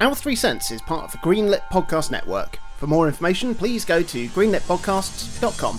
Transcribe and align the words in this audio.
Our 0.00 0.14
Three 0.14 0.36
Cents 0.36 0.70
is 0.70 0.80
part 0.80 1.04
of 1.04 1.12
the 1.12 1.18
Greenlit 1.18 1.62
Podcast 1.72 2.10
Network. 2.10 2.58
For 2.76 2.86
more 2.86 3.08
information, 3.08 3.54
please 3.54 3.84
go 3.84 4.02
to 4.02 4.28
greenlitpodcasts.com. 4.28 5.78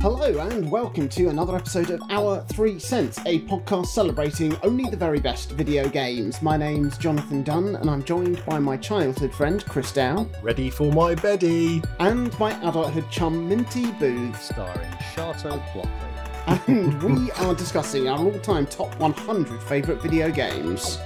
Hello, 0.00 0.38
and 0.48 0.68
welcome 0.70 1.08
to 1.10 1.28
another 1.28 1.54
episode 1.54 1.90
of 1.90 2.00
Our 2.10 2.40
Three 2.48 2.78
Cents, 2.80 3.18
a 3.26 3.40
podcast 3.40 3.86
celebrating 3.88 4.56
only 4.62 4.88
the 4.90 4.96
very 4.96 5.20
best 5.20 5.52
video 5.52 5.88
games. 5.88 6.40
My 6.42 6.56
name's 6.56 6.96
Jonathan 6.98 7.42
Dunn, 7.44 7.76
and 7.76 7.88
I'm 7.90 8.02
joined 8.02 8.44
by 8.46 8.58
my 8.58 8.76
childhood 8.78 9.32
friend, 9.34 9.64
Chris 9.66 9.92
Dow, 9.92 10.26
Ready 10.42 10.70
for 10.70 10.90
my 10.92 11.14
beddy. 11.14 11.82
and 12.00 12.36
my 12.40 12.52
adulthood 12.66 13.08
chum, 13.10 13.48
Minty 13.48 13.92
Booth. 13.92 14.42
starring 14.42 14.90
Chateau 15.14 15.58
Plotly. 15.72 16.11
And 16.46 17.02
we 17.02 17.30
are 17.32 17.54
discussing 17.54 18.08
our 18.08 18.18
all-time 18.18 18.66
top 18.66 18.98
100 18.98 19.62
favourite 19.62 20.02
video 20.02 20.30
games. 20.30 20.98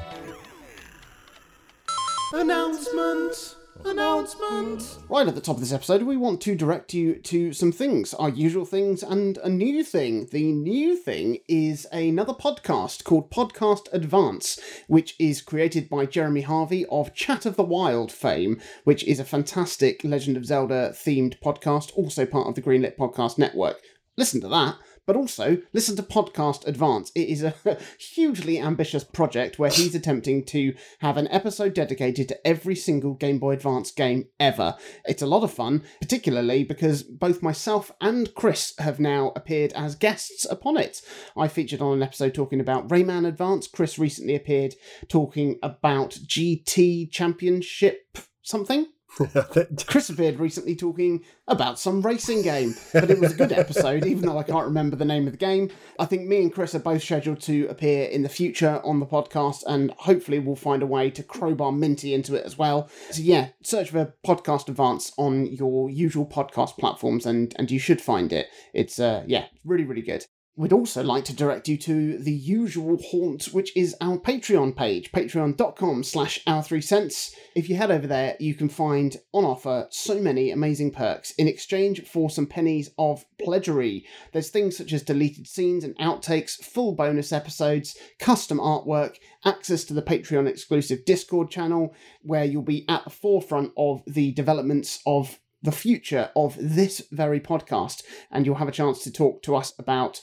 Announcement! 2.32 3.56
Announcement! 3.84 4.98
Right 5.08 5.28
at 5.28 5.34
the 5.34 5.40
top 5.40 5.56
of 5.56 5.60
this 5.60 5.72
episode, 5.72 6.02
we 6.02 6.16
want 6.16 6.40
to 6.42 6.54
direct 6.54 6.94
you 6.94 7.16
to 7.16 7.52
some 7.52 7.70
things, 7.70 8.14
our 8.14 8.30
usual 8.30 8.64
things, 8.64 9.02
and 9.02 9.38
a 9.38 9.48
new 9.48 9.84
thing. 9.84 10.28
The 10.32 10.52
new 10.52 10.96
thing 10.96 11.38
is 11.48 11.86
another 11.92 12.32
podcast 12.32 13.04
called 13.04 13.30
Podcast 13.30 13.92
Advance, 13.92 14.58
which 14.88 15.14
is 15.18 15.42
created 15.42 15.88
by 15.88 16.06
Jeremy 16.06 16.42
Harvey 16.42 16.86
of 16.86 17.14
Chat 17.14 17.44
of 17.44 17.56
the 17.56 17.62
Wild 17.62 18.10
fame, 18.10 18.60
which 18.84 19.04
is 19.04 19.20
a 19.20 19.24
fantastic 19.24 20.02
Legend 20.02 20.36
of 20.36 20.46
Zelda 20.46 20.90
themed 20.90 21.38
podcast, 21.40 21.92
also 21.94 22.24
part 22.24 22.48
of 22.48 22.54
the 22.54 22.62
Greenlit 22.62 22.96
Podcast 22.96 23.38
Network. 23.38 23.80
Listen 24.16 24.40
to 24.40 24.48
that 24.48 24.76
but 25.06 25.16
also 25.16 25.58
listen 25.72 25.96
to 25.96 26.02
Podcast 26.02 26.66
Advance. 26.66 27.10
It 27.14 27.28
is 27.28 27.42
a 27.42 27.54
hugely 27.98 28.58
ambitious 28.58 29.04
project 29.04 29.58
where 29.58 29.70
he's 29.70 29.94
attempting 29.94 30.44
to 30.46 30.74
have 31.00 31.16
an 31.16 31.28
episode 31.28 31.74
dedicated 31.74 32.28
to 32.28 32.46
every 32.46 32.74
single 32.74 33.14
Game 33.14 33.38
Boy 33.38 33.52
Advance 33.52 33.90
game 33.90 34.28
ever. 34.38 34.76
It's 35.04 35.22
a 35.22 35.26
lot 35.26 35.44
of 35.44 35.52
fun, 35.52 35.82
particularly 36.00 36.64
because 36.64 37.02
both 37.02 37.42
myself 37.42 37.92
and 38.00 38.34
Chris 38.34 38.74
have 38.78 39.00
now 39.00 39.32
appeared 39.36 39.72
as 39.74 39.94
guests 39.94 40.44
upon 40.44 40.76
it. 40.76 41.02
I 41.36 41.48
featured 41.48 41.80
on 41.80 41.94
an 41.94 42.02
episode 42.02 42.34
talking 42.34 42.60
about 42.60 42.88
Rayman 42.88 43.26
Advance. 43.26 43.68
Chris 43.68 43.98
recently 43.98 44.34
appeared 44.34 44.74
talking 45.08 45.58
about 45.62 46.10
GT 46.10 47.10
Championship 47.10 48.18
something. 48.42 48.86
Chris 49.86 50.10
appeared 50.10 50.38
recently 50.38 50.76
talking 50.76 51.24
about 51.48 51.78
some 51.78 52.02
racing 52.02 52.42
game, 52.42 52.74
but 52.92 53.10
it 53.10 53.18
was 53.18 53.32
a 53.32 53.36
good 53.36 53.52
episode, 53.52 54.04
even 54.04 54.26
though 54.26 54.38
I 54.38 54.42
can't 54.42 54.66
remember 54.66 54.96
the 54.96 55.04
name 55.04 55.26
of 55.26 55.32
the 55.32 55.38
game. 55.38 55.70
I 55.98 56.04
think 56.04 56.26
me 56.26 56.42
and 56.42 56.52
Chris 56.52 56.74
are 56.74 56.80
both 56.80 57.02
scheduled 57.02 57.40
to 57.42 57.66
appear 57.68 58.04
in 58.04 58.22
the 58.22 58.28
future 58.28 58.80
on 58.84 59.00
the 59.00 59.06
podcast, 59.06 59.62
and 59.66 59.92
hopefully 59.92 60.38
we'll 60.38 60.56
find 60.56 60.82
a 60.82 60.86
way 60.86 61.10
to 61.10 61.22
crowbar 61.22 61.72
Minty 61.72 62.14
into 62.14 62.34
it 62.34 62.44
as 62.44 62.58
well. 62.58 62.90
So 63.10 63.22
yeah, 63.22 63.48
search 63.62 63.90
for 63.90 64.14
Podcast 64.26 64.68
Advance 64.68 65.12
on 65.16 65.46
your 65.46 65.88
usual 65.88 66.26
podcast 66.26 66.76
platforms, 66.76 67.24
and 67.24 67.54
and 67.58 67.70
you 67.70 67.78
should 67.78 68.00
find 68.00 68.32
it. 68.32 68.48
It's 68.74 68.98
uh 68.98 69.24
yeah, 69.26 69.46
really 69.64 69.84
really 69.84 70.02
good. 70.02 70.26
We'd 70.58 70.72
also 70.72 71.02
like 71.02 71.26
to 71.26 71.36
direct 71.36 71.68
you 71.68 71.76
to 71.76 72.16
the 72.16 72.32
usual 72.32 72.96
haunt, 73.10 73.50
which 73.52 73.76
is 73.76 73.94
our 74.00 74.16
Patreon 74.16 74.74
page, 74.74 75.12
patreon.com 75.12 76.02
slash 76.02 76.40
our 76.46 76.62
three 76.62 76.80
cents. 76.80 77.36
If 77.54 77.68
you 77.68 77.76
head 77.76 77.90
over 77.90 78.06
there, 78.06 78.36
you 78.40 78.54
can 78.54 78.70
find 78.70 79.18
on 79.34 79.44
offer 79.44 79.86
so 79.90 80.18
many 80.18 80.50
amazing 80.50 80.92
perks 80.92 81.32
in 81.32 81.46
exchange 81.46 82.04
for 82.06 82.30
some 82.30 82.46
pennies 82.46 82.88
of 82.96 83.26
pledgery. 83.38 84.06
There's 84.32 84.48
things 84.48 84.78
such 84.78 84.94
as 84.94 85.02
deleted 85.02 85.46
scenes 85.46 85.84
and 85.84 85.94
outtakes, 85.98 86.52
full 86.52 86.94
bonus 86.94 87.32
episodes, 87.32 87.94
custom 88.18 88.56
artwork, 88.56 89.16
access 89.44 89.84
to 89.84 89.92
the 89.92 90.00
Patreon 90.00 90.48
exclusive 90.48 91.04
Discord 91.04 91.50
channel, 91.50 91.94
where 92.22 92.46
you'll 92.46 92.62
be 92.62 92.86
at 92.88 93.04
the 93.04 93.10
forefront 93.10 93.72
of 93.76 94.02
the 94.06 94.32
developments 94.32 95.00
of 95.04 95.38
the 95.62 95.72
future 95.72 96.30
of 96.36 96.56
this 96.58 97.02
very 97.10 97.40
podcast, 97.40 98.02
and 98.30 98.46
you'll 98.46 98.54
have 98.54 98.68
a 98.68 98.72
chance 98.72 99.02
to 99.02 99.12
talk 99.12 99.42
to 99.42 99.54
us 99.54 99.74
about 99.78 100.20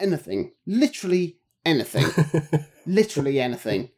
anything, 0.00 0.52
literally 0.66 1.38
anything, 1.64 2.06
literally 2.86 3.40
anything. 3.40 3.90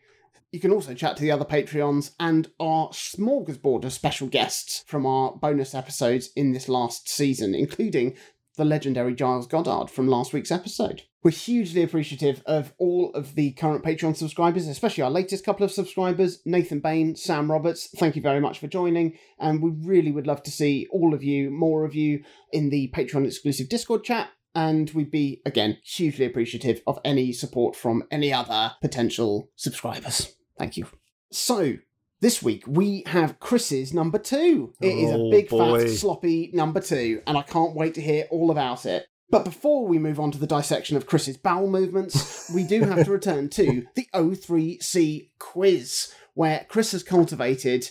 You 0.53 0.61
can 0.61 0.71
also 0.71 0.95
chat 0.95 1.17
to 1.17 1.23
the 1.23 1.33
other 1.33 1.45
Patreons 1.45 2.13
and 2.21 2.49
our 2.61 2.89
smorgasbord 2.91 3.85
of 3.85 3.93
special 3.93 4.29
guests 4.29 4.85
from 4.87 5.05
our 5.05 5.33
bonus 5.37 5.75
episodes 5.75 6.31
in 6.37 6.53
this 6.53 6.69
last 6.69 7.09
season, 7.09 7.55
including 7.55 8.17
the 8.57 8.65
legendary 8.65 9.15
Giles 9.15 9.47
Goddard 9.47 9.91
from 9.91 10.09
last 10.09 10.33
week's 10.33 10.51
episode. 10.51 11.03
We're 11.23 11.33
hugely 11.33 11.83
appreciative 11.83 12.43
of 12.47 12.73
all 12.79 13.11
of 13.13 13.35
the 13.35 13.53
current 13.53 13.85
Patreon 13.85 14.17
subscribers, 14.17 14.69
especially 14.69 15.03
our 15.03 15.11
latest 15.11 15.45
couple 15.45 15.65
of 15.65 15.73
subscribers, 15.73 16.41
Nathan 16.47 16.81
Bain, 16.81 17.17
Sam 17.17 17.51
Roberts. 17.51 17.89
Thank 17.97 18.17
you 18.17 18.23
very 18.23 18.41
much 18.41 18.59
for 18.59 18.69
joining, 18.69 19.19
and 19.39 19.61
we 19.61 19.71
really 19.71 20.13
would 20.13 20.27
love 20.27 20.43
to 20.45 20.51
see 20.51 20.87
all 20.91 21.13
of 21.13 21.25
you, 21.25 21.51
more 21.51 21.85
of 21.85 21.95
you, 21.95 22.23
in 22.53 22.71
the 22.71 22.93
Patreon 22.95 23.27
exclusive 23.27 23.69
Discord 23.69 24.05
chat. 24.05 24.31
And 24.57 24.91
we'd 24.91 25.11
be, 25.11 25.43
again, 25.45 25.77
hugely 25.85 26.25
appreciative 26.25 26.81
of 26.87 26.99
any 27.05 27.31
support 27.33 27.77
from 27.77 28.05
any 28.11 28.33
other 28.33 28.73
potential 28.81 29.51
subscribers. 29.55 30.35
Thank 30.59 30.79
you. 30.79 30.87
So, 31.31 31.75
this 32.23 32.43
week 32.43 32.65
we 32.67 33.03
have 33.07 33.39
Chris's 33.39 33.93
number 33.93 34.19
two. 34.19 34.73
It 34.81 34.97
is 34.97 35.11
a 35.11 35.17
Oh, 35.19 35.31
big, 35.31 35.51
boy. 35.51 35.81
fat, 35.83 35.91
sloppy 35.91 36.51
number 36.55 36.81
two, 36.81 37.21
and 37.27 37.37
I 37.37 37.43
can't 37.43 37.77
wait 37.77 37.93
to 37.97 38.01
hear 38.01 38.25
all 38.31 38.51
about 38.51 38.87
it. 38.87 39.07
But 39.29 39.45
before 39.45 39.87
we 39.87 39.99
move 39.99 40.19
on 40.19 40.31
to 40.31 40.39
the 40.39 40.47
dissection 40.47 40.97
of 40.97 41.07
Chris's 41.07 41.37
bowel 41.37 41.69
movements, 41.69 42.51
we 42.55 42.63
do 42.65 42.81
have 42.85 43.05
to 43.05 43.11
return 43.11 43.51
to 43.51 43.85
the 43.95 44.07
O3C 44.15 45.29
quiz, 45.39 46.13
where 46.33 46.65
Chris 46.69 46.93
has 46.93 47.03
cultivated 47.03 47.91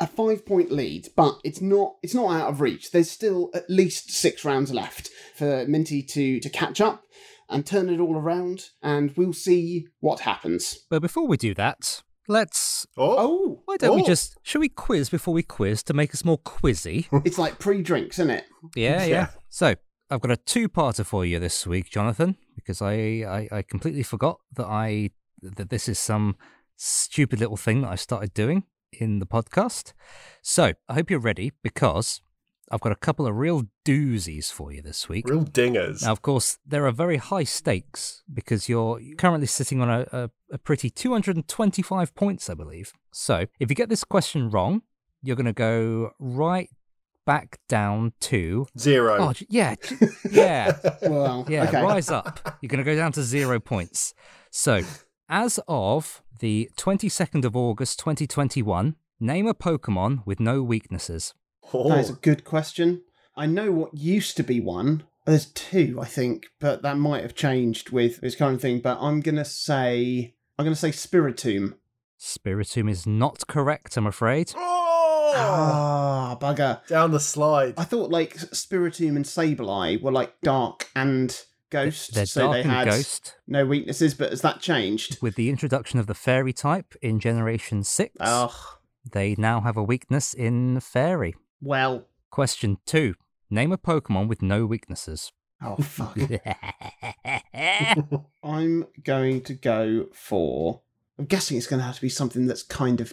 a 0.00 0.06
five 0.06 0.46
point 0.46 0.72
lead, 0.72 1.08
but 1.16 1.38
it's 1.44 1.60
not 1.60 1.96
it's 2.02 2.14
not 2.14 2.30
out 2.30 2.48
of 2.48 2.60
reach. 2.60 2.90
There's 2.90 3.10
still 3.10 3.50
at 3.54 3.68
least 3.68 4.10
six 4.10 4.44
rounds 4.44 4.72
left 4.72 5.10
for 5.34 5.66
Minty 5.66 6.02
to 6.02 6.40
to 6.40 6.48
catch 6.48 6.80
up 6.80 7.04
and 7.48 7.66
turn 7.66 7.88
it 7.90 8.00
all 8.00 8.16
around, 8.16 8.70
and 8.82 9.12
we'll 9.16 9.32
see 9.32 9.86
what 10.00 10.20
happens. 10.20 10.78
But 10.88 11.02
before 11.02 11.26
we 11.26 11.36
do 11.36 11.52
that, 11.54 12.02
let's. 12.28 12.86
Oh, 12.96 13.16
Oh, 13.18 13.62
Why 13.64 13.76
don't 13.76 13.96
we 13.96 14.02
Oh. 14.02 14.06
just. 14.06 14.36
should 14.42 14.60
we 14.60 14.68
quiz 14.68 15.10
before 15.10 15.34
we 15.34 15.42
quiz 15.42 15.82
to 15.84 15.94
make 15.94 16.14
us 16.14 16.24
more 16.24 16.38
quizzy? 16.38 17.08
it's 17.24 17.38
like 17.38 17.58
pre-drinks, 17.58 18.18
isn't 18.20 18.30
it? 18.30 18.44
Yeah, 18.76 19.00
yeah. 19.04 19.06
Yeah. 19.06 19.26
So, 19.48 19.74
I've 20.10 20.20
got 20.20 20.30
a 20.30 20.36
two 20.36 20.68
parter 20.68 21.04
for 21.04 21.24
you 21.24 21.40
this 21.40 21.66
week, 21.66 21.90
Jonathan, 21.90 22.36
because 22.54 22.80
I, 22.80 22.92
I, 22.92 23.48
I 23.58 23.62
completely 23.62 24.04
forgot 24.04 24.38
that 24.54 24.66
I 24.66 25.10
that 25.42 25.70
this 25.70 25.88
is 25.88 25.98
some 25.98 26.36
stupid 26.76 27.40
little 27.40 27.56
thing 27.56 27.82
that 27.82 27.90
I 27.90 27.94
started 27.96 28.32
doing 28.34 28.62
in 28.92 29.18
the 29.18 29.26
podcast. 29.26 29.92
So, 30.42 30.72
I 30.88 30.94
hope 30.94 31.10
you're 31.10 31.18
ready 31.20 31.52
because 31.62 32.20
I've 32.70 32.80
got 32.80 32.92
a 32.92 32.96
couple 32.96 33.26
of 33.26 33.36
real 33.36 33.64
doozies 33.84 34.52
for 34.52 34.72
you 34.72 34.80
this 34.82 35.08
week. 35.08 35.28
real 35.28 35.44
dingers. 35.44 36.02
Now, 36.04 36.12
of 36.12 36.22
course, 36.22 36.58
there 36.64 36.86
are 36.86 36.92
very 36.92 37.16
high 37.16 37.44
stakes 37.44 38.22
because 38.32 38.68
you're 38.68 39.00
currently 39.18 39.46
sitting 39.46 39.80
on 39.80 39.90
a, 39.90 40.06
a, 40.12 40.30
a 40.52 40.58
pretty 40.58 40.88
225 40.90 42.14
points, 42.14 42.48
I 42.48 42.54
believe. 42.54 42.92
So, 43.12 43.46
if 43.58 43.70
you 43.70 43.74
get 43.76 43.88
this 43.88 44.04
question 44.04 44.50
wrong, 44.50 44.82
you're 45.22 45.36
going 45.36 45.46
to 45.46 45.52
go 45.52 46.12
right 46.18 46.70
back 47.26 47.58
down 47.68 48.12
to. 48.20 48.66
Zero. 48.78 49.16
Oh, 49.20 49.32
yeah, 49.48 49.74
yeah, 50.30 50.76
Well, 51.02 51.44
yeah, 51.48 51.64
okay. 51.64 51.82
rise 51.82 52.10
up. 52.10 52.56
You're 52.60 52.68
going 52.68 52.84
to 52.84 52.90
go 52.90 52.96
down 52.96 53.12
to 53.12 53.22
zero 53.22 53.60
points. 53.60 54.14
So, 54.50 54.82
as 55.30 55.60
of 55.68 56.22
the 56.40 56.70
22nd 56.76 57.44
of 57.44 57.56
August 57.56 58.00
2021, 58.00 58.96
name 59.20 59.46
a 59.46 59.54
Pokemon 59.54 60.26
with 60.26 60.40
no 60.40 60.62
weaknesses. 60.62 61.34
Oh. 61.72 61.88
That 61.88 62.00
is 62.00 62.10
a 62.10 62.14
good 62.14 62.44
question. 62.44 63.02
I 63.36 63.46
know 63.46 63.70
what 63.70 63.96
used 63.96 64.36
to 64.38 64.42
be 64.42 64.60
one. 64.60 65.04
There's 65.24 65.46
two, 65.46 65.98
I 66.00 66.06
think, 66.06 66.48
but 66.58 66.82
that 66.82 66.98
might 66.98 67.22
have 67.22 67.36
changed 67.36 67.90
with 67.90 68.20
this 68.20 68.34
current 68.34 68.60
thing. 68.60 68.80
But 68.80 68.98
I'm 69.00 69.20
gonna 69.20 69.44
say 69.44 70.34
I'm 70.58 70.64
gonna 70.64 70.74
say 70.74 70.90
Spiritomb. 70.90 71.74
Spiritomb 72.18 72.90
is 72.90 73.06
not 73.06 73.46
correct, 73.46 73.96
I'm 73.96 74.06
afraid. 74.06 74.52
Oh! 74.56 75.32
Ah, 75.36 76.36
bugger. 76.40 76.84
Down 76.88 77.12
the 77.12 77.20
slide. 77.20 77.74
I 77.76 77.84
thought 77.84 78.10
like 78.10 78.36
Spiritomb 78.36 79.14
and 79.14 79.24
Sableye 79.24 80.02
were 80.02 80.10
like 80.10 80.40
dark 80.42 80.90
and 80.96 81.40
ghost, 81.70 82.14
They're 82.14 82.26
so 82.26 82.42
dark 82.42 82.52
they 82.54 82.60
and 82.62 82.70
had 82.70 82.88
ghost. 82.88 83.36
no 83.46 83.64
weaknesses. 83.66 84.14
But 84.14 84.30
has 84.30 84.42
that 84.42 84.60
changed? 84.60 85.20
With 85.22 85.36
the 85.36 85.48
introduction 85.48 85.98
of 85.98 86.06
the 86.06 86.14
fairy 86.14 86.52
type 86.52 86.94
in 87.00 87.20
Generation 87.20 87.84
6, 87.84 88.16
Ugh. 88.20 88.52
they 89.10 89.34
now 89.38 89.60
have 89.60 89.76
a 89.76 89.82
weakness 89.82 90.34
in 90.34 90.80
fairy. 90.80 91.34
Well. 91.62 92.06
Question 92.30 92.78
2. 92.86 93.14
Name 93.50 93.72
a 93.72 93.78
Pokemon 93.78 94.28
with 94.28 94.42
no 94.42 94.66
weaknesses. 94.66 95.32
Oh 95.62 95.76
fuck. 95.76 96.16
I'm 98.42 98.86
going 99.04 99.42
to 99.42 99.54
go 99.54 100.06
for. 100.12 100.80
I'm 101.18 101.26
guessing 101.26 101.56
it's 101.58 101.66
going 101.66 101.80
to 101.80 101.86
have 101.86 101.96
to 101.96 102.00
be 102.00 102.08
something 102.08 102.46
that's 102.46 102.62
kind 102.62 103.00
of 103.00 103.12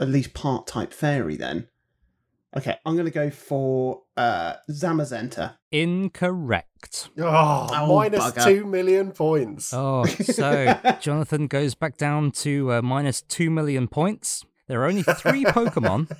at 0.00 0.08
least 0.08 0.34
part 0.34 0.66
type 0.66 0.92
fairy 0.92 1.36
then. 1.36 1.68
Okay, 2.56 2.76
I'm 2.84 2.94
going 2.94 3.04
to 3.06 3.12
go 3.12 3.30
for 3.30 4.02
uh, 4.16 4.54
Zamazenta. 4.68 5.54
Incorrect. 5.70 7.10
Oh, 7.18 7.68
Oh, 7.72 7.86
minus 7.98 8.24
bugger. 8.24 8.44
two 8.44 8.64
million 8.66 9.12
points. 9.12 9.72
Oh, 9.72 10.04
so 10.04 10.76
Jonathan 11.00 11.46
goes 11.46 11.74
back 11.76 11.96
down 11.96 12.32
to 12.32 12.72
uh, 12.72 12.82
minus 12.82 13.22
2 13.22 13.50
million 13.50 13.86
points. 13.86 14.44
There 14.66 14.82
are 14.82 14.86
only 14.86 15.02
three 15.02 15.44
Pokemon 15.56 16.10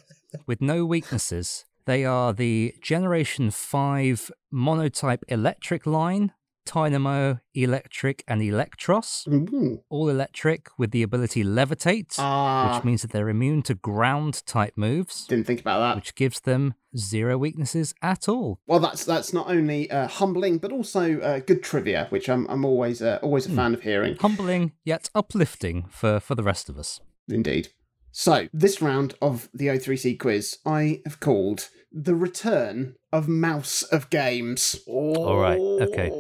with 0.47 0.61
no 0.61 0.85
weaknesses. 0.87 1.65
They 1.87 2.05
are 2.05 2.33
the 2.33 2.75
Generation 2.81 3.51
5 3.51 4.31
monotype 4.53 5.25
electric 5.29 5.85
line, 5.87 6.33
Tynamo, 6.71 7.41
Eelektrik, 7.57 8.23
and 8.29 8.41
Eelektross. 8.41 9.27
Ooh. 9.29 9.83
All 9.89 10.09
electric 10.09 10.69
with 10.79 10.91
the 10.93 11.03
ability 11.03 11.43
Levitate, 11.43 12.15
Ah, 12.19 12.75
which 12.77 12.85
means 12.85 13.03
that 13.03 13.11
they're 13.11 13.29
immune 13.29 13.63
to 13.63 13.75
ground 13.75 14.47
type 14.47 14.75
moves, 14.77 15.27
didn't 15.27 15.47
think 15.47 15.61
about 15.61 15.81
that. 15.81 15.97
which 15.97 16.15
gives 16.15 16.41
them 16.41 16.75
zero 16.97 17.37
weaknesses 17.39 17.93
at 18.03 18.29
all. 18.29 18.61
Well, 18.67 18.81
that's 18.81 19.05
that's 19.05 19.33
not 19.33 19.49
only 19.49 19.91
uh, 19.91 20.07
humbling, 20.07 20.59
but 20.59 20.71
also 20.73 21.21
uh, 21.21 21.41
good 21.41 21.63
trivia, 21.63 22.07
which 22.11 22.29
I'm 22.29 22.47
I'm 22.49 22.65
always 22.65 23.03
uh, 23.03 23.19
always 23.23 23.47
a 23.47 23.51
fan 23.51 23.75
of 23.75 23.83
hearing. 23.83 24.17
Humbling 24.21 24.73
yet 24.85 25.11
uplifting 25.15 25.87
for, 25.91 26.21
for 26.21 26.35
the 26.35 26.43
rest 26.45 26.69
of 26.69 26.79
us. 26.79 27.01
Indeed. 27.29 27.69
So, 28.13 28.49
this 28.53 28.83
round 28.83 29.15
of 29.23 29.49
the 29.55 29.69
O3C 29.69 30.19
quiz, 30.19 30.59
I 30.67 31.01
have 31.07 31.21
called 31.21 31.69
The 31.93 32.17
Return 32.17 32.97
of 33.13 33.29
Mouse 33.29 33.85
of 33.85 34.11
Games. 34.11 34.81
All 34.89 35.39
right, 35.39 35.61
okay. 35.61 36.11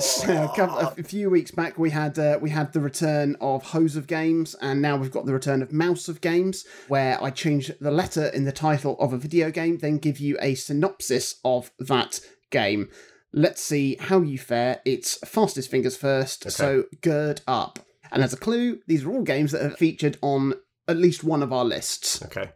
So, 0.00 0.44
a, 0.44 0.56
couple, 0.56 0.78
a 0.78 1.02
few 1.02 1.30
weeks 1.30 1.50
back, 1.50 1.78
we 1.78 1.90
had 1.90 2.18
uh, 2.18 2.38
we 2.40 2.50
had 2.50 2.72
the 2.72 2.80
return 2.80 3.36
of 3.40 3.62
Hose 3.62 3.96
of 3.96 4.06
Games, 4.06 4.54
and 4.60 4.82
now 4.82 4.96
we've 4.96 5.10
got 5.10 5.26
the 5.26 5.32
return 5.32 5.62
of 5.62 5.72
Mouse 5.72 6.08
of 6.08 6.20
Games, 6.20 6.66
where 6.88 7.22
I 7.22 7.30
change 7.30 7.70
the 7.80 7.90
letter 7.90 8.26
in 8.26 8.44
the 8.44 8.52
title 8.52 8.96
of 8.98 9.12
a 9.12 9.18
video 9.18 9.50
game, 9.50 9.78
then 9.78 9.98
give 9.98 10.18
you 10.18 10.36
a 10.40 10.54
synopsis 10.54 11.36
of 11.44 11.70
that 11.78 12.20
game. 12.50 12.90
Let's 13.32 13.62
see 13.62 13.96
how 13.98 14.20
you 14.20 14.38
fare. 14.38 14.80
It's 14.84 15.18
fastest 15.28 15.70
fingers 15.70 15.96
first, 15.96 16.50
so 16.50 16.84
gird 17.00 17.40
up. 17.46 17.78
And 18.12 18.22
as 18.22 18.32
a 18.32 18.36
clue, 18.36 18.80
these 18.86 19.04
are 19.04 19.10
all 19.10 19.22
games 19.22 19.52
that 19.52 19.62
are 19.62 19.70
featured 19.70 20.18
on 20.22 20.54
at 20.88 20.96
least 20.96 21.24
one 21.24 21.42
of 21.42 21.52
our 21.52 21.64
lists. 21.64 22.22
Okay. 22.22 22.50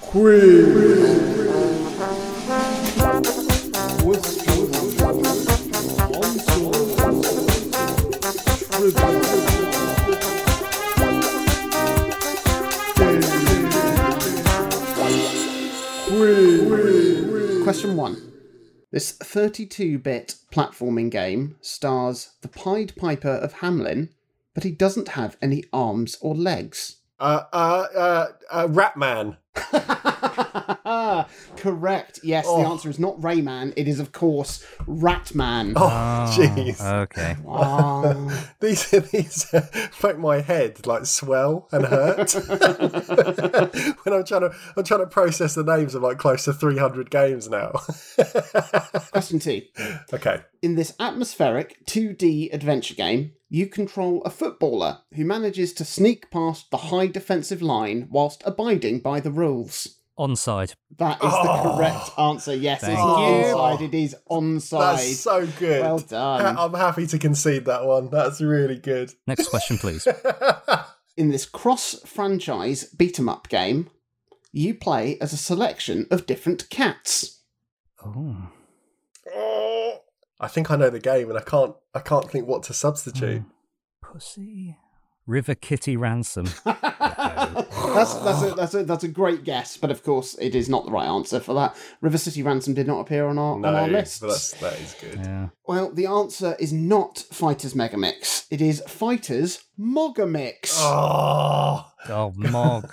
Question 0.00 1.37
one. 17.98 18.32
This 18.92 19.10
32 19.12 19.98
bit 19.98 20.36
platforming 20.52 21.10
game 21.10 21.56
stars 21.60 22.30
the 22.40 22.48
Pied 22.48 22.94
Piper 22.96 23.28
of 23.28 23.54
Hamlin, 23.54 24.10
but 24.54 24.62
he 24.62 24.70
doesn't 24.70 25.08
have 25.08 25.36
any 25.42 25.64
arms 25.72 26.16
or 26.22 26.34
legs. 26.34 26.98
Uh, 27.18 27.42
uh, 27.52 27.86
uh, 27.96 28.26
uh, 28.50 28.66
Ratman. 28.68 29.36
Correct. 31.56 32.20
Yes, 32.22 32.46
the 32.46 32.50
Oh. 32.52 32.70
answer 32.72 32.88
is 32.90 32.98
not 32.98 33.20
Rayman. 33.20 33.72
It 33.76 33.88
is, 33.88 34.00
of 34.00 34.12
course, 34.12 34.64
Ratman. 34.86 35.74
Oh, 35.76 36.34
jeez. 36.36 36.80
Okay. 36.80 37.36
Ah. 37.48 38.14
These 38.60 38.90
these 38.90 39.52
uh, 39.54 39.62
make 40.02 40.18
my 40.18 40.40
head 40.40 40.86
like 40.86 41.06
swell 41.06 41.68
and 41.72 41.84
hurt 41.86 42.32
when 42.34 44.14
I'm 44.14 44.24
trying 44.24 44.42
to 44.42 44.52
I'm 44.76 44.84
trying 44.84 45.00
to 45.00 45.06
process 45.06 45.54
the 45.54 45.64
names 45.64 45.94
of 45.94 46.02
like 46.02 46.18
close 46.18 46.44
to 46.44 46.52
300 46.52 47.10
games 47.10 47.48
now. 47.48 47.72
Question 49.12 49.38
two. 49.38 49.62
okay. 50.12 50.40
In 50.62 50.74
this 50.74 50.94
atmospheric 50.98 51.84
2D 51.86 52.52
adventure 52.52 52.94
game, 52.94 53.32
you 53.48 53.66
control 53.66 54.22
a 54.24 54.30
footballer 54.30 54.98
who 55.14 55.24
manages 55.24 55.72
to 55.74 55.84
sneak 55.84 56.30
past 56.30 56.70
the 56.70 56.76
high 56.76 57.06
defensive 57.06 57.62
line 57.62 58.08
whilst 58.10 58.42
abiding 58.44 59.00
by 59.00 59.20
the 59.20 59.30
rules. 59.30 59.97
Onside. 60.18 60.74
That 60.98 61.16
is 61.22 61.32
Oh. 61.32 61.62
the 61.62 61.76
correct 61.76 62.10
answer. 62.18 62.54
Yes, 62.54 62.82
it's 62.82 62.92
not 62.92 63.20
you. 63.28 63.44
onside, 63.54 63.80
it 63.82 63.94
is 63.94 64.16
onside. 64.30 64.96
That's 64.96 65.20
so 65.20 65.46
good. 65.58 65.80
Well 65.82 65.98
done. 66.00 66.56
I'm 66.58 66.74
happy 66.74 67.06
to 67.06 67.18
concede 67.18 67.66
that 67.66 67.84
one. 67.86 68.08
That's 68.10 68.40
really 68.40 68.78
good. 68.78 69.12
Next 69.26 69.48
question, 69.48 69.78
please. 69.78 70.06
In 71.16 71.30
this 71.30 71.46
cross 71.46 71.94
franchise 72.06 72.84
beat 72.84 73.18
'em 73.18 73.28
up 73.28 73.48
game, 73.48 73.90
you 74.52 74.74
play 74.74 75.18
as 75.20 75.32
a 75.32 75.36
selection 75.36 76.06
of 76.10 76.26
different 76.26 76.68
cats. 76.70 77.40
Oh. 78.04 78.48
Oh, 79.34 79.98
I 80.40 80.48
think 80.48 80.70
I 80.70 80.76
know 80.76 80.90
the 80.90 81.00
game, 81.00 81.28
and 81.28 81.38
I 81.38 81.42
can't. 81.42 81.74
I 81.94 82.00
can't 82.00 82.30
think 82.30 82.46
what 82.46 82.62
to 82.64 82.74
substitute. 82.74 83.42
Hmm. 83.42 83.48
Pussy. 84.12 84.76
River 85.28 85.54
Kitty 85.54 85.94
Ransom. 85.96 86.46
that's 86.64 88.14
that's 88.14 88.42
a, 88.42 88.54
that's 88.56 88.74
a 88.74 88.82
that's 88.84 89.04
a 89.04 89.08
great 89.08 89.44
guess, 89.44 89.76
but 89.76 89.90
of 89.90 90.02
course 90.02 90.34
it 90.40 90.54
is 90.54 90.68
not 90.70 90.86
the 90.86 90.90
right 90.90 91.06
answer 91.06 91.38
for 91.38 91.54
that. 91.54 91.76
River 92.00 92.16
City 92.16 92.42
Ransom 92.42 92.72
did 92.72 92.86
not 92.86 93.00
appear 93.00 93.26
on 93.26 93.38
our 93.38 93.58
No, 93.58 93.68
on 93.68 93.74
our 93.74 93.86
but 93.88 93.92
that's, 93.92 94.52
that 94.52 94.80
is 94.80 94.96
good. 94.98 95.20
Yeah. 95.22 95.48
Well, 95.66 95.92
the 95.92 96.06
answer 96.06 96.56
is 96.58 96.72
not 96.72 97.18
Fighters 97.30 97.74
Megamix. 97.74 98.46
It 98.50 98.62
is 98.62 98.82
Fighters 98.88 99.62
Mogamix. 99.78 100.74
Oh, 100.78 101.84
Oh, 102.08 102.32
Mog. 102.34 102.90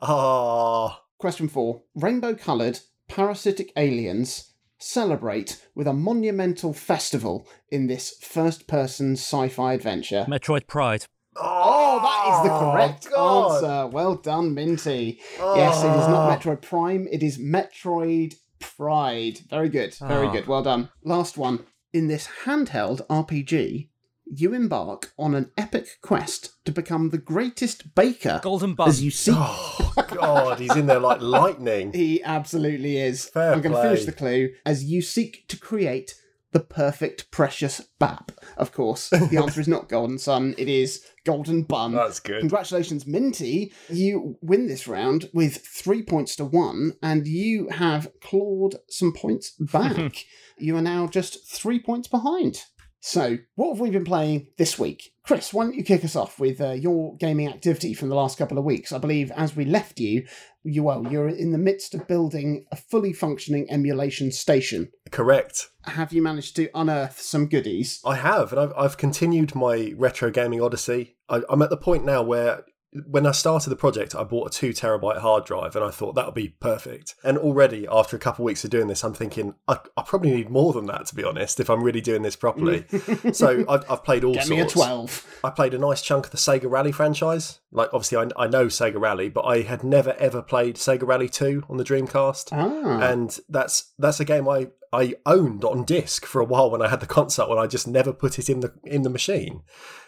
oh, 0.00 0.96
Question 1.18 1.48
four: 1.48 1.82
Rainbow-coloured 1.94 2.80
parasitic 3.06 3.70
aliens 3.76 4.54
celebrate 4.78 5.62
with 5.74 5.86
a 5.86 5.92
monumental 5.92 6.72
festival 6.72 7.46
in 7.68 7.86
this 7.86 8.16
first-person 8.22 9.12
sci-fi 9.12 9.74
adventure. 9.74 10.24
Metroid 10.26 10.66
Pride. 10.66 11.04
Oh, 11.36 12.00
that 12.02 12.36
is 12.44 12.48
the 12.48 12.54
oh, 12.54 12.72
correct 12.72 13.08
God. 13.10 13.54
answer. 13.64 13.86
Well 13.94 14.14
done, 14.16 14.52
Minty. 14.54 15.20
Yes, 15.38 15.76
it 15.82 15.88
is 15.88 16.08
not 16.08 16.28
Oh. 16.30 16.36
Metroid 16.36 16.62
Prime, 16.62 17.08
it 17.10 17.22
is 17.22 17.38
Metroid 17.38 18.34
Pride. 18.58 19.40
Very 19.48 19.68
good, 19.68 19.94
very 19.94 20.26
Oh. 20.26 20.32
good. 20.32 20.46
Well 20.46 20.62
done. 20.62 20.90
Last 21.04 21.38
one. 21.38 21.64
In 21.92 22.08
this 22.08 22.28
handheld 22.44 23.00
RPG, 23.08 23.88
you 24.32 24.54
embark 24.54 25.12
on 25.18 25.34
an 25.34 25.50
epic 25.56 25.98
quest 26.02 26.50
to 26.64 26.70
become 26.72 27.10
the 27.10 27.18
greatest 27.18 27.94
baker 27.94 28.38
Golden 28.42 28.74
Bun. 28.74 28.88
as 28.88 29.02
you 29.02 29.10
seek. 29.10 29.34
Oh, 29.36 29.92
God, 30.08 30.60
he's 30.60 30.76
in 30.76 30.86
there 30.86 31.00
like 31.00 31.20
lightning. 31.20 31.92
He 32.00 32.22
absolutely 32.22 32.98
is. 32.98 33.28
Fair 33.28 33.52
I'm 33.52 33.60
going 33.60 33.74
to 33.74 33.82
finish 33.82 34.04
the 34.04 34.12
clue. 34.12 34.50
As 34.64 34.84
you 34.84 35.02
seek 35.02 35.48
to 35.48 35.56
create 35.58 36.14
the 36.52 36.60
perfect 36.60 37.30
precious 37.30 37.80
bap. 37.98 38.32
Of 38.56 38.72
course, 38.72 39.08
the 39.08 39.36
answer 39.42 39.60
is 39.60 39.68
not 39.68 39.88
Golden 39.88 40.18
Sun, 40.18 40.54
it 40.58 40.68
is 40.68 41.04
Golden 41.24 41.62
Bun. 41.62 41.92
That's 41.92 42.20
good. 42.20 42.40
Congratulations, 42.40 43.06
Minty. 43.06 43.72
You 43.88 44.38
win 44.40 44.66
this 44.66 44.88
round 44.88 45.30
with 45.32 45.58
three 45.58 46.02
points 46.02 46.36
to 46.36 46.44
one, 46.44 46.94
and 47.02 47.26
you 47.26 47.68
have 47.68 48.10
clawed 48.20 48.76
some 48.88 49.12
points 49.12 49.52
back. 49.58 50.26
you 50.58 50.76
are 50.76 50.82
now 50.82 51.06
just 51.06 51.46
three 51.48 51.80
points 51.80 52.08
behind. 52.08 52.62
So, 53.00 53.38
what 53.54 53.70
have 53.70 53.80
we 53.80 53.90
been 53.90 54.04
playing 54.04 54.48
this 54.58 54.78
week? 54.78 55.14
Chris, 55.24 55.54
why 55.54 55.64
don't 55.64 55.74
you 55.74 55.82
kick 55.82 56.04
us 56.04 56.16
off 56.16 56.38
with 56.38 56.60
uh, 56.60 56.72
your 56.72 57.16
gaming 57.16 57.48
activity 57.48 57.94
from 57.94 58.10
the 58.10 58.14
last 58.14 58.36
couple 58.36 58.58
of 58.58 58.64
weeks? 58.64 58.92
I 58.92 58.98
believe 58.98 59.30
as 59.32 59.56
we 59.56 59.64
left 59.64 59.98
you, 59.98 60.26
you 60.64 60.82
well, 60.82 61.06
you're 61.10 61.28
in 61.28 61.52
the 61.52 61.58
midst 61.58 61.94
of 61.94 62.06
building 62.06 62.66
a 62.70 62.76
fully 62.76 63.14
functioning 63.14 63.70
emulation 63.70 64.30
station. 64.32 64.90
Correct. 65.10 65.68
Have 65.84 66.12
you 66.12 66.22
managed 66.22 66.56
to 66.56 66.68
unearth 66.74 67.20
some 67.20 67.46
goodies? 67.46 68.00
I 68.04 68.16
have, 68.16 68.52
and 68.52 68.60
I've, 68.60 68.72
I've 68.76 68.96
continued 68.98 69.54
my 69.54 69.94
retro 69.96 70.30
gaming 70.30 70.60
odyssey. 70.60 71.16
I, 71.28 71.40
I'm 71.48 71.62
at 71.62 71.70
the 71.70 71.78
point 71.78 72.04
now 72.04 72.22
where 72.22 72.64
when 73.06 73.24
I 73.24 73.30
started 73.30 73.70
the 73.70 73.76
project, 73.76 74.14
I 74.14 74.24
bought 74.24 74.48
a 74.48 74.50
two 74.50 74.70
terabyte 74.70 75.18
hard 75.18 75.44
drive, 75.44 75.76
and 75.76 75.84
I 75.84 75.90
thought 75.90 76.14
that 76.16 76.26
would 76.26 76.34
be 76.34 76.48
perfect. 76.48 77.14
And 77.22 77.38
already, 77.38 77.86
after 77.90 78.16
a 78.16 78.18
couple 78.18 78.44
of 78.44 78.46
weeks 78.46 78.64
of 78.64 78.70
doing 78.70 78.88
this, 78.88 79.04
I'm 79.04 79.14
thinking 79.14 79.54
I, 79.68 79.78
I 79.96 80.02
probably 80.02 80.32
need 80.32 80.50
more 80.50 80.72
than 80.72 80.86
that 80.86 81.06
to 81.06 81.14
be 81.14 81.22
honest, 81.22 81.60
if 81.60 81.70
I'm 81.70 81.82
really 81.82 82.00
doing 82.00 82.22
this 82.22 82.36
properly. 82.36 82.84
so 83.32 83.64
I've, 83.68 83.88
I've 83.88 84.04
played 84.04 84.24
all 84.24 84.34
Get 84.34 84.46
sorts. 84.46 84.50
me 84.50 84.60
a 84.60 84.66
12. 84.66 85.40
I 85.44 85.50
played 85.50 85.74
a 85.74 85.78
nice 85.78 86.02
chunk 86.02 86.26
of 86.26 86.30
the 86.32 86.36
Sega 86.36 86.68
Rally 86.68 86.92
franchise. 86.92 87.60
Like, 87.70 87.90
obviously, 87.92 88.18
I, 88.18 88.44
I 88.44 88.48
know 88.48 88.66
Sega 88.66 89.00
Rally, 89.00 89.28
but 89.28 89.42
I 89.42 89.62
had 89.62 89.84
never 89.84 90.14
ever 90.14 90.42
played 90.42 90.76
Sega 90.76 91.06
Rally 91.06 91.28
2 91.28 91.64
on 91.68 91.76
the 91.76 91.84
Dreamcast. 91.84 92.48
Ah. 92.52 93.08
And 93.08 93.38
that's 93.48 93.92
that's 93.98 94.18
a 94.18 94.24
game 94.24 94.48
I, 94.48 94.68
I 94.92 95.14
owned 95.24 95.64
on 95.64 95.84
disc 95.84 96.26
for 96.26 96.40
a 96.40 96.44
while 96.44 96.70
when 96.70 96.82
I 96.82 96.88
had 96.88 97.00
the 97.00 97.06
console, 97.06 97.50
and 97.52 97.60
I 97.60 97.66
just 97.66 97.86
never 97.86 98.12
put 98.12 98.38
it 98.38 98.48
in 98.50 98.60
the 98.60 98.72
in 98.84 99.02
the 99.02 99.10
machine. 99.10 99.62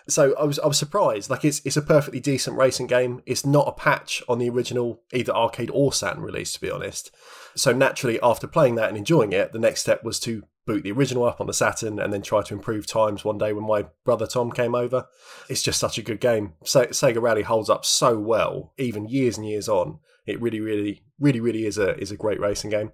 So 0.08 0.34
I 0.36 0.44
was 0.44 0.58
I 0.58 0.66
was 0.66 0.78
surprised. 0.78 1.30
Like 1.30 1.44
it's 1.44 1.60
it's 1.64 1.76
a 1.76 1.82
perfectly 1.82 2.20
decent 2.20 2.56
racing 2.56 2.88
game. 2.88 3.22
It's 3.24 3.46
not 3.46 3.68
a 3.68 3.72
patch 3.72 4.22
on 4.28 4.38
the 4.38 4.50
original 4.50 5.02
either 5.12 5.32
arcade 5.32 5.70
or 5.72 5.92
Saturn 5.92 6.22
release, 6.22 6.52
to 6.54 6.60
be 6.60 6.70
honest. 6.70 7.14
So 7.54 7.72
naturally, 7.72 8.18
after 8.22 8.46
playing 8.46 8.74
that 8.76 8.88
and 8.88 8.98
enjoying 8.98 9.32
it, 9.32 9.52
the 9.52 9.58
next 9.58 9.82
step 9.82 10.02
was 10.02 10.18
to 10.20 10.42
boot 10.66 10.84
the 10.84 10.92
original 10.92 11.24
up 11.24 11.40
on 11.40 11.46
the 11.46 11.52
Saturn 11.52 11.98
and 11.98 12.12
then 12.12 12.22
try 12.22 12.42
to 12.42 12.54
improve 12.54 12.86
times 12.86 13.24
one 13.24 13.38
day 13.38 13.52
when 13.52 13.66
my 13.66 13.86
brother 14.04 14.26
Tom 14.26 14.50
came 14.52 14.74
over. 14.74 15.06
It's 15.48 15.62
just 15.62 15.80
such 15.80 15.98
a 15.98 16.02
good 16.02 16.20
game. 16.20 16.54
Se- 16.64 16.88
Sega 16.88 17.20
Rally 17.20 17.42
holds 17.42 17.68
up 17.68 17.84
so 17.84 18.18
well, 18.18 18.72
even 18.78 19.08
years 19.08 19.36
and 19.36 19.46
years 19.46 19.68
on. 19.68 19.98
It 20.26 20.40
really, 20.40 20.60
really, 20.60 21.02
really, 21.18 21.40
really 21.40 21.66
is 21.66 21.78
a 21.78 21.98
is 21.98 22.10
a 22.10 22.16
great 22.16 22.40
racing 22.40 22.70
game. 22.70 22.92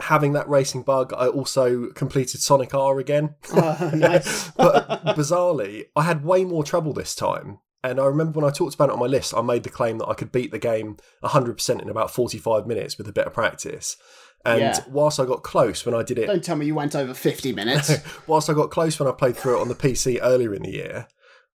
Having 0.00 0.34
that 0.34 0.48
racing 0.48 0.82
bug, 0.82 1.12
I 1.16 1.26
also 1.26 1.88
completed 1.90 2.40
Sonic 2.40 2.72
R 2.74 2.98
again. 2.98 3.34
Oh, 3.52 3.90
nice. 3.94 4.50
but 4.56 5.04
bizarrely, 5.16 5.86
I 5.96 6.02
had 6.02 6.24
way 6.24 6.44
more 6.44 6.62
trouble 6.62 6.92
this 6.92 7.14
time. 7.14 7.58
And 7.84 8.00
I 8.00 8.06
remember 8.06 8.40
when 8.40 8.48
I 8.48 8.52
talked 8.52 8.74
about 8.74 8.90
it 8.90 8.92
on 8.94 8.98
my 8.98 9.06
list, 9.06 9.34
I 9.36 9.40
made 9.40 9.62
the 9.62 9.70
claim 9.70 9.98
that 9.98 10.08
I 10.08 10.14
could 10.14 10.32
beat 10.32 10.50
the 10.50 10.58
game 10.58 10.96
100% 11.22 11.80
in 11.82 11.88
about 11.88 12.10
45 12.10 12.66
minutes 12.66 12.98
with 12.98 13.06
a 13.08 13.12
bit 13.12 13.26
of 13.26 13.32
practice. 13.32 13.96
And 14.44 14.60
Yeah. 14.60 14.78
whilst 14.88 15.20
I 15.20 15.24
got 15.24 15.42
close 15.42 15.84
when 15.86 15.94
I 15.94 16.02
did 16.02 16.18
it 16.18 16.26
Don't 16.26 16.42
tell 16.42 16.56
me 16.56 16.66
you 16.66 16.74
went 16.74 16.96
over 16.96 17.14
50 17.14 17.52
minutes. 17.52 17.92
whilst 18.26 18.50
I 18.50 18.52
got 18.52 18.70
close 18.70 18.98
when 18.98 19.08
I 19.08 19.12
played 19.12 19.36
through 19.36 19.58
it 19.58 19.60
on 19.60 19.68
the 19.68 19.74
PC 19.74 20.18
earlier 20.22 20.54
in 20.54 20.62
the 20.62 20.70
year, 20.72 21.06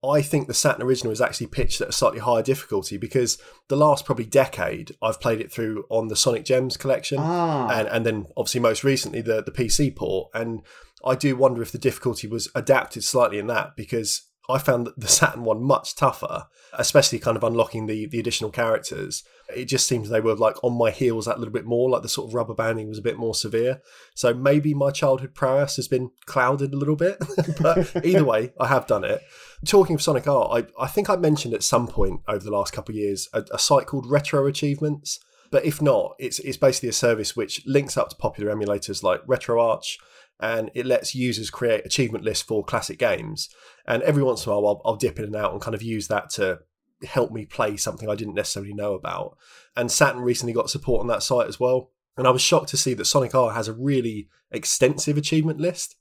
I 0.05 0.23
think 0.23 0.47
the 0.47 0.55
Saturn 0.55 0.83
original 0.83 1.13
is 1.13 1.21
actually 1.21 1.49
pitched 1.49 1.81
at 1.81 1.89
a 1.89 1.93
slightly 1.93 2.21
higher 2.21 2.43
difficulty 2.43 2.97
because 2.97 3.37
the 3.69 3.77
last 3.77 4.05
probably 4.05 4.27
decade 4.27 4.95
I've 5.03 5.21
played 5.21 5.41
it 5.41 5.51
through 5.51 5.87
on 5.89 6.07
the 6.09 6.17
Sonic 6.17 6.45
Gems 6.45 6.77
collection, 6.77 7.19
ah. 7.21 7.69
and 7.69 7.89
and 7.89 8.07
then 8.07 8.27
obviously 8.37 8.61
most 8.61 8.85
recently 8.85 9.21
the 9.23 9.43
the 9.43 9.51
PC 9.51 9.95
port, 9.95 10.31
and 10.35 10.63
I 11.05 11.17
do 11.17 11.35
wonder 11.37 11.63
if 11.63 11.73
the 11.73 11.79
difficulty 11.79 12.29
was 12.29 12.49
adapted 12.55 13.05
slightly 13.05 13.39
in 13.39 13.47
that 13.49 13.77
because. 13.77 14.23
I 14.49 14.59
found 14.59 14.89
the 14.97 15.09
Saturn 15.09 15.45
one 15.45 15.63
much 15.63 15.95
tougher, 15.95 16.47
especially 16.73 17.19
kind 17.19 17.37
of 17.37 17.45
unlocking 17.45 17.87
the 17.87 18.07
the 18.07 18.19
additional 18.19 18.51
characters. 18.51 19.23
It 19.55 19.67
just 19.67 19.87
seems 19.87 20.09
they 20.09 20.21
were 20.21 20.35
like 20.35 20.63
on 20.65 20.77
my 20.77 20.91
heels 20.91 21.27
that 21.27 21.39
little 21.39 21.53
bit 21.53 21.67
more, 21.67 21.91
like 21.91 22.03
the 22.03 22.09
sort 22.09 22.29
of 22.29 22.35
rubber 22.35 22.55
banding 22.55 22.89
was 22.89 22.99
a 22.99 23.03
bit 23.03 23.19
more 23.19 23.35
severe. 23.35 23.81
So 24.15 24.33
maybe 24.33 24.73
my 24.75 24.91
childhood 24.91 25.35
prowess 25.35 25.77
has 25.77 25.89
been 25.89 26.11
clouded 26.27 26.73
a 26.73 26.77
little 26.77 26.97
bit, 26.97 27.19
but 27.61 28.05
either 28.05 28.25
way, 28.25 28.53
I 28.59 28.69
have 28.69 28.87
done 28.87 29.05
it. 29.05 29.21
Talking 29.67 29.97
of 29.97 30.03
Sonic 30.03 30.27
R, 30.27 30.49
I, 30.51 30.67
I 30.81 30.87
think 30.87 31.11
I 31.11 31.17
mentioned 31.17 31.55
at 31.55 31.63
some 31.63 31.87
point 31.87 32.21
over 32.29 32.45
the 32.45 32.51
last 32.51 32.73
couple 32.73 32.93
of 32.93 32.97
years 32.97 33.29
a, 33.33 33.45
a 33.53 33.59
site 33.59 33.87
called 33.87 34.07
Retro 34.07 34.47
Achievements. 34.47 35.21
But 35.51 35.65
if 35.65 35.81
not, 35.81 36.15
it's 36.19 36.39
it's 36.41 36.59
basically 36.59 36.91
a 36.91 36.93
service 36.95 37.35
which 37.35 37.63
links 37.67 37.97
up 37.97 38.11
to 38.11 38.17
popular 38.17 38.55
emulators 38.55 39.03
like 39.03 39.25
RetroArch, 39.27 39.97
and 40.41 40.71
it 40.75 40.87
lets 40.87 41.15
users 41.15 41.51
create 41.51 41.85
achievement 41.85 42.25
lists 42.25 42.45
for 42.45 42.65
classic 42.65 42.99
games. 42.99 43.49
And 43.87 44.03
every 44.03 44.23
once 44.23 44.47
in 44.47 44.53
a 44.53 44.55
while, 44.55 44.69
I'll, 44.85 44.93
I'll 44.93 44.97
dip 44.97 45.19
in 45.19 45.25
and 45.25 45.37
out 45.37 45.53
and 45.53 45.61
kind 45.61 45.75
of 45.75 45.83
use 45.83 46.09
that 46.09 46.31
to 46.31 46.61
help 47.07 47.31
me 47.31 47.45
play 47.45 47.77
something 47.77 48.09
I 48.09 48.15
didn't 48.15 48.35
necessarily 48.35 48.75
know 48.75 48.95
about. 48.95 49.37
And 49.77 49.91
Saturn 49.91 50.23
recently 50.23 50.53
got 50.53 50.71
support 50.71 51.01
on 51.01 51.07
that 51.09 51.23
site 51.23 51.49
as 51.49 51.59
well. 51.61 51.91
And 52.17 52.27
I 52.27 52.31
was 52.31 52.43
shocked 52.43 52.69
to 52.71 52.77
see 52.77 52.95
that 52.95 53.05
Sonic 53.05 53.35
R 53.35 53.53
has 53.53 53.69
a 53.69 53.73
really 53.73 54.29
extensive 54.51 55.17
achievement 55.17 55.61
list. 55.61 55.97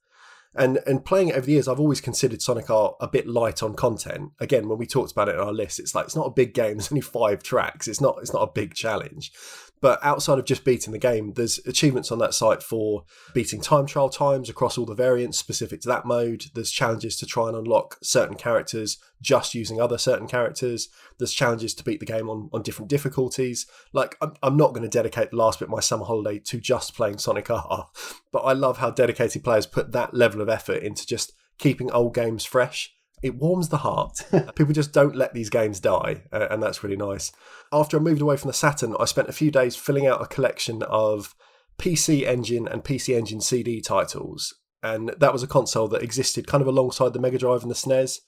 And 0.55 0.79
and 0.87 1.05
playing 1.05 1.27
it 1.27 1.35
over 1.35 1.45
the 1.45 1.51
years, 1.51 1.67
I've 1.67 1.79
always 1.79 2.01
considered 2.01 2.41
Sonic 2.41 2.69
R 2.71 2.95
a 2.99 3.07
bit 3.07 3.27
light 3.27 3.61
on 3.61 3.75
content. 3.75 4.31
Again, 4.39 4.67
when 4.67 4.79
we 4.79 4.87
talked 4.87 5.11
about 5.11 5.29
it 5.29 5.35
in 5.35 5.41
our 5.41 5.53
list, 5.53 5.79
it's 5.79 5.93
like 5.93 6.05
it's 6.05 6.15
not 6.15 6.25
a 6.25 6.31
big 6.31 6.55
game. 6.55 6.77
There's 6.77 6.91
only 6.91 7.01
five 7.01 7.43
tracks. 7.43 7.87
It's 7.87 8.01
not 8.01 8.17
it's 8.21 8.33
not 8.33 8.41
a 8.41 8.51
big 8.51 8.73
challenge. 8.73 9.31
But 9.79 10.03
outside 10.03 10.39
of 10.39 10.45
just 10.45 10.65
beating 10.65 10.91
the 10.91 10.99
game, 10.99 11.33
there's 11.33 11.59
achievements 11.65 12.11
on 12.11 12.19
that 12.19 12.33
site 12.33 12.63
for 12.63 13.03
beating 13.33 13.61
time 13.61 13.85
trial 13.85 14.09
times 14.09 14.49
across 14.49 14.77
all 14.77 14.85
the 14.85 14.95
variants 14.95 15.37
specific 15.37 15.81
to 15.81 15.87
that 15.89 16.05
mode. 16.05 16.45
There's 16.53 16.71
challenges 16.71 17.17
to 17.17 17.25
try 17.25 17.47
and 17.47 17.55
unlock 17.55 17.97
certain 18.01 18.35
characters 18.35 18.97
just 19.21 19.53
using 19.53 19.79
other 19.79 19.97
certain 19.97 20.27
characters. 20.27 20.89
There's 21.17 21.33
challenges 21.33 21.73
to 21.75 21.83
beat 21.83 21.99
the 21.99 22.05
game 22.05 22.29
on, 22.29 22.49
on 22.53 22.61
different 22.61 22.89
difficulties. 22.89 23.65
Like, 23.93 24.15
I'm, 24.21 24.33
I'm 24.43 24.57
not 24.57 24.73
going 24.73 24.83
to 24.83 24.89
dedicate 24.89 25.31
the 25.31 25.37
last 25.37 25.59
bit 25.59 25.65
of 25.65 25.71
my 25.71 25.79
summer 25.79 26.05
holiday 26.05 26.39
to 26.39 26.59
just 26.59 26.95
playing 26.95 27.19
Sonic 27.19 27.49
R, 27.49 27.87
but 28.31 28.39
I 28.39 28.53
love 28.53 28.77
how 28.77 28.89
dedicated 28.89 29.43
players 29.43 29.65
put 29.65 29.91
that 29.91 30.13
level 30.13 30.41
of 30.41 30.49
effort 30.49 30.83
into 30.83 31.05
just 31.05 31.33
keeping 31.57 31.91
old 31.91 32.13
games 32.13 32.45
fresh. 32.45 32.93
It 33.21 33.35
warms 33.35 33.69
the 33.69 33.77
heart. 33.77 34.21
People 34.55 34.73
just 34.73 34.93
don't 34.93 35.15
let 35.15 35.33
these 35.33 35.49
games 35.49 35.79
die, 35.79 36.23
uh, 36.31 36.47
and 36.51 36.61
that's 36.61 36.83
really 36.83 36.95
nice. 36.95 37.31
After 37.71 37.97
I 37.97 37.99
moved 37.99 38.21
away 38.21 38.37
from 38.37 38.49
the 38.49 38.53
Saturn, 38.53 38.95
I 38.99 39.05
spent 39.05 39.29
a 39.29 39.33
few 39.33 39.49
days 39.49 39.75
filling 39.75 40.05
out 40.05 40.21
a 40.21 40.27
collection 40.27 40.83
of 40.83 41.35
PC 41.79 42.27
Engine 42.27 42.67
and 42.67 42.83
PC 42.83 43.17
Engine 43.17 43.41
CD 43.41 43.81
titles, 43.81 44.53
and 44.83 45.13
that 45.17 45.33
was 45.33 45.41
a 45.41 45.47
console 45.47 45.87
that 45.89 46.03
existed 46.03 46.47
kind 46.47 46.61
of 46.61 46.67
alongside 46.67 47.13
the 47.13 47.19
Mega 47.19 47.39
Drive 47.39 47.63
and 47.63 47.71
the 47.71 47.75
SNES, 47.75 48.19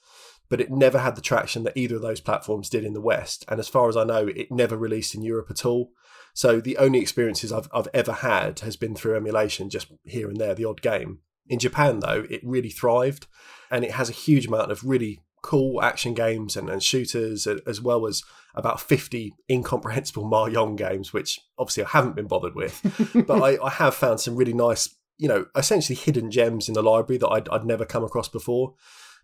but 0.49 0.59
it 0.59 0.71
never 0.71 0.97
had 0.97 1.15
the 1.15 1.21
traction 1.21 1.63
that 1.63 1.77
either 1.77 1.97
of 1.97 2.01
those 2.01 2.21
platforms 2.21 2.69
did 2.69 2.83
in 2.83 2.93
the 2.93 3.01
West, 3.01 3.45
and 3.47 3.59
as 3.59 3.67
far 3.67 3.89
as 3.89 3.97
I 3.97 4.03
know, 4.03 4.27
it 4.27 4.51
never 4.51 4.75
released 4.75 5.13
in 5.13 5.21
Europe 5.21 5.51
at 5.51 5.65
all. 5.65 5.91
So 6.33 6.59
the 6.59 6.77
only 6.77 6.99
experiences 6.99 7.51
I've, 7.51 7.69
I've 7.73 7.87
ever 7.93 8.13
had 8.13 8.61
has 8.61 8.75
been 8.75 8.95
through 8.95 9.15
emulation, 9.15 9.69
just 9.69 9.91
here 10.03 10.29
and 10.29 10.37
there, 10.37 10.55
the 10.55 10.65
odd 10.65 10.81
game. 10.81 11.19
In 11.49 11.59
Japan, 11.59 11.99
though, 11.99 12.25
it 12.29 12.41
really 12.43 12.69
thrived, 12.69 13.27
and 13.69 13.83
it 13.83 13.91
has 13.91 14.09
a 14.09 14.13
huge 14.13 14.47
amount 14.47 14.71
of 14.71 14.83
really 14.83 15.19
cool 15.41 15.81
action 15.81 16.13
games 16.13 16.55
and, 16.55 16.69
and 16.69 16.83
shooters, 16.83 17.47
as 17.47 17.81
well 17.81 18.05
as 18.05 18.23
about 18.55 18.79
50 18.79 19.33
incomprehensible 19.49 20.23
Mahjong 20.29 20.77
games, 20.77 21.11
which 21.11 21.39
obviously 21.57 21.83
I 21.83 21.89
haven't 21.89 22.15
been 22.15 22.27
bothered 22.27 22.55
with. 22.55 22.81
but 23.27 23.41
I, 23.41 23.63
I 23.63 23.69
have 23.69 23.95
found 23.95 24.19
some 24.19 24.35
really 24.35 24.53
nice, 24.53 24.95
you 25.17 25.27
know, 25.27 25.45
essentially 25.55 25.95
hidden 25.95 26.31
gems 26.31 26.67
in 26.67 26.73
the 26.73 26.83
library 26.83 27.17
that 27.17 27.29
I'd, 27.29 27.49
I'd 27.49 27.65
never 27.65 27.85
come 27.85 28.03
across 28.03 28.29
before. 28.29 28.75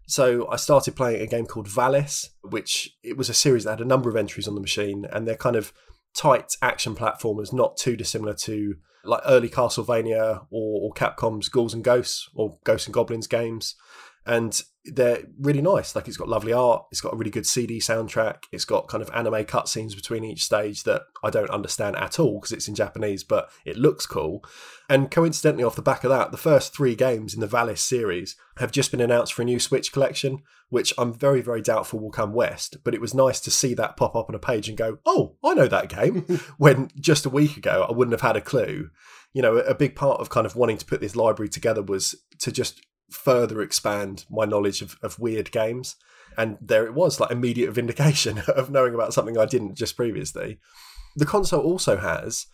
So 0.07 0.47
I 0.49 0.55
started 0.55 0.95
playing 0.95 1.21
a 1.21 1.27
game 1.27 1.47
called 1.47 1.67
Valis, 1.67 2.29
which 2.43 2.95
it 3.03 3.17
was 3.17 3.29
a 3.29 3.33
series 3.33 3.63
that 3.63 3.71
had 3.71 3.81
a 3.81 3.85
number 3.85 4.09
of 4.09 4.15
entries 4.15 4.47
on 4.47 4.55
the 4.55 4.61
machine, 4.61 5.05
and 5.11 5.27
they're 5.27 5.35
kind 5.35 5.55
of 5.55 5.73
tight 6.15 6.53
action 6.61 6.95
platformers, 6.95 7.53
not 7.53 7.77
too 7.77 7.95
dissimilar 7.95 8.33
to 8.33 8.75
like 9.03 9.21
early 9.25 9.49
Castlevania 9.49 10.45
or, 10.49 10.81
or 10.81 10.93
Capcom's 10.93 11.49
Ghouls 11.49 11.73
and 11.73 11.83
Ghosts 11.83 12.29
or 12.33 12.57
Ghosts 12.63 12.87
and 12.87 12.93
Goblins 12.93 13.27
games. 13.27 13.75
And 14.25 14.59
they're 14.85 15.23
really 15.39 15.61
nice. 15.61 15.95
Like 15.95 16.07
it's 16.07 16.17
got 16.17 16.29
lovely 16.29 16.53
art, 16.53 16.85
it's 16.91 17.01
got 17.01 17.13
a 17.13 17.15
really 17.15 17.31
good 17.31 17.45
CD 17.45 17.79
soundtrack, 17.79 18.43
it's 18.51 18.65
got 18.65 18.87
kind 18.87 19.01
of 19.01 19.09
anime 19.13 19.45
cutscenes 19.45 19.95
between 19.95 20.23
each 20.23 20.43
stage 20.43 20.83
that 20.83 21.03
I 21.23 21.29
don't 21.29 21.49
understand 21.49 21.95
at 21.95 22.19
all 22.19 22.39
because 22.39 22.51
it's 22.51 22.67
in 22.67 22.75
Japanese, 22.75 23.23
but 23.23 23.49
it 23.65 23.77
looks 23.77 24.05
cool. 24.05 24.43
And 24.87 25.09
coincidentally, 25.09 25.63
off 25.63 25.75
the 25.75 25.81
back 25.81 26.03
of 26.03 26.11
that, 26.11 26.31
the 26.31 26.37
first 26.37 26.75
three 26.75 26.95
games 26.95 27.33
in 27.33 27.39
the 27.39 27.47
Valis 27.47 27.79
series 27.79 28.35
have 28.57 28.71
just 28.71 28.91
been 28.91 29.01
announced 29.01 29.33
for 29.33 29.41
a 29.41 29.45
new 29.45 29.59
Switch 29.59 29.91
collection, 29.91 30.43
which 30.69 30.93
I'm 30.97 31.13
very, 31.13 31.41
very 31.41 31.61
doubtful 31.61 31.99
will 31.99 32.11
come 32.11 32.33
west. 32.33 32.77
But 32.83 32.93
it 32.93 33.01
was 33.01 33.13
nice 33.13 33.39
to 33.41 33.51
see 33.51 33.73
that 33.73 33.97
pop 33.97 34.15
up 34.15 34.29
on 34.29 34.35
a 34.35 34.39
page 34.39 34.69
and 34.69 34.77
go, 34.77 34.99
oh, 35.05 35.37
I 35.43 35.55
know 35.55 35.67
that 35.67 35.89
game. 35.89 36.21
when 36.57 36.89
just 36.99 37.25
a 37.25 37.31
week 37.31 37.57
ago, 37.57 37.85
I 37.89 37.93
wouldn't 37.93 38.13
have 38.13 38.21
had 38.21 38.37
a 38.37 38.41
clue. 38.41 38.89
You 39.33 39.41
know, 39.41 39.57
a 39.57 39.73
big 39.73 39.95
part 39.95 40.21
of 40.21 40.29
kind 40.29 40.45
of 40.45 40.55
wanting 40.55 40.77
to 40.77 40.85
put 40.85 41.01
this 41.01 41.15
library 41.15 41.49
together 41.49 41.81
was 41.81 42.15
to 42.39 42.51
just 42.51 42.85
further 43.09 43.61
expand 43.61 44.25
my 44.29 44.45
knowledge 44.45 44.81
of, 44.81 44.97
of 45.01 45.19
weird 45.19 45.51
games. 45.51 45.95
And 46.37 46.57
there 46.61 46.85
it 46.85 46.93
was, 46.93 47.19
like 47.19 47.31
immediate 47.31 47.71
vindication 47.71 48.39
of 48.47 48.69
knowing 48.69 48.93
about 48.93 49.13
something 49.13 49.37
I 49.37 49.45
didn't 49.45 49.75
just 49.75 49.95
previously. 49.95 50.59
The 51.15 51.25
console 51.25 51.61
also 51.61 51.97
has 51.97 52.47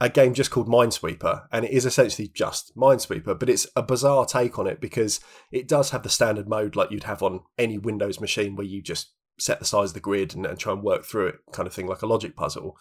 a 0.00 0.08
game 0.08 0.34
just 0.34 0.50
called 0.50 0.68
Minesweeper, 0.68 1.46
and 1.50 1.64
it 1.64 1.70
is 1.70 1.86
essentially 1.86 2.28
just 2.28 2.76
Minesweeper, 2.76 3.38
but 3.38 3.48
it's 3.48 3.66
a 3.74 3.82
bizarre 3.82 4.26
take 4.26 4.58
on 4.58 4.66
it 4.66 4.80
because 4.80 5.20
it 5.50 5.66
does 5.66 5.90
have 5.90 6.02
the 6.02 6.10
standard 6.10 6.48
mode 6.48 6.76
like 6.76 6.90
you'd 6.90 7.04
have 7.04 7.22
on 7.22 7.40
any 7.58 7.78
Windows 7.78 8.20
machine 8.20 8.56
where 8.56 8.66
you 8.66 8.82
just 8.82 9.12
set 9.38 9.58
the 9.58 9.64
size 9.64 9.90
of 9.90 9.94
the 9.94 10.00
grid 10.00 10.34
and, 10.34 10.46
and 10.46 10.58
try 10.58 10.72
and 10.72 10.82
work 10.82 11.04
through 11.04 11.28
it, 11.28 11.36
kind 11.52 11.66
of 11.66 11.72
thing, 11.72 11.86
like 11.86 12.02
a 12.02 12.06
logic 12.06 12.36
puzzle. 12.36 12.76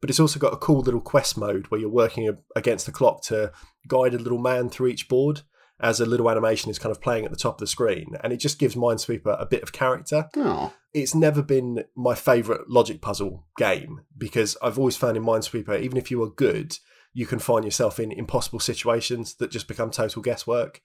But 0.00 0.10
it's 0.10 0.20
also 0.20 0.38
got 0.38 0.52
a 0.52 0.58
cool 0.58 0.80
little 0.80 1.00
quest 1.00 1.38
mode 1.38 1.66
where 1.68 1.80
you're 1.80 1.88
working 1.88 2.36
against 2.54 2.86
the 2.86 2.92
clock 2.92 3.22
to 3.24 3.52
guide 3.88 4.14
a 4.14 4.18
little 4.18 4.38
man 4.38 4.68
through 4.68 4.88
each 4.88 5.08
board 5.08 5.42
as 5.80 6.00
a 6.00 6.06
little 6.06 6.30
animation 6.30 6.70
is 6.70 6.78
kind 6.78 6.90
of 6.90 7.02
playing 7.02 7.24
at 7.24 7.30
the 7.30 7.36
top 7.36 7.56
of 7.56 7.60
the 7.60 7.66
screen, 7.66 8.16
and 8.22 8.32
it 8.32 8.38
just 8.38 8.58
gives 8.58 8.74
Minesweeper 8.74 9.40
a 9.40 9.46
bit 9.46 9.62
of 9.62 9.72
character. 9.72 10.28
Oh, 10.36 10.72
It's 10.94 11.14
never 11.14 11.42
been 11.42 11.84
my 11.94 12.14
favourite 12.14 12.68
logic 12.68 13.02
puzzle 13.02 13.44
game 13.58 14.00
because 14.16 14.56
I've 14.62 14.78
always 14.78 14.96
found 14.96 15.16
in 15.16 15.24
Minesweeper, 15.24 15.78
even 15.80 15.98
if 15.98 16.10
you 16.10 16.22
are 16.22 16.30
good, 16.30 16.78
you 17.16 17.24
can 17.24 17.38
find 17.38 17.64
yourself 17.64 17.98
in 17.98 18.12
impossible 18.12 18.60
situations 18.60 19.36
that 19.36 19.50
just 19.50 19.66
become 19.66 19.90
total 19.90 20.20
guesswork. 20.20 20.82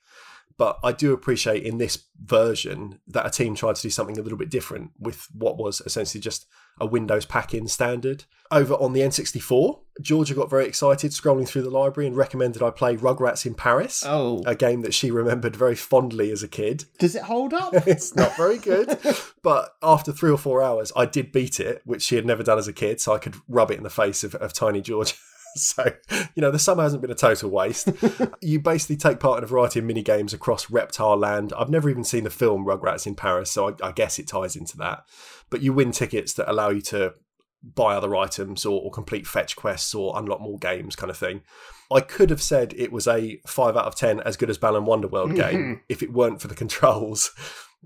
But 0.57 0.79
I 0.81 0.93
do 0.93 1.11
appreciate 1.11 1.63
in 1.63 1.77
this 1.77 2.05
version 2.23 2.99
that 3.07 3.25
a 3.25 3.29
team 3.29 3.53
tried 3.53 3.75
to 3.75 3.81
do 3.81 3.89
something 3.89 4.17
a 4.17 4.21
little 4.21 4.37
bit 4.37 4.49
different 4.49 4.91
with 4.97 5.27
what 5.33 5.57
was 5.57 5.81
essentially 5.85 6.21
just 6.21 6.45
a 6.79 6.85
Windows 6.85 7.25
pack 7.25 7.53
in 7.53 7.67
standard. 7.67 8.23
Over 8.49 8.75
on 8.75 8.93
the 8.93 9.01
N64, 9.01 9.79
Georgia 10.01 10.33
got 10.33 10.49
very 10.49 10.65
excited 10.65 11.11
scrolling 11.11 11.47
through 11.47 11.63
the 11.63 11.69
library 11.69 12.07
and 12.07 12.15
recommended 12.15 12.63
I 12.63 12.69
play 12.69 12.95
Rugrats 12.95 13.45
in 13.45 13.53
Paris, 13.53 14.03
oh. 14.05 14.41
a 14.45 14.55
game 14.55 14.81
that 14.83 14.93
she 14.93 15.11
remembered 15.11 15.55
very 15.55 15.75
fondly 15.75 16.31
as 16.31 16.43
a 16.43 16.47
kid. 16.47 16.85
Does 16.97 17.15
it 17.15 17.23
hold 17.23 17.53
up? 17.53 17.73
it's 17.87 18.15
not 18.15 18.37
very 18.37 18.57
good. 18.57 18.97
but 19.43 19.75
after 19.83 20.13
three 20.13 20.31
or 20.31 20.37
four 20.37 20.61
hours, 20.63 20.93
I 20.95 21.07
did 21.07 21.33
beat 21.33 21.59
it, 21.59 21.81
which 21.83 22.03
she 22.03 22.15
had 22.15 22.25
never 22.25 22.43
done 22.43 22.57
as 22.57 22.69
a 22.69 22.73
kid, 22.73 23.01
so 23.01 23.13
I 23.13 23.19
could 23.19 23.35
rub 23.49 23.69
it 23.69 23.77
in 23.77 23.83
the 23.83 23.89
face 23.89 24.23
of, 24.23 24.35
of 24.35 24.53
tiny 24.53 24.81
George. 24.81 25.15
so, 25.55 25.91
you 26.35 26.41
know, 26.41 26.51
the 26.51 26.59
summer 26.59 26.83
hasn't 26.83 27.01
been 27.01 27.11
a 27.11 27.15
total 27.15 27.49
waste. 27.49 27.89
you 28.41 28.59
basically 28.59 28.97
take 28.97 29.19
part 29.19 29.39
in 29.39 29.43
a 29.43 29.47
variety 29.47 29.79
of 29.79 29.85
mini 29.85 30.03
games 30.03 30.33
across 30.33 30.67
Reptarland. 30.67 31.53
I've 31.57 31.69
never 31.69 31.89
even 31.89 32.03
seen 32.03 32.23
the 32.23 32.29
film 32.29 32.65
Rugrats 32.65 33.07
in 33.07 33.15
Paris, 33.15 33.51
so 33.51 33.69
I, 33.69 33.87
I 33.87 33.91
guess 33.91 34.19
it 34.19 34.27
ties 34.27 34.55
into 34.55 34.77
that. 34.77 35.05
But 35.49 35.61
you 35.61 35.73
win 35.73 35.91
tickets 35.91 36.33
that 36.33 36.49
allow 36.49 36.69
you 36.69 36.81
to 36.81 37.13
buy 37.63 37.95
other 37.95 38.15
items 38.15 38.65
or, 38.65 38.81
or 38.81 38.91
complete 38.91 39.27
fetch 39.27 39.55
quests 39.55 39.93
or 39.93 40.17
unlock 40.17 40.41
more 40.41 40.57
games, 40.57 40.95
kind 40.95 41.11
of 41.11 41.17
thing. 41.17 41.41
I 41.91 41.99
could 41.99 42.29
have 42.29 42.41
said 42.41 42.73
it 42.77 42.91
was 42.91 43.07
a 43.07 43.39
5 43.45 43.77
out 43.77 43.85
of 43.85 43.95
10 43.95 44.21
as 44.21 44.37
good 44.37 44.49
as 44.49 44.57
Balan 44.57 44.85
Wonderworld 44.85 45.35
game 45.35 45.59
mm-hmm. 45.59 45.73
if 45.89 46.01
it 46.01 46.13
weren't 46.13 46.41
for 46.41 46.47
the 46.47 46.55
controls 46.55 47.31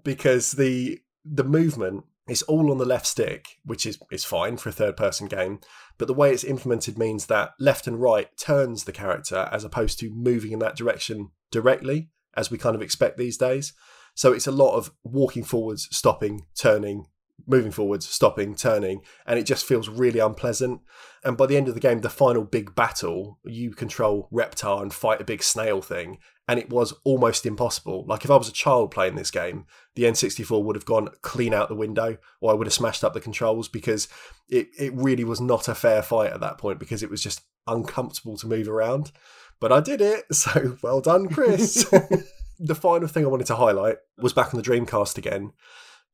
because 0.03 0.53
the 0.53 0.99
the 1.25 1.43
movement 1.43 2.03
It's 2.27 2.41
all 2.43 2.71
on 2.71 2.77
the 2.77 2.85
left 2.85 3.05
stick, 3.05 3.45
which 3.63 3.85
is, 3.85 3.99
is 4.11 4.25
fine 4.25 4.57
for 4.57 4.69
a 4.69 4.71
third 4.71 4.97
person 4.97 5.27
game, 5.27 5.59
but 5.97 6.07
the 6.07 6.13
way 6.13 6.31
it's 6.31 6.43
implemented 6.43 6.97
means 6.97 7.27
that 7.27 7.53
left 7.59 7.87
and 7.87 8.01
right 8.01 8.29
turns 8.37 8.83
the 8.83 8.91
character 8.91 9.49
as 9.51 9.63
opposed 9.63 9.99
to 9.99 10.09
moving 10.09 10.51
in 10.51 10.59
that 10.59 10.75
direction 10.75 11.31
directly, 11.51 12.09
as 12.35 12.51
we 12.51 12.57
kind 12.57 12.75
of 12.75 12.81
expect 12.81 13.17
these 13.17 13.37
days. 13.37 13.73
So 14.13 14.31
it's 14.31 14.47
a 14.47 14.51
lot 14.51 14.75
of 14.75 14.91
walking 15.03 15.43
forwards, 15.43 15.87
stopping, 15.91 16.45
turning, 16.57 17.07
moving 17.47 17.71
forwards, 17.71 18.07
stopping, 18.07 18.55
turning, 18.55 19.01
and 19.25 19.37
it 19.37 19.43
just 19.43 19.65
feels 19.65 19.89
really 19.89 20.19
unpleasant. 20.19 20.81
And 21.23 21.37
by 21.37 21.45
the 21.45 21.57
end 21.57 21.67
of 21.67 21.73
the 21.73 21.79
game, 21.79 22.01
the 22.01 22.09
final 22.09 22.43
big 22.43 22.75
battle, 22.75 23.39
you 23.43 23.71
control 23.71 24.29
Reptar 24.31 24.81
and 24.81 24.93
fight 24.93 25.21
a 25.21 25.25
big 25.25 25.43
snail 25.43 25.81
thing, 25.81 26.19
and 26.47 26.59
it 26.59 26.69
was 26.69 26.93
almost 27.03 27.45
impossible. 27.45 28.05
Like 28.07 28.23
if 28.23 28.31
I 28.31 28.35
was 28.35 28.49
a 28.49 28.53
child 28.53 28.91
playing 28.91 29.15
this 29.15 29.31
game, 29.31 29.65
the 29.95 30.03
N64 30.03 30.63
would 30.63 30.75
have 30.75 30.85
gone 30.85 31.09
clean 31.21 31.53
out 31.53 31.69
the 31.69 31.75
window, 31.75 32.17
or 32.41 32.51
I 32.51 32.55
would 32.55 32.67
have 32.67 32.73
smashed 32.73 33.03
up 33.03 33.13
the 33.13 33.21
controls 33.21 33.67
because 33.67 34.07
it, 34.49 34.67
it 34.77 34.93
really 34.93 35.23
was 35.23 35.41
not 35.41 35.67
a 35.67 35.75
fair 35.75 36.01
fight 36.01 36.31
at 36.31 36.41
that 36.41 36.57
point 36.57 36.79
because 36.79 37.03
it 37.03 37.09
was 37.09 37.21
just 37.21 37.41
uncomfortable 37.67 38.37
to 38.37 38.47
move 38.47 38.69
around. 38.69 39.11
But 39.59 39.71
I 39.71 39.79
did 39.79 40.01
it, 40.01 40.25
so 40.33 40.77
well 40.81 41.01
done, 41.01 41.29
Chris. 41.29 41.85
the 42.59 42.75
final 42.75 43.07
thing 43.07 43.25
I 43.25 43.29
wanted 43.29 43.47
to 43.47 43.55
highlight 43.55 43.97
was 44.17 44.33
back 44.33 44.53
on 44.53 44.61
the 44.61 44.69
Dreamcast 44.69 45.17
again. 45.17 45.53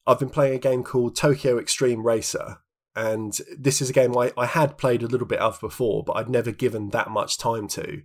I've 0.07 0.19
been 0.19 0.29
playing 0.29 0.55
a 0.55 0.59
game 0.59 0.83
called 0.83 1.15
Tokyo 1.15 1.59
Extreme 1.59 2.05
Racer, 2.05 2.57
and 2.95 3.37
this 3.57 3.81
is 3.81 3.89
a 3.89 3.93
game 3.93 4.17
I, 4.17 4.33
I 4.37 4.45
had 4.47 4.77
played 4.77 5.03
a 5.03 5.07
little 5.07 5.27
bit 5.27 5.39
of 5.39 5.59
before, 5.59 6.03
but 6.03 6.13
I'd 6.13 6.29
never 6.29 6.51
given 6.51 6.89
that 6.89 7.09
much 7.09 7.37
time 7.37 7.67
to. 7.69 8.01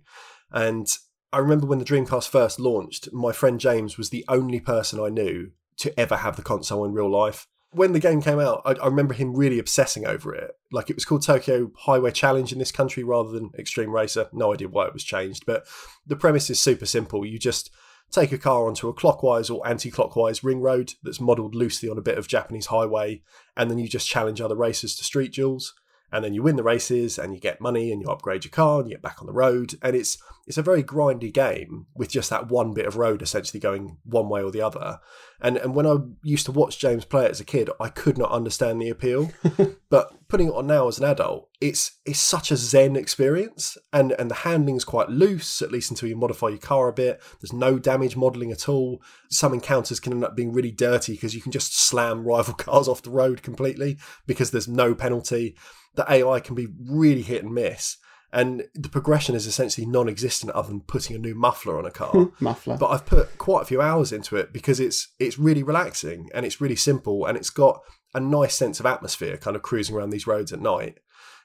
And 0.51 0.87
I 1.33 1.39
remember 1.39 1.67
when 1.67 1.79
the 1.79 1.85
Dreamcast 1.85 2.29
first 2.29 2.59
launched, 2.59 3.11
my 3.11 3.31
friend 3.31 3.59
James 3.59 3.97
was 3.97 4.09
the 4.09 4.25
only 4.29 4.59
person 4.59 4.99
I 4.99 5.09
knew 5.09 5.51
to 5.77 5.99
ever 5.99 6.17
have 6.17 6.35
the 6.35 6.41
console 6.41 6.85
in 6.85 6.93
real 6.93 7.11
life. 7.11 7.47
When 7.71 7.91
the 7.91 7.99
game 7.99 8.21
came 8.21 8.39
out, 8.39 8.61
I, 8.65 8.71
I 8.73 8.85
remember 8.85 9.13
him 9.13 9.35
really 9.35 9.59
obsessing 9.59 10.05
over 10.07 10.33
it. 10.33 10.51
Like 10.71 10.89
it 10.89 10.95
was 10.95 11.03
called 11.03 11.23
Tokyo 11.23 11.71
Highway 11.75 12.11
Challenge 12.11 12.53
in 12.53 12.59
this 12.59 12.71
country 12.71 13.03
rather 13.03 13.29
than 13.29 13.51
Extreme 13.59 13.91
Racer. 13.91 14.29
No 14.31 14.53
idea 14.53 14.69
why 14.69 14.87
it 14.87 14.93
was 14.93 15.03
changed, 15.03 15.45
but 15.45 15.67
the 16.05 16.15
premise 16.15 16.49
is 16.49 16.61
super 16.61 16.85
simple. 16.85 17.25
You 17.25 17.37
just 17.37 17.69
take 18.11 18.31
a 18.31 18.37
car 18.37 18.67
onto 18.67 18.87
a 18.87 18.93
clockwise 18.93 19.49
or 19.49 19.65
anti 19.67 19.91
clockwise 19.91 20.43
ring 20.43 20.61
road 20.61 20.93
that's 21.03 21.21
modelled 21.21 21.55
loosely 21.55 21.89
on 21.89 21.97
a 21.97 22.01
bit 22.01 22.17
of 22.17 22.27
Japanese 22.27 22.67
highway, 22.67 23.21
and 23.55 23.69
then 23.69 23.77
you 23.77 23.87
just 23.87 24.07
challenge 24.07 24.41
other 24.41 24.55
racers 24.55 24.95
to 24.95 25.03
street 25.03 25.33
duels 25.33 25.73
and 26.11 26.23
then 26.23 26.33
you 26.33 26.41
win 26.41 26.55
the 26.55 26.63
races 26.63 27.17
and 27.17 27.33
you 27.33 27.39
get 27.39 27.61
money 27.61 27.91
and 27.91 28.01
you 28.01 28.07
upgrade 28.07 28.45
your 28.45 28.51
car 28.51 28.79
and 28.79 28.89
you 28.89 28.95
get 28.95 29.01
back 29.01 29.21
on 29.21 29.27
the 29.27 29.33
road 29.33 29.73
and 29.81 29.95
it's 29.95 30.17
it's 30.47 30.57
a 30.57 30.63
very 30.63 30.81
grindy 30.81 31.31
game 31.31 31.87
with 31.93 32.09
just 32.09 32.29
that 32.29 32.47
one 32.47 32.73
bit 32.73 32.85
of 32.85 32.95
road 32.95 33.21
essentially 33.21 33.59
going 33.59 33.97
one 34.03 34.29
way 34.29 34.41
or 34.41 34.49
the 34.49 34.61
other. 34.61 34.99
And 35.39 35.57
and 35.57 35.75
when 35.75 35.85
i 35.85 35.97
used 36.23 36.45
to 36.47 36.51
watch 36.51 36.79
james 36.79 37.05
play 37.05 37.25
it 37.25 37.31
as 37.31 37.39
a 37.39 37.45
kid 37.45 37.69
i 37.79 37.89
could 37.89 38.17
not 38.17 38.31
understand 38.31 38.81
the 38.81 38.89
appeal. 38.89 39.31
But 39.89 40.27
putting 40.27 40.49
it 40.49 40.53
on 40.53 40.67
now 40.67 40.89
as 40.89 40.99
an 40.99 41.05
adult 41.05 41.47
it's 41.59 41.93
it's 42.05 42.19
such 42.19 42.51
a 42.51 42.57
zen 42.57 42.95
experience. 42.95 43.77
And 43.91 44.13
and 44.13 44.29
the 44.29 44.35
handling's 44.35 44.85
quite 44.85 45.09
loose 45.09 45.61
at 45.61 45.71
least 45.71 45.89
until 45.89 46.09
you 46.09 46.15
modify 46.15 46.49
your 46.49 46.57
car 46.59 46.87
a 46.87 46.93
bit. 46.93 47.21
There's 47.41 47.53
no 47.53 47.79
damage 47.79 48.15
modeling 48.15 48.51
at 48.51 48.69
all. 48.69 49.01
Some 49.29 49.53
encounters 49.53 49.99
can 49.99 50.13
end 50.13 50.23
up 50.23 50.35
being 50.35 50.53
really 50.53 50.71
dirty 50.71 51.13
because 51.13 51.35
you 51.35 51.41
can 51.41 51.51
just 51.51 51.77
slam 51.77 52.25
rival 52.25 52.53
cars 52.65 52.87
off 52.87 53.01
the 53.01 53.09
road 53.09 53.41
completely 53.43 53.97
because 54.25 54.51
there's 54.51 54.67
no 54.67 54.93
penalty. 54.93 55.55
The 55.95 56.11
AI 56.11 56.39
can 56.39 56.55
be 56.55 56.67
really 56.87 57.23
hit 57.23 57.43
and 57.43 57.53
miss. 57.53 57.97
And 58.33 58.65
the 58.75 58.89
progression 58.89 59.35
is 59.35 59.47
essentially 59.47 59.87
non 59.87 60.09
existent 60.09 60.51
other 60.51 60.67
than 60.69 60.81
putting 60.81 61.15
a 61.15 61.19
new 61.19 61.33
muffler 61.33 61.77
on 61.77 61.85
a 61.85 61.91
car. 61.91 62.11
Hmm, 62.11 62.43
muffler. 62.43 62.77
But 62.77 62.89
I've 62.89 63.05
put 63.05 63.37
quite 63.37 63.61
a 63.61 63.65
few 63.65 63.81
hours 63.81 64.11
into 64.11 64.35
it 64.35 64.51
because 64.51 64.79
it's 64.79 65.13
it's 65.19 65.39
really 65.39 65.63
relaxing 65.63 66.29
and 66.33 66.45
it's 66.45 66.59
really 66.59 66.75
simple 66.75 67.25
and 67.25 67.37
it's 67.37 67.49
got 67.49 67.81
a 68.13 68.19
nice 68.19 68.55
sense 68.55 68.79
of 68.79 68.85
atmosphere 68.85 69.37
kind 69.37 69.55
of 69.55 69.61
cruising 69.61 69.95
around 69.95 70.09
these 70.09 70.27
roads 70.27 70.51
at 70.51 70.61
night. 70.61 70.99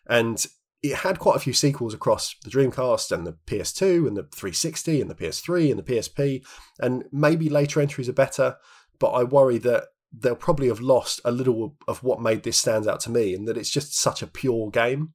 And 0.08 0.44
it 0.82 0.96
had 0.96 1.20
quite 1.20 1.36
a 1.36 1.40
few 1.40 1.52
sequels 1.52 1.94
across 1.94 2.34
the 2.42 2.50
Dreamcast 2.50 3.12
and 3.12 3.24
the 3.26 3.36
PS2 3.46 4.08
and 4.08 4.16
the 4.16 4.24
360 4.34 5.00
and 5.00 5.08
the 5.08 5.14
PS3 5.14 5.70
and 5.70 5.78
the 5.78 5.84
PSP. 5.84 6.44
And 6.80 7.04
maybe 7.12 7.48
later 7.48 7.80
entries 7.80 8.08
are 8.08 8.14
better, 8.14 8.56
but 8.98 9.10
I 9.10 9.22
worry 9.22 9.58
that 9.58 9.84
they'll 10.12 10.34
probably 10.34 10.68
have 10.68 10.80
lost 10.80 11.20
a 11.24 11.30
little 11.30 11.76
of 11.88 12.02
what 12.02 12.20
made 12.20 12.42
this 12.42 12.58
stand 12.58 12.86
out 12.86 13.00
to 13.00 13.10
me, 13.10 13.34
and 13.34 13.48
that 13.48 13.56
it's 13.56 13.70
just 13.70 13.96
such 13.96 14.22
a 14.22 14.26
pure 14.26 14.70
game. 14.70 15.14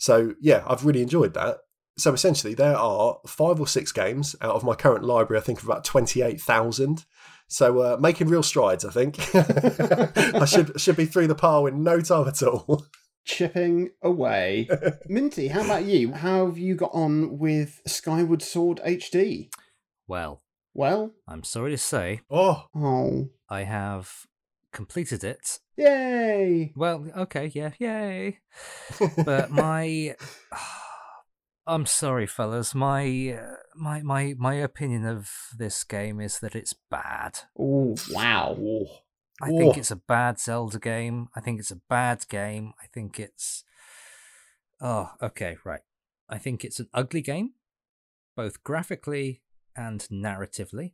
So 0.00 0.34
yeah, 0.40 0.64
I've 0.66 0.84
really 0.84 1.02
enjoyed 1.02 1.34
that. 1.34 1.58
So 1.98 2.12
essentially, 2.14 2.54
there 2.54 2.76
are 2.76 3.18
five 3.26 3.60
or 3.60 3.66
six 3.66 3.92
games 3.92 4.34
out 4.40 4.54
of 4.54 4.64
my 4.64 4.74
current 4.74 5.04
library. 5.04 5.40
I 5.40 5.44
think 5.44 5.60
of 5.60 5.66
about 5.66 5.84
twenty-eight 5.84 6.40
thousand. 6.40 7.04
So 7.48 7.80
uh, 7.80 7.96
making 8.00 8.28
real 8.28 8.42
strides, 8.42 8.84
I 8.84 8.90
think. 8.90 9.18
I 10.34 10.46
should 10.46 10.80
should 10.80 10.96
be 10.96 11.04
through 11.04 11.26
the 11.26 11.34
pile 11.34 11.66
in 11.66 11.84
no 11.84 12.00
time 12.00 12.26
at 12.28 12.42
all. 12.42 12.86
Chipping 13.26 13.90
away. 14.02 14.68
Minty, 15.06 15.48
how 15.48 15.64
about 15.64 15.84
you? 15.84 16.12
How 16.12 16.46
have 16.46 16.56
you 16.56 16.74
got 16.74 16.92
on 16.94 17.38
with 17.38 17.82
Skyward 17.86 18.40
Sword 18.40 18.80
HD? 18.86 19.50
Well, 20.08 20.42
well, 20.72 21.12
I'm 21.28 21.44
sorry 21.44 21.72
to 21.72 21.78
say, 21.78 22.22
oh, 22.30 22.64
oh, 22.74 23.28
I 23.50 23.64
have 23.64 24.26
completed 24.72 25.24
it. 25.24 25.60
Yay! 25.76 26.72
Well, 26.76 27.06
okay, 27.16 27.50
yeah, 27.54 27.72
yay. 27.78 28.40
but 29.24 29.50
my 29.50 30.16
I'm 31.66 31.86
sorry 31.86 32.26
fellas, 32.26 32.74
my 32.74 33.38
uh, 33.40 33.56
my 33.74 34.02
my 34.02 34.34
my 34.38 34.54
opinion 34.54 35.06
of 35.06 35.30
this 35.56 35.84
game 35.84 36.20
is 36.20 36.38
that 36.40 36.54
it's 36.54 36.74
bad. 36.90 37.40
Oh, 37.58 37.96
wow. 38.10 38.56
I 39.42 39.48
think 39.48 39.78
it's 39.78 39.90
a 39.90 39.96
bad 39.96 40.38
Zelda 40.38 40.78
game. 40.78 41.28
I 41.34 41.40
think 41.40 41.60
it's 41.60 41.70
a 41.70 41.80
bad 41.88 42.28
game. 42.28 42.74
I 42.82 42.86
think 42.92 43.18
it's 43.18 43.64
Oh, 44.80 45.10
okay, 45.22 45.56
right. 45.64 45.82
I 46.28 46.38
think 46.38 46.64
it's 46.64 46.80
an 46.80 46.88
ugly 46.94 47.20
game, 47.20 47.52
both 48.34 48.62
graphically 48.64 49.42
and 49.76 50.00
narratively. 50.10 50.92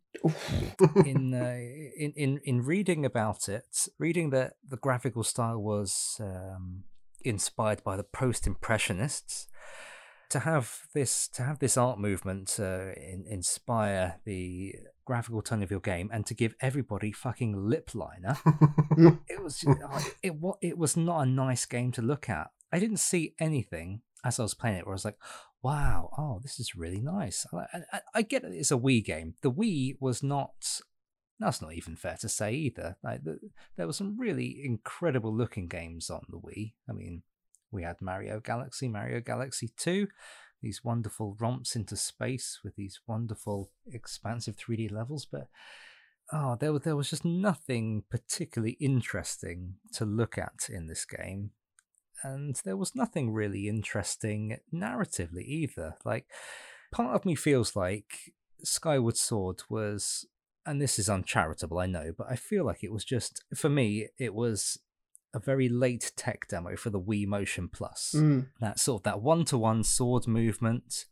in, 1.05 1.35
uh, 1.35 1.57
in 1.97 2.13
in 2.17 2.41
in 2.45 2.63
reading 2.63 3.05
about 3.05 3.49
it, 3.49 3.89
reading 3.99 4.31
that 4.31 4.55
the 4.69 4.77
graphical 4.77 5.23
style 5.23 5.59
was 5.59 6.17
um, 6.21 6.85
inspired 7.25 7.83
by 7.85 7.97
the 7.97 8.05
post-impressionists, 8.05 9.49
to 10.31 10.41
have 10.41 10.81
this 10.95 11.29
to 11.29 11.43
have 11.43 11.59
this 11.59 11.77
art 11.77 11.99
movement 11.99 12.57
uh, 12.59 12.93
in, 12.97 13.25
inspire 13.29 14.21
the 14.25 14.75
graphical 15.05 15.41
tone 15.41 15.63
of 15.63 15.71
your 15.71 15.81
game 15.81 16.11
and 16.13 16.27
to 16.27 16.35
give 16.35 16.55
everybody 16.61 17.13
fucking 17.13 17.57
lip 17.57 17.91
liner, 17.95 18.37
it 19.29 19.43
was 19.43 19.63
it, 19.65 19.79
it 20.23 20.35
it 20.61 20.79
was 20.79 20.97
not 20.97 21.21
a 21.21 21.27
nice 21.27 21.65
game 21.67 21.93
to 21.93 22.03
look 22.03 22.29
at. 22.29 22.51
I 22.73 22.79
didn't 22.79 22.99
see 22.99 23.35
anything 23.39 24.03
as 24.25 24.41
I 24.41 24.43
was 24.43 24.55
playing 24.55 24.79
it 24.79 24.87
where 24.87 24.95
I 24.95 24.97
was 24.97 25.05
like, 25.05 25.19
wow, 25.67 26.11
oh, 26.17 26.39
this 26.45 26.61
is 26.61 26.77
really 26.77 27.01
nice. 27.01 27.45
I, 27.53 27.83
I, 27.93 28.01
I 28.15 28.23
get 28.23 28.45
it, 28.45 28.53
it's 28.55 28.71
a 28.71 28.77
Wii 28.77 29.05
game. 29.05 29.35
The 29.43 29.51
Wii 29.51 29.97
was 29.99 30.23
not. 30.23 30.81
That's 31.41 31.61
not 31.61 31.75
even 31.75 31.97
fair 31.97 32.17
to 32.21 32.29
say 32.29 32.53
either. 32.55 32.97
Like, 33.03 33.25
the, 33.25 33.41
there 33.77 33.89
were 33.89 33.93
some 33.93 34.17
really 34.17 34.61
incredible 34.65 35.35
looking 35.35 35.67
games 35.67 36.09
on 36.09 36.23
the 36.29 36.39
Wii. 36.39 36.75
I 36.89 36.93
mean, 36.93 37.25
we 37.73 37.83
had 37.83 38.01
Mario 38.01 38.39
Galaxy, 38.39 38.87
Mario 38.87 39.21
Galaxy 39.21 39.71
2, 39.77 40.07
these 40.63 40.85
wonderful 40.85 41.37
romps 41.41 41.75
into 41.75 41.97
space 41.97 42.61
with 42.63 42.77
these 42.77 43.01
wonderful 43.09 43.73
expansive 43.93 44.57
3D 44.57 44.93
levels, 44.93 45.27
but 45.31 45.49
oh, 46.33 46.57
there, 46.61 46.79
there 46.79 46.97
was 46.97 47.11
just 47.11 47.25
nothing 47.25 48.05
particularly 48.09 48.77
interesting 48.81 49.75
to 49.95 50.05
look 50.05 50.39
at 50.39 50.69
in 50.71 50.87
this 50.87 51.05
game 51.05 51.51
and 52.27 52.61
there 52.65 52.77
was 52.77 52.95
nothing 52.95 53.33
really 53.33 53.69
interesting 53.69 54.59
narratively 54.75 55.45
either. 55.45 55.97
Like, 56.05 56.27
part 56.93 57.15
of 57.15 57.25
me 57.25 57.35
feels 57.35 57.77
like 57.77 58.33
Skyward 58.65 59.17
Sword 59.17 59.63
was, 59.71 60.27
and 60.65 60.83
this 60.83 60.99
is 60.99 61.09
uncharitable, 61.09 61.79
I 61.79 61.87
know, 61.87 62.13
but 62.17 62.27
I 62.29 62.37
feel 62.37 62.65
like 62.65 62.83
it 62.83 62.93
was 62.93 63.05
just, 63.05 63.45
for 63.55 63.69
me, 63.69 64.09
it 64.19 64.35
was 64.35 64.79
a 65.35 65.39
very 65.39 65.69
late 65.69 66.13
tech 66.17 66.49
demo 66.49 66.77
for 66.77 66.91
the 66.91 67.01
Wii 67.01 67.27
Motion 67.27 67.69
Plus. 67.69 68.15
Mm. 68.17 68.49
That 68.61 68.81
sort 68.81 69.01
of 69.01 69.05
that 69.05 69.23
one 69.23 69.45
to 69.47 69.59
one 69.59 69.85
sword 69.85 70.27
movement. 70.27 71.07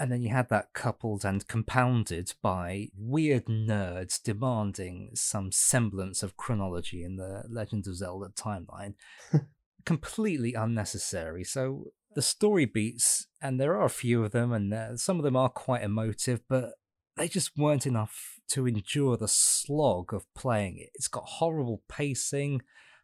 And 0.00 0.12
then 0.12 0.22
you 0.22 0.28
had 0.28 0.48
that 0.50 0.72
coupled 0.74 1.24
and 1.24 1.46
compounded 1.48 2.34
by 2.40 2.88
weird 2.96 3.46
nerds 3.46 4.22
demanding 4.22 5.10
some 5.14 5.50
semblance 5.50 6.22
of 6.22 6.36
chronology 6.36 7.02
in 7.02 7.16
the 7.16 7.42
Legend 7.48 7.86
of 7.88 7.96
Zelda 7.96 8.28
timeline 8.28 8.94
completely 9.88 10.52
unnecessary. 10.52 11.42
So 11.44 11.92
the 12.14 12.20
story 12.20 12.66
beats, 12.66 13.26
and 13.40 13.58
there 13.58 13.74
are 13.74 13.86
a 13.86 13.90
few 14.04 14.22
of 14.22 14.32
them, 14.32 14.52
and 14.52 14.74
uh, 14.74 14.98
some 14.98 15.16
of 15.16 15.24
them 15.24 15.34
are 15.34 15.48
quite 15.48 15.82
emotive, 15.82 16.42
but 16.46 16.72
they 17.16 17.26
just 17.26 17.56
weren't 17.56 17.86
enough 17.86 18.38
to 18.50 18.66
endure 18.66 19.16
the 19.16 19.28
slog 19.28 20.12
of 20.12 20.26
playing 20.34 20.76
it. 20.76 20.90
It's 20.94 21.08
got 21.08 21.24
horrible 21.24 21.80
pacing. 21.88 22.60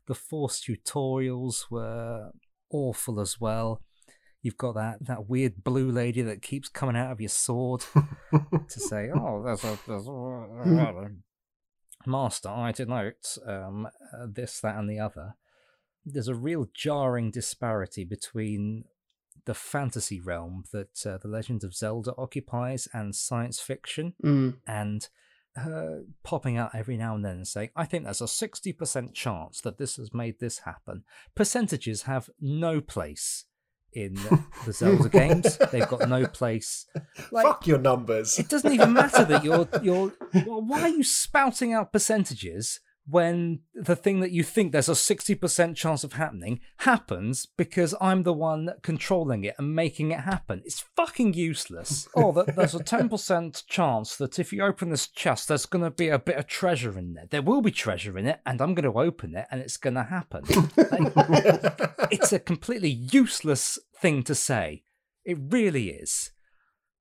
The 0.08 0.14
forced 0.14 0.66
tutorials 0.66 1.70
were 1.70 2.32
awful 2.70 3.18
as 3.18 3.40
well. 3.40 3.80
You've 4.42 4.58
got 4.58 4.74
that, 4.74 5.06
that 5.06 5.26
weird 5.26 5.64
blue 5.64 5.90
lady 5.90 6.20
that 6.20 6.42
keeps 6.42 6.68
coming 6.68 6.96
out 6.96 7.12
of 7.12 7.20
your 7.20 7.30
sword 7.30 7.82
to 8.30 8.78
say, 8.78 9.08
"Oh, 9.14 9.42
there's 9.42 9.64
a, 9.64 9.78
there's 9.86 10.06
a 10.06 11.08
Master, 12.06 12.50
I 12.50 12.72
denote 12.72 13.38
um, 13.46 13.86
uh, 13.86 14.26
this, 14.30 14.60
that, 14.60 14.76
and 14.76 14.90
the 14.90 15.00
other. 15.00 15.36
There's 16.04 16.28
a 16.28 16.34
real 16.34 16.68
jarring 16.74 17.30
disparity 17.30 18.04
between 18.04 18.84
the 19.46 19.54
fantasy 19.54 20.20
realm 20.20 20.64
that 20.72 21.04
uh, 21.06 21.18
The 21.18 21.28
Legend 21.28 21.64
of 21.64 21.74
Zelda 21.74 22.14
occupies 22.16 22.88
and 22.92 23.14
science 23.14 23.60
fiction, 23.60 24.14
Mm. 24.22 24.56
and 24.66 25.08
her 25.56 26.02
popping 26.24 26.56
out 26.56 26.74
every 26.74 26.96
now 26.96 27.14
and 27.14 27.24
then 27.24 27.36
and 27.36 27.46
saying, 27.46 27.70
I 27.76 27.84
think 27.84 28.04
there's 28.04 28.20
a 28.20 28.24
60% 28.24 29.14
chance 29.14 29.60
that 29.60 29.78
this 29.78 29.96
has 29.96 30.12
made 30.12 30.40
this 30.40 30.60
happen. 30.60 31.04
Percentages 31.36 32.02
have 32.02 32.28
no 32.40 32.80
place 32.80 33.44
in 33.92 34.14
the 34.66 34.72
Zelda 34.72 35.08
games. 35.08 35.56
They've 35.70 35.86
got 35.88 36.08
no 36.08 36.26
place. 36.26 36.86
Like, 37.30 37.46
Fuck 37.46 37.66
your 37.68 37.78
numbers. 37.78 38.36
it 38.38 38.48
doesn't 38.48 38.72
even 38.72 38.92
matter 38.92 39.24
that 39.24 39.44
you're 39.44 39.68
you're. 39.82 40.12
Well, 40.44 40.62
why 40.66 40.80
are 40.82 40.88
you 40.88 41.04
spouting 41.04 41.72
out 41.72 41.92
percentages 41.92 42.80
when 43.06 43.60
the 43.74 43.94
thing 43.96 44.20
that 44.20 44.30
you 44.30 44.42
think 44.42 44.72
there's 44.72 44.88
a 44.88 44.94
sixty 44.96 45.34
percent 45.34 45.76
chance 45.76 46.04
of 46.04 46.14
happening 46.14 46.60
happens 46.78 47.44
because 47.46 47.94
I'm 48.00 48.22
the 48.22 48.32
one 48.32 48.70
controlling 48.82 49.44
it 49.44 49.54
and 49.58 49.74
making 49.74 50.10
it 50.10 50.20
happen? 50.20 50.62
It's 50.64 50.84
fucking 50.96 51.34
useless. 51.34 52.08
Oh, 52.16 52.32
that 52.32 52.56
there's 52.56 52.74
a 52.74 52.82
ten 52.82 53.08
percent 53.08 53.64
chance 53.68 54.16
that 54.16 54.38
if 54.38 54.52
you 54.52 54.62
open 54.64 54.88
this 54.88 55.06
chest, 55.08 55.48
there's 55.48 55.66
going 55.66 55.84
to 55.84 55.90
be 55.90 56.08
a 56.08 56.18
bit 56.18 56.36
of 56.36 56.46
treasure 56.46 56.96
in 56.98 57.12
there. 57.14 57.26
There 57.30 57.42
will 57.42 57.60
be 57.60 57.70
treasure 57.70 58.16
in 58.16 58.26
it, 58.26 58.40
and 58.46 58.60
I'm 58.62 58.74
going 58.74 58.90
to 58.90 58.98
open 58.98 59.34
it, 59.36 59.46
and 59.50 59.60
it's 59.60 59.76
going 59.76 59.94
to 59.94 60.04
happen. 60.04 60.44
Like, 60.76 61.12
it's 62.10 62.32
a 62.32 62.38
completely 62.38 62.90
useless 62.90 63.78
thing 64.00 64.22
to 64.24 64.34
say. 64.34 64.84
It 65.24 65.38
really 65.50 65.88
is. 65.90 66.30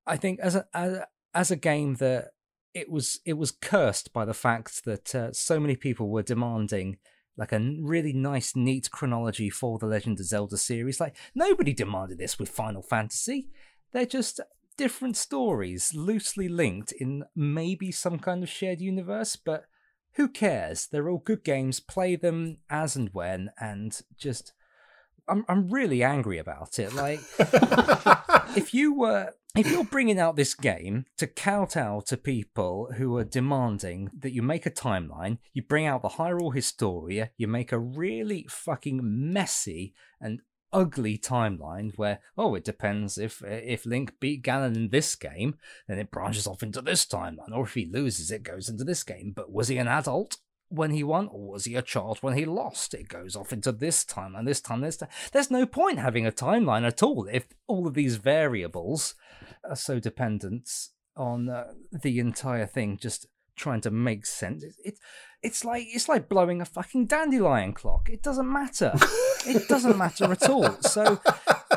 I 0.06 0.16
think 0.16 0.40
as 0.40 0.54
a 0.56 0.66
as, 0.74 0.92
a- 0.92 1.06
as 1.32 1.50
a 1.50 1.56
game 1.56 1.94
that 1.94 2.28
it 2.74 2.90
was 2.90 3.20
it 3.24 3.34
was 3.34 3.50
cursed 3.50 4.12
by 4.12 4.24
the 4.24 4.34
fact 4.34 4.84
that 4.84 5.14
uh, 5.14 5.32
so 5.32 5.60
many 5.60 5.76
people 5.76 6.10
were 6.10 6.22
demanding 6.22 6.98
like 7.36 7.52
a 7.52 7.74
really 7.80 8.12
nice 8.12 8.54
neat 8.54 8.90
chronology 8.90 9.50
for 9.50 9.78
the 9.78 9.86
Legend 9.86 10.20
of 10.20 10.26
Zelda 10.26 10.56
series. 10.56 11.00
Like 11.00 11.16
nobody 11.34 11.72
demanded 11.72 12.18
this 12.18 12.38
with 12.38 12.48
Final 12.48 12.82
Fantasy. 12.82 13.48
They're 13.92 14.06
just 14.06 14.40
different 14.76 15.16
stories 15.16 15.94
loosely 15.94 16.48
linked 16.48 16.92
in 16.92 17.24
maybe 17.34 17.92
some 17.92 18.18
kind 18.18 18.42
of 18.42 18.48
shared 18.48 18.80
universe, 18.80 19.36
but 19.36 19.64
who 20.14 20.28
cares? 20.28 20.86
They're 20.86 21.08
all 21.08 21.18
good 21.18 21.44
games. 21.44 21.80
Play 21.80 22.16
them 22.16 22.58
as 22.70 22.96
and 22.96 23.10
when, 23.12 23.50
and 23.60 24.00
just. 24.16 24.52
I'm 25.28 25.44
I'm 25.48 25.68
really 25.68 26.02
angry 26.02 26.38
about 26.38 26.78
it. 26.78 26.94
Like, 26.94 27.20
if 28.56 28.74
you 28.74 28.94
were 28.94 29.32
if 29.56 29.70
you're 29.70 29.84
bringing 29.84 30.18
out 30.18 30.34
this 30.36 30.54
game 30.54 31.04
to 31.16 31.26
kowtow 31.26 32.00
to 32.06 32.16
people 32.16 32.90
who 32.96 33.16
are 33.16 33.24
demanding 33.24 34.10
that 34.18 34.32
you 34.32 34.42
make 34.42 34.66
a 34.66 34.70
timeline, 34.70 35.38
you 35.52 35.62
bring 35.62 35.86
out 35.86 36.02
the 36.02 36.08
Hyrule 36.10 36.54
Historia, 36.54 37.30
you 37.36 37.46
make 37.46 37.70
a 37.70 37.78
really 37.78 38.46
fucking 38.48 39.00
messy 39.02 39.94
and 40.20 40.40
ugly 40.72 41.16
timeline 41.16 41.92
where 41.94 42.18
oh 42.36 42.56
it 42.56 42.64
depends 42.64 43.16
if 43.16 43.40
if 43.44 43.86
Link 43.86 44.14
beat 44.18 44.42
Ganon 44.42 44.74
in 44.74 44.88
this 44.88 45.14
game 45.14 45.54
then 45.86 46.00
it 46.00 46.10
branches 46.10 46.48
off 46.48 46.64
into 46.64 46.82
this 46.82 47.06
timeline 47.06 47.52
or 47.52 47.62
if 47.62 47.74
he 47.74 47.86
loses 47.86 48.32
it 48.32 48.42
goes 48.42 48.68
into 48.68 48.82
this 48.82 49.04
game 49.04 49.32
but 49.36 49.52
was 49.52 49.68
he 49.68 49.76
an 49.76 49.86
adult 49.86 50.38
when 50.68 50.90
he 50.90 51.04
won 51.04 51.28
or 51.28 51.52
was 51.52 51.66
he 51.66 51.74
a 51.74 51.82
child 51.82 52.18
when 52.20 52.36
he 52.36 52.44
lost 52.44 52.94
it 52.94 53.08
goes 53.08 53.36
off 53.36 53.52
into 53.52 53.70
this 53.70 54.04
timeline 54.04 54.46
this 54.46 54.60
time 54.60 54.80
this 54.80 54.96
time 54.96 55.08
there's 55.32 55.50
no 55.50 55.66
point 55.66 55.98
having 55.98 56.26
a 56.26 56.32
timeline 56.32 56.86
at 56.86 57.02
all 57.02 57.28
if 57.30 57.46
all 57.66 57.86
of 57.86 57.94
these 57.94 58.16
variables 58.16 59.14
are 59.68 59.76
so 59.76 60.00
dependent 60.00 60.68
on 61.16 61.48
uh, 61.48 61.72
the 61.92 62.18
entire 62.18 62.66
thing 62.66 62.98
just 63.00 63.26
trying 63.56 63.80
to 63.82 63.90
make 63.90 64.26
sense. 64.26 64.62
It, 64.62 64.74
it 64.84 64.98
it's 65.42 65.64
like 65.64 65.86
it's 65.88 66.08
like 66.08 66.28
blowing 66.28 66.60
a 66.60 66.64
fucking 66.64 67.06
dandelion 67.06 67.72
clock. 67.72 68.08
It 68.08 68.22
doesn't 68.22 68.50
matter. 68.50 68.92
it 69.46 69.68
doesn't 69.68 69.98
matter 69.98 70.30
at 70.32 70.48
all. 70.48 70.80
So 70.82 71.20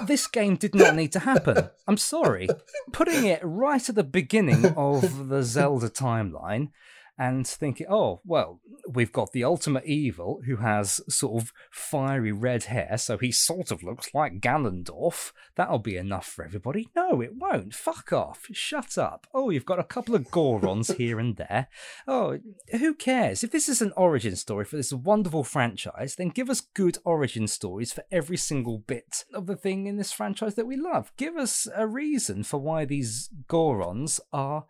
this 0.06 0.28
game 0.28 0.56
did 0.56 0.74
not 0.74 0.96
need 0.96 1.12
to 1.14 1.20
happen. 1.20 1.70
I'm 1.88 1.98
sorry. 1.98 2.48
Putting 2.92 3.26
it 3.26 3.42
right 3.44 3.88
at 3.88 3.96
the 3.96 4.04
beginning 4.04 4.66
of 4.78 5.28
the 5.28 5.44
Zelda 5.44 5.90
timeline 5.90 6.70
and 7.18 7.48
thinking, 7.48 7.88
oh, 7.90 8.22
well, 8.26 8.60
we've 8.88 9.12
got 9.12 9.32
the 9.32 9.44
ultimate 9.44 9.86
evil 9.86 10.42
who 10.46 10.58
has 10.58 11.02
sort 11.10 11.42
of 11.42 11.54
fiery 11.72 12.32
red 12.32 12.66
hair, 12.66 12.98
so 12.98 13.18
he 13.18 13.32
sort 13.32 13.72
of 13.72 13.84
looks 13.84 14.14
like 14.14 14.40
Ganondorf. 14.40 15.32
That'll 15.56 15.80
be 15.80 15.98
enough 15.98 16.28
for 16.28 16.46
everybody. 16.46 16.90
No, 16.96 17.22
it 17.22 17.36
won't. 17.36 17.74
Fuck 17.74 18.14
off. 18.14 18.48
Shut 18.52 18.98
up. 18.98 19.28
Oh, 19.34 19.50
you've 19.50 19.66
got 19.66 19.80
a 19.80 19.84
couple 19.84 20.16
of 20.16 20.30
Gorons 20.30 20.96
here 20.96 21.20
and 21.20 21.36
there. 21.38 21.68
Oh, 22.08 22.40
who 22.72 22.94
cares? 22.94 23.44
If 23.44 23.52
this 23.52 23.68
is 23.68 23.82
an 23.82 23.94
origin 23.98 24.36
story 24.36 24.66
for 24.66 24.78
this 24.78 24.94
wonderful 24.94 25.44
franchise, 25.44 26.16
then 26.16 26.30
give 26.30 26.50
us 26.50 26.62
good 26.62 27.00
origin 27.04 27.48
stories 27.48 27.92
for 27.92 28.04
every 28.12 28.38
single 28.38 28.78
bit 28.78 29.26
of 29.34 29.48
the 29.48 29.56
thing 29.56 29.88
in 29.88 29.98
this 29.98 30.12
franchise 30.12 30.56
that 30.56 30.68
we 30.68 30.76
love. 30.78 31.12
Give 31.18 31.36
us 31.36 31.68
a 31.76 31.88
reason 31.88 32.44
for 32.44 32.60
why 32.60 32.86
these 32.86 33.30
Gorons 33.48 34.20
are 34.32 34.66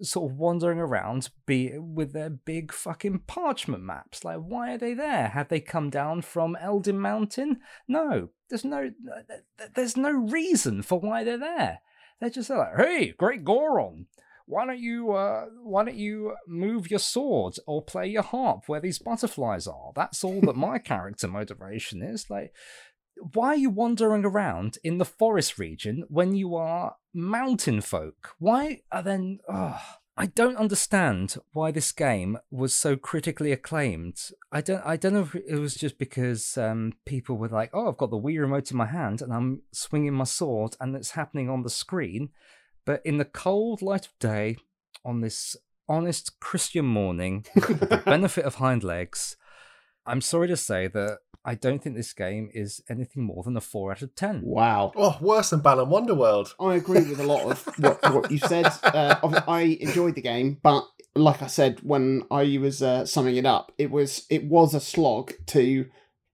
sort 0.00 0.30
of 0.30 0.36
wandering 0.36 0.78
around 0.78 1.30
be 1.46 1.76
with 1.78 2.12
their 2.12 2.30
big 2.30 2.72
fucking 2.72 3.20
parchment 3.26 3.82
maps. 3.82 4.24
Like 4.24 4.38
why 4.38 4.74
are 4.74 4.78
they 4.78 4.94
there? 4.94 5.28
Have 5.28 5.48
they 5.48 5.60
come 5.60 5.90
down 5.90 6.22
from 6.22 6.56
Eldin 6.60 6.96
Mountain? 6.98 7.60
No. 7.88 8.30
There's 8.48 8.64
no 8.64 8.90
there's 9.74 9.96
no 9.96 10.10
reason 10.10 10.82
for 10.82 11.00
why 11.00 11.24
they're 11.24 11.38
there. 11.38 11.80
They're 12.20 12.30
just 12.30 12.50
like 12.50 12.76
hey 12.76 13.12
great 13.12 13.44
Goron 13.44 14.06
why 14.46 14.66
don't 14.66 14.80
you 14.80 15.12
uh 15.12 15.46
why 15.62 15.84
don't 15.84 15.96
you 15.96 16.34
move 16.46 16.90
your 16.90 17.00
sword 17.00 17.56
or 17.66 17.82
play 17.82 18.06
your 18.08 18.22
harp 18.22 18.64
where 18.66 18.80
these 18.80 18.98
butterflies 18.98 19.66
are? 19.66 19.92
That's 19.94 20.22
all 20.24 20.40
that 20.42 20.56
my 20.56 20.78
character 20.90 21.28
motivation 21.28 22.02
is. 22.02 22.28
Like 22.28 22.52
why 23.34 23.48
are 23.48 23.56
you 23.56 23.70
wandering 23.70 24.24
around 24.24 24.78
in 24.82 24.98
the 24.98 25.04
forest 25.04 25.58
region 25.58 26.04
when 26.08 26.34
you 26.34 26.54
are 26.54 26.96
mountain 27.14 27.80
folk? 27.80 28.34
Why 28.38 28.82
are 28.90 29.02
then. 29.02 29.38
Oh, 29.48 29.80
I 30.16 30.26
don't 30.26 30.56
understand 30.56 31.36
why 31.52 31.70
this 31.70 31.92
game 31.92 32.38
was 32.50 32.74
so 32.74 32.96
critically 32.96 33.52
acclaimed. 33.52 34.30
I 34.50 34.60
don't. 34.60 34.84
I 34.84 34.96
don't 34.96 35.14
know 35.14 35.22
if 35.22 35.34
it 35.34 35.58
was 35.58 35.74
just 35.74 35.98
because 35.98 36.58
um, 36.58 36.94
people 37.06 37.36
were 37.36 37.48
like, 37.48 37.70
"Oh, 37.72 37.88
I've 37.88 37.96
got 37.96 38.10
the 38.10 38.18
Wii 38.18 38.40
remote 38.40 38.70
in 38.70 38.76
my 38.76 38.86
hand 38.86 39.22
and 39.22 39.32
I'm 39.32 39.62
swinging 39.72 40.14
my 40.14 40.24
sword, 40.24 40.76
and 40.80 40.94
it's 40.96 41.12
happening 41.12 41.48
on 41.48 41.62
the 41.62 41.70
screen." 41.70 42.30
But 42.84 43.00
in 43.04 43.18
the 43.18 43.24
cold 43.24 43.80
light 43.80 44.06
of 44.06 44.18
day, 44.18 44.56
on 45.04 45.20
this 45.20 45.56
honest 45.88 46.40
Christian 46.40 46.86
morning, 46.86 47.46
the 47.54 48.02
benefit 48.04 48.44
of 48.44 48.56
hind 48.56 48.82
legs, 48.82 49.36
I'm 50.04 50.20
sorry 50.20 50.48
to 50.48 50.56
say 50.56 50.88
that 50.88 51.18
I 51.44 51.54
don't 51.54 51.82
think 51.82 51.96
this 51.96 52.12
game 52.12 52.50
is 52.54 52.82
anything 52.88 53.24
more 53.24 53.42
than 53.42 53.56
a 53.56 53.60
four 53.60 53.90
out 53.90 54.02
of 54.02 54.14
ten. 54.14 54.42
Wow. 54.44 54.92
Oh, 54.96 55.18
worse 55.20 55.50
than 55.50 55.60
Balan 55.60 55.88
Wonderworld. 55.88 56.54
I 56.60 56.74
agree 56.74 57.02
with 57.02 57.20
a 57.20 57.26
lot 57.26 57.42
of 57.42 57.64
what, 57.78 58.14
what 58.14 58.30
you 58.30 58.38
said. 58.38 58.66
Uh, 58.82 59.42
I 59.48 59.78
enjoyed 59.80 60.14
the 60.14 60.22
game, 60.22 60.58
but 60.62 60.84
like 61.14 61.42
I 61.42 61.46
said 61.48 61.80
when 61.82 62.22
I 62.30 62.58
was 62.58 62.82
uh, 62.82 63.04
summing 63.06 63.36
it 63.36 63.46
up, 63.46 63.72
it 63.78 63.90
was 63.90 64.26
it 64.30 64.44
was 64.44 64.74
a 64.74 64.80
slog 64.80 65.32
to 65.48 65.86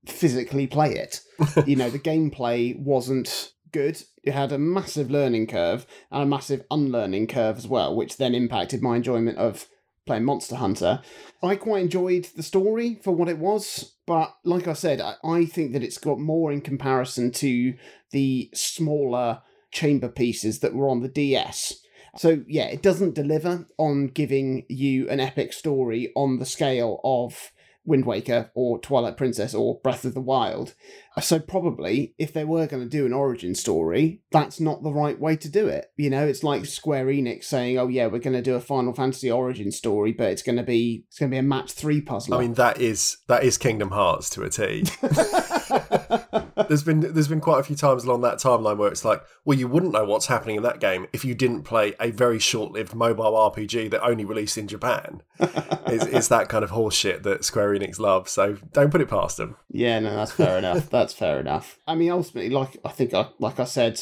physically 0.06 0.66
play 0.66 0.94
it. 0.94 1.20
you 1.66 1.76
know, 1.76 1.90
the 1.90 1.98
gameplay 1.98 2.78
wasn't 2.78 3.52
good. 3.72 4.02
It 4.22 4.32
had 4.32 4.52
a 4.52 4.58
massive 4.58 5.10
learning 5.10 5.46
curve 5.46 5.86
and 6.10 6.22
a 6.22 6.26
massive 6.26 6.64
unlearning 6.70 7.28
curve 7.28 7.56
as 7.56 7.66
well, 7.66 7.94
which 7.94 8.16
then 8.16 8.34
impacted 8.34 8.82
my 8.82 8.96
enjoyment 8.96 9.38
of 9.38 9.68
playing 10.08 10.24
Monster 10.24 10.56
Hunter. 10.56 11.02
I 11.42 11.54
quite 11.54 11.82
enjoyed 11.82 12.26
the 12.34 12.42
story 12.42 12.98
for 13.04 13.12
what 13.12 13.28
it 13.28 13.38
was, 13.38 13.92
but 14.06 14.34
like 14.42 14.66
I 14.66 14.72
said, 14.72 15.00
I, 15.00 15.14
I 15.22 15.44
think 15.44 15.72
that 15.72 15.84
it's 15.84 15.98
got 15.98 16.18
more 16.18 16.50
in 16.50 16.62
comparison 16.62 17.30
to 17.32 17.74
the 18.10 18.50
smaller 18.54 19.42
chamber 19.70 20.08
pieces 20.08 20.60
that 20.60 20.74
were 20.74 20.88
on 20.88 21.02
the 21.02 21.08
DS. 21.08 21.74
So 22.16 22.42
yeah, 22.48 22.64
it 22.64 22.82
doesn't 22.82 23.14
deliver 23.14 23.68
on 23.76 24.08
giving 24.08 24.64
you 24.68 25.08
an 25.10 25.20
epic 25.20 25.52
story 25.52 26.10
on 26.16 26.38
the 26.38 26.46
scale 26.46 27.00
of 27.04 27.52
Wind 27.84 28.06
Waker 28.06 28.50
or 28.54 28.80
Twilight 28.80 29.16
Princess 29.18 29.54
or 29.54 29.78
Breath 29.82 30.06
of 30.06 30.14
the 30.14 30.20
Wild. 30.20 30.74
So 31.20 31.38
probably 31.38 32.14
if 32.18 32.32
they 32.32 32.44
were 32.44 32.66
going 32.66 32.82
to 32.82 32.88
do 32.88 33.06
an 33.06 33.12
origin 33.12 33.54
story, 33.54 34.22
that's 34.30 34.60
not 34.60 34.82
the 34.82 34.92
right 34.92 35.18
way 35.18 35.36
to 35.36 35.48
do 35.48 35.68
it. 35.68 35.90
You 35.96 36.10
know, 36.10 36.26
it's 36.26 36.42
like 36.42 36.66
Square 36.66 37.06
Enix 37.06 37.44
saying, 37.44 37.78
"Oh 37.78 37.88
yeah, 37.88 38.06
we're 38.06 38.18
going 38.18 38.36
to 38.36 38.42
do 38.42 38.54
a 38.54 38.60
Final 38.60 38.92
Fantasy 38.92 39.30
origin 39.30 39.70
story, 39.70 40.12
but 40.12 40.30
it's 40.30 40.42
going 40.42 40.56
to 40.56 40.62
be 40.62 41.04
it's 41.08 41.18
going 41.18 41.30
to 41.30 41.34
be 41.34 41.38
a 41.38 41.42
match 41.42 41.72
3 41.72 42.00
puzzle." 42.00 42.34
I 42.34 42.40
mean, 42.40 42.54
that 42.54 42.80
is 42.80 43.18
that 43.28 43.44
is 43.44 43.58
Kingdom 43.58 43.90
Hearts 43.90 44.30
to 44.30 44.42
a 44.42 44.50
T. 44.50 44.84
there's 46.68 46.82
been 46.82 47.00
there's 47.00 47.28
been 47.28 47.40
quite 47.40 47.60
a 47.60 47.62
few 47.62 47.76
times 47.76 48.04
along 48.04 48.22
that 48.22 48.38
timeline 48.38 48.76
where 48.76 48.90
it's 48.90 49.04
like, 49.04 49.22
well, 49.44 49.58
you 49.58 49.68
wouldn't 49.68 49.92
know 49.92 50.04
what's 50.04 50.26
happening 50.26 50.56
in 50.56 50.62
that 50.62 50.80
game 50.80 51.06
if 51.12 51.24
you 51.24 51.34
didn't 51.34 51.62
play 51.62 51.94
a 52.00 52.10
very 52.10 52.38
short-lived 52.38 52.94
mobile 52.94 53.32
RPG 53.32 53.90
that 53.90 54.02
only 54.02 54.24
released 54.24 54.58
in 54.58 54.68
Japan. 54.68 55.22
it's, 55.40 56.04
it's 56.06 56.28
that 56.28 56.48
kind 56.48 56.64
of 56.64 56.70
horseshit 56.70 57.22
that 57.22 57.44
Square 57.44 57.70
Enix 57.70 57.98
love. 57.98 58.28
So 58.28 58.58
don't 58.72 58.90
put 58.90 59.00
it 59.00 59.08
past 59.08 59.36
them. 59.36 59.56
Yeah, 59.70 59.98
no, 60.00 60.14
that's 60.14 60.32
fair 60.32 60.58
enough. 60.58 60.90
That's 60.90 61.07
fair 61.14 61.40
enough. 61.40 61.78
I 61.86 61.94
mean, 61.94 62.10
ultimately, 62.10 62.50
like 62.50 62.76
I 62.84 62.90
think, 62.90 63.14
I, 63.14 63.28
like 63.38 63.60
I 63.60 63.64
said, 63.64 64.00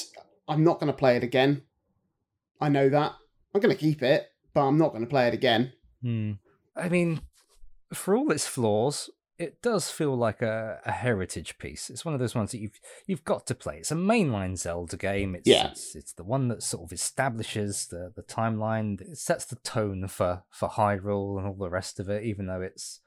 I'm 0.48 0.64
not 0.64 0.80
going 0.80 0.92
to 0.92 0.96
play 0.96 1.16
it 1.16 1.24
again. 1.24 1.62
I 2.60 2.68
know 2.68 2.88
that. 2.88 3.12
I'm 3.54 3.60
going 3.60 3.74
to 3.74 3.80
keep 3.80 4.02
it, 4.02 4.26
but 4.54 4.62
I'm 4.66 4.78
not 4.78 4.90
going 4.90 5.04
to 5.04 5.10
play 5.10 5.28
it 5.28 5.34
again. 5.34 5.72
Hmm. 6.02 6.32
I 6.76 6.88
mean, 6.88 7.20
for 7.92 8.14
all 8.16 8.30
its 8.30 8.46
flaws, 8.46 9.08
it 9.38 9.60
does 9.62 9.90
feel 9.90 10.16
like 10.16 10.40
a, 10.42 10.80
a 10.84 10.92
heritage 10.92 11.58
piece. 11.58 11.90
It's 11.90 12.04
one 12.04 12.14
of 12.14 12.20
those 12.20 12.34
ones 12.34 12.52
that 12.52 12.58
you've 12.60 12.78
you've 13.06 13.24
got 13.24 13.46
to 13.46 13.54
play. 13.54 13.78
It's 13.78 13.90
a 13.90 13.94
mainline 13.96 14.58
Zelda 14.58 14.96
game. 14.96 15.34
It's, 15.34 15.46
Yeah. 15.46 15.68
it's 15.68 15.94
it's 15.94 16.12
the 16.12 16.24
one 16.24 16.48
that 16.48 16.62
sort 16.62 16.84
of 16.84 16.92
establishes 16.92 17.86
the, 17.88 18.12
the 18.16 18.22
timeline. 18.22 19.00
It 19.00 19.18
sets 19.18 19.44
the 19.44 19.56
tone 19.56 20.08
for 20.08 20.42
for 20.50 20.68
Hyrule 20.70 21.38
and 21.38 21.46
all 21.46 21.54
the 21.58 21.68
rest 21.70 22.00
of 22.00 22.08
it. 22.08 22.24
Even 22.24 22.46
though 22.46 22.62
it's 22.62 23.00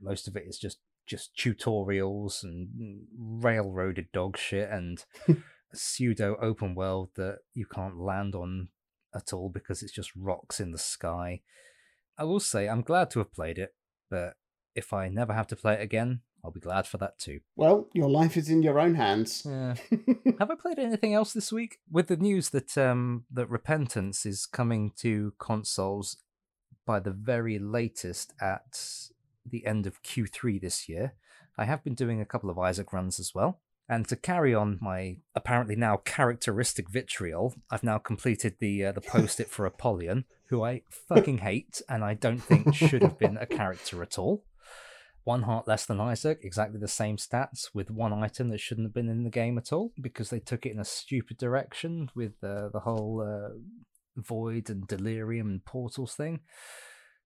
most 0.00 0.26
of 0.28 0.36
it 0.36 0.44
is 0.48 0.58
just 0.58 0.78
just 1.08 1.36
tutorials 1.36 2.42
and 2.42 3.06
railroaded 3.18 4.06
dog 4.12 4.36
shit 4.36 4.70
and 4.70 5.04
pseudo 5.74 6.36
open 6.40 6.74
world 6.74 7.10
that 7.16 7.38
you 7.54 7.66
can't 7.66 7.98
land 7.98 8.34
on 8.34 8.68
at 9.14 9.32
all 9.32 9.48
because 9.48 9.82
it's 9.82 9.92
just 9.92 10.12
rocks 10.14 10.60
in 10.60 10.70
the 10.70 10.78
sky. 10.78 11.40
I 12.18 12.24
will 12.24 12.40
say 12.40 12.68
I'm 12.68 12.82
glad 12.82 13.10
to 13.10 13.20
have 13.20 13.32
played 13.32 13.58
it, 13.58 13.74
but 14.10 14.34
if 14.74 14.92
I 14.92 15.08
never 15.08 15.32
have 15.32 15.46
to 15.48 15.56
play 15.56 15.74
it 15.74 15.80
again, 15.80 16.20
I'll 16.44 16.50
be 16.50 16.60
glad 16.60 16.86
for 16.86 16.98
that 16.98 17.18
too. 17.18 17.40
Well, 17.56 17.88
your 17.92 18.08
life 18.08 18.36
is 18.36 18.48
in 18.48 18.62
your 18.62 18.78
own 18.78 18.94
hands. 18.94 19.44
Yeah. 19.44 19.74
have 20.38 20.50
I 20.50 20.54
played 20.54 20.78
anything 20.78 21.14
else 21.14 21.32
this 21.32 21.52
week? 21.52 21.78
With 21.90 22.06
the 22.08 22.16
news 22.16 22.50
that 22.50 22.78
um 22.78 23.24
that 23.32 23.50
Repentance 23.50 24.24
is 24.24 24.46
coming 24.46 24.92
to 24.98 25.32
consoles 25.38 26.16
by 26.86 27.00
the 27.00 27.10
very 27.10 27.58
latest 27.58 28.32
at 28.40 28.80
the 29.50 29.66
end 29.66 29.86
of 29.86 30.02
Q3 30.02 30.60
this 30.60 30.88
year, 30.88 31.14
I 31.56 31.64
have 31.64 31.82
been 31.82 31.94
doing 31.94 32.20
a 32.20 32.26
couple 32.26 32.50
of 32.50 32.58
Isaac 32.58 32.92
runs 32.92 33.18
as 33.18 33.34
well. 33.34 33.60
And 33.88 34.06
to 34.08 34.16
carry 34.16 34.54
on 34.54 34.78
my 34.82 35.16
apparently 35.34 35.74
now 35.74 35.96
characteristic 35.96 36.90
vitriol, 36.90 37.54
I've 37.70 37.82
now 37.82 37.96
completed 37.98 38.56
the 38.60 38.84
uh, 38.84 38.92
the 38.92 39.00
post 39.00 39.40
it 39.40 39.48
for 39.48 39.64
Apollyon, 39.64 40.26
who 40.48 40.62
I 40.62 40.82
fucking 40.90 41.38
hate 41.38 41.80
and 41.88 42.04
I 42.04 42.14
don't 42.14 42.40
think 42.40 42.74
should 42.74 43.02
have 43.02 43.18
been 43.18 43.38
a 43.38 43.46
character 43.46 44.02
at 44.02 44.18
all. 44.18 44.44
One 45.24 45.42
heart 45.42 45.66
less 45.66 45.86
than 45.86 46.00
Isaac, 46.00 46.40
exactly 46.42 46.78
the 46.78 46.88
same 46.88 47.16
stats 47.16 47.70
with 47.74 47.90
one 47.90 48.12
item 48.12 48.50
that 48.50 48.60
shouldn't 48.60 48.86
have 48.86 48.94
been 48.94 49.08
in 49.08 49.24
the 49.24 49.30
game 49.30 49.58
at 49.58 49.72
all 49.72 49.92
because 50.00 50.30
they 50.30 50.40
took 50.40 50.64
it 50.64 50.72
in 50.72 50.78
a 50.78 50.84
stupid 50.84 51.38
direction 51.38 52.10
with 52.14 52.32
uh, 52.42 52.68
the 52.72 52.80
whole 52.80 53.22
uh, 53.22 53.54
void 54.16 54.70
and 54.70 54.86
delirium 54.86 55.48
and 55.48 55.64
portals 55.64 56.14
thing. 56.14 56.40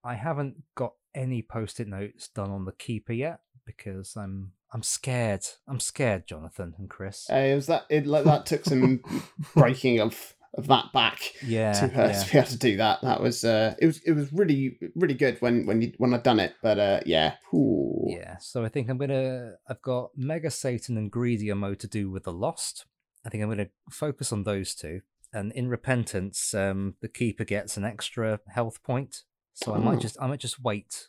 I 0.03 0.15
haven't 0.15 0.63
got 0.75 0.93
any 1.15 1.41
post-it 1.41 1.87
notes 1.87 2.27
done 2.27 2.51
on 2.51 2.65
the 2.65 2.71
keeper 2.71 3.13
yet 3.13 3.39
because 3.65 4.15
I'm 4.15 4.51
I'm 4.71 4.83
scared. 4.83 5.45
I'm 5.67 5.79
scared, 5.79 6.27
Jonathan 6.27 6.73
and 6.77 6.89
Chris. 6.89 7.27
Uh, 7.31 7.35
it 7.35 7.55
was 7.55 7.67
that 7.67 7.85
it 7.89 8.07
like 8.07 8.25
that 8.25 8.45
took 8.45 8.65
some 8.65 9.01
breaking 9.55 9.99
of 9.99 10.35
of 10.55 10.67
that 10.67 10.93
back 10.93 11.19
yeah, 11.45 11.73
to, 11.73 11.85
uh, 11.85 12.07
yeah. 12.07 12.23
to 12.23 12.31
be 12.31 12.37
able 12.37 12.47
to 12.47 12.57
do 12.57 12.77
that. 12.77 13.01
That 13.01 13.21
was 13.21 13.43
uh, 13.43 13.75
it 13.79 13.85
was 13.85 14.01
it 14.03 14.13
was 14.13 14.31
really 14.31 14.77
really 14.95 15.13
good 15.13 15.41
when 15.41 15.65
when 15.65 15.81
you 15.81 15.93
when 15.97 16.13
I'd 16.13 16.23
done 16.23 16.39
it. 16.39 16.55
But 16.61 16.79
uh, 16.79 16.99
yeah, 17.05 17.35
Ooh. 17.53 18.05
Yeah, 18.07 18.37
so 18.37 18.63
I 18.63 18.69
think 18.69 18.89
I'm 18.89 18.97
gonna. 18.97 19.53
I've 19.67 19.81
got 19.81 20.11
Mega 20.15 20.51
Satan 20.51 20.97
and 20.97 21.11
Greedier 21.11 21.55
mode 21.55 21.79
to 21.79 21.87
do 21.87 22.09
with 22.09 22.23
the 22.23 22.33
Lost. 22.33 22.85
I 23.25 23.29
think 23.29 23.43
I'm 23.43 23.49
gonna 23.49 23.69
focus 23.89 24.31
on 24.31 24.43
those 24.43 24.75
two. 24.75 25.01
And 25.31 25.51
in 25.53 25.67
Repentance, 25.67 26.53
um, 26.53 26.95
the 27.01 27.07
Keeper 27.07 27.43
gets 27.43 27.75
an 27.75 27.83
extra 27.83 28.39
health 28.49 28.83
point, 28.83 29.23
so 29.53 29.73
I 29.73 29.79
might 29.79 29.99
just 29.99 30.17
I 30.19 30.27
might 30.27 30.39
just 30.39 30.61
wait 30.61 31.07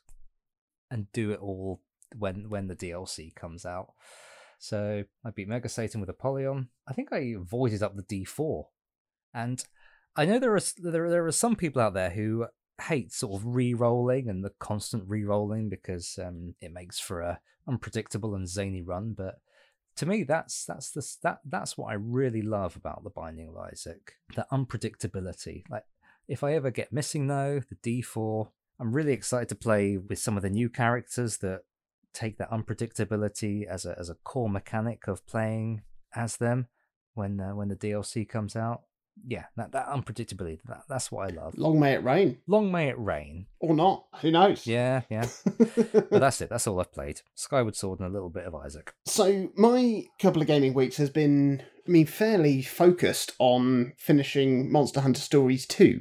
and 0.91 1.11
do 1.13 1.31
it 1.31 1.41
all 1.41 1.81
when 2.17 2.49
when 2.49 2.69
the 2.69 2.77
DLC 2.77 3.35
comes 3.35 3.65
out. 3.65 3.93
So 4.59 5.05
I 5.25 5.31
beat 5.31 5.49
Mega 5.49 5.69
Satan 5.69 6.01
with 6.01 6.09
Apollyon. 6.09 6.69
I 6.87 6.93
think 6.93 7.13
I 7.13 7.35
voided 7.39 7.83
up 7.83 7.97
the 7.97 8.03
D4, 8.03 8.65
and 9.35 9.65
I 10.17 10.25
know 10.25 10.39
there 10.39 10.55
are 10.55 10.61
there 10.79 11.11
there 11.11 11.27
are 11.27 11.33
some 11.33 11.57
people 11.57 11.83
out 11.83 11.95
there 11.95 12.11
who 12.11 12.47
hate 12.81 13.13
sort 13.13 13.41
of 13.41 13.55
re-rolling 13.55 14.29
and 14.29 14.45
the 14.45 14.53
constant 14.59 15.05
re-rolling 15.07 15.69
because 15.69 16.19
um, 16.25 16.55
it 16.61 16.73
makes 16.73 16.99
for 16.99 17.21
a 17.21 17.41
unpredictable 17.69 18.35
and 18.35 18.49
zany 18.49 18.83
run. 18.83 19.15
But 19.17 19.37
to 19.97 20.07
me, 20.07 20.25
that's 20.25 20.65
that's 20.65 20.91
the 20.91 21.07
that 21.23 21.39
that's 21.45 21.77
what 21.79 21.91
I 21.91 21.95
really 21.95 22.43
love 22.43 22.77
about 22.77 23.05
the 23.05 23.11
Binding 23.11 23.49
of 23.49 23.57
Isaac, 23.57 24.15
the 24.35 24.47
unpredictability. 24.53 25.65
Like 25.71 25.85
if 26.29 26.43
I 26.43 26.55
ever 26.55 26.71
get 26.71 26.93
missing 26.93 27.27
though, 27.27 27.61
the 27.69 28.03
D4, 28.03 28.49
I'm 28.81 28.93
really 28.93 29.13
excited 29.13 29.49
to 29.51 29.55
play 29.55 29.97
with 29.97 30.19
some 30.19 30.37
of 30.37 30.43
the 30.43 30.51
new 30.51 30.69
characters 30.69 31.39
that 31.39 31.63
take 32.13 32.39
that 32.39 32.51
unpredictability 32.51 33.67
as 33.67 33.85
a 33.85 33.97
as 33.99 34.09
a 34.09 34.15
core 34.15 34.49
mechanic 34.49 35.09
of 35.09 35.27
playing 35.27 35.83
as 36.15 36.37
them 36.37 36.69
when 37.15 37.41
uh, 37.41 37.55
when 37.55 37.69
the 37.69 37.77
DLC 37.77 38.29
comes 38.29 38.57
out. 38.57 38.83
Yeah, 39.27 39.45
that 39.57 39.73
that 39.73 39.87
unpredictability, 39.89 40.59
that, 40.69 40.83
that's 40.89 41.11
what 41.11 41.31
I 41.31 41.35
love. 41.35 41.57
long 41.57 41.81
may 41.81 41.95
it 41.95 42.03
rain 42.05 42.39
Long 42.47 42.71
may 42.71 42.89
it 42.89 42.99
rain. 42.99 43.47
or 43.61 43.75
not. 43.75 44.05
Who 44.21 44.31
knows? 44.31 44.67
Yeah, 44.67 45.03
yeah. 45.11 45.27
But 45.95 46.11
that's 46.21 46.41
it. 46.41 46.51
That's 46.51 46.67
all 46.67 46.81
I've 46.81 46.93
played. 46.93 47.21
Skyward 47.35 47.77
Sword 47.77 48.01
and 48.01 48.09
a 48.09 48.13
little 48.13 48.29
bit 48.31 48.45
of 48.45 48.55
Isaac. 48.55 48.93
So 49.07 49.51
my 49.57 50.05
couple 50.21 50.43
of 50.43 50.49
gaming 50.49 50.75
weeks 50.75 50.97
has 50.99 51.11
been, 51.11 51.63
I 51.87 51.91
mean, 51.91 52.07
fairly 52.07 52.61
focused 52.63 53.33
on 53.39 53.95
finishing 53.97 54.71
Monster 54.71 55.01
Hunter 55.01 55.21
Stories 55.21 55.65
2, 55.67 56.01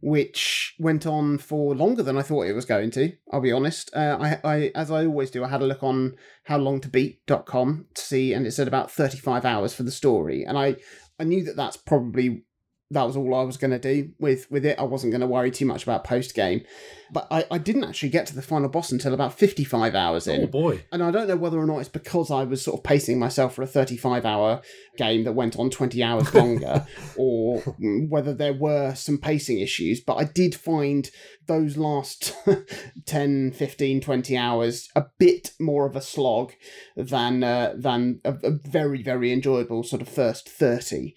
which 0.00 0.74
went 0.78 1.06
on 1.06 1.38
for 1.38 1.74
longer 1.74 2.02
than 2.02 2.16
I 2.16 2.22
thought 2.22 2.46
it 2.46 2.52
was 2.54 2.64
going 2.64 2.90
to. 2.92 3.12
I'll 3.32 3.40
be 3.40 3.52
honest. 3.52 3.94
Uh, 3.94 4.16
I, 4.20 4.38
I, 4.44 4.70
as 4.74 4.90
I 4.90 5.04
always 5.04 5.30
do, 5.30 5.44
I 5.44 5.48
had 5.48 5.62
a 5.62 5.66
look 5.66 5.82
on 5.82 6.16
howlongtobeat.com 6.48 7.86
to 7.94 8.00
see, 8.02 8.32
and 8.32 8.46
it 8.46 8.52
said 8.52 8.68
about 8.68 8.90
35 8.90 9.44
hours 9.44 9.74
for 9.74 9.82
the 9.82 9.90
story, 9.90 10.44
and 10.44 10.58
I, 10.58 10.76
I 11.18 11.24
knew 11.24 11.44
that 11.44 11.56
that's 11.56 11.76
probably 11.76 12.44
that 12.90 13.04
was 13.04 13.16
all 13.16 13.34
I 13.34 13.42
was 13.42 13.56
going 13.56 13.70
to 13.70 13.78
do 13.78 14.10
with 14.18 14.50
with 14.50 14.64
it. 14.64 14.78
I 14.78 14.82
wasn't 14.82 15.12
going 15.12 15.22
to 15.22 15.26
worry 15.26 15.50
too 15.50 15.66
much 15.66 15.82
about 15.82 16.04
post 16.04 16.34
game, 16.34 16.62
but 17.10 17.26
I, 17.30 17.44
I 17.50 17.58
didn't 17.58 17.84
actually 17.84 18.10
get 18.10 18.26
to 18.26 18.34
the 18.34 18.42
final 18.42 18.68
boss 18.68 18.92
until 18.92 19.14
about 19.14 19.38
55 19.38 19.94
hours 19.94 20.26
in. 20.26 20.42
Oh 20.42 20.46
boy. 20.46 20.84
And 20.92 21.02
I 21.02 21.10
don't 21.10 21.26
know 21.26 21.36
whether 21.36 21.58
or 21.58 21.66
not 21.66 21.78
it's 21.78 21.88
because 21.88 22.30
I 22.30 22.44
was 22.44 22.62
sort 22.62 22.78
of 22.78 22.84
pacing 22.84 23.18
myself 23.18 23.54
for 23.54 23.62
a 23.62 23.66
35 23.66 24.26
hour 24.26 24.60
game 24.98 25.24
that 25.24 25.32
went 25.32 25.58
on 25.58 25.70
20 25.70 26.02
hours 26.02 26.34
longer, 26.34 26.86
or 27.16 27.60
whether 28.08 28.34
there 28.34 28.52
were 28.52 28.94
some 28.94 29.18
pacing 29.18 29.60
issues. 29.60 30.00
But 30.00 30.16
I 30.16 30.24
did 30.24 30.54
find 30.54 31.08
those 31.46 31.76
last 31.76 32.34
10, 33.06 33.52
15, 33.52 34.00
20 34.00 34.36
hours 34.36 34.88
a 34.94 35.06
bit 35.18 35.52
more 35.58 35.86
of 35.86 35.96
a 35.96 36.00
slog 36.02 36.52
than, 36.96 37.42
uh, 37.42 37.74
than 37.76 38.20
a, 38.24 38.34
a 38.42 38.50
very, 38.50 39.02
very 39.02 39.32
enjoyable 39.32 39.82
sort 39.82 40.02
of 40.02 40.08
first 40.08 40.48
30 40.48 41.14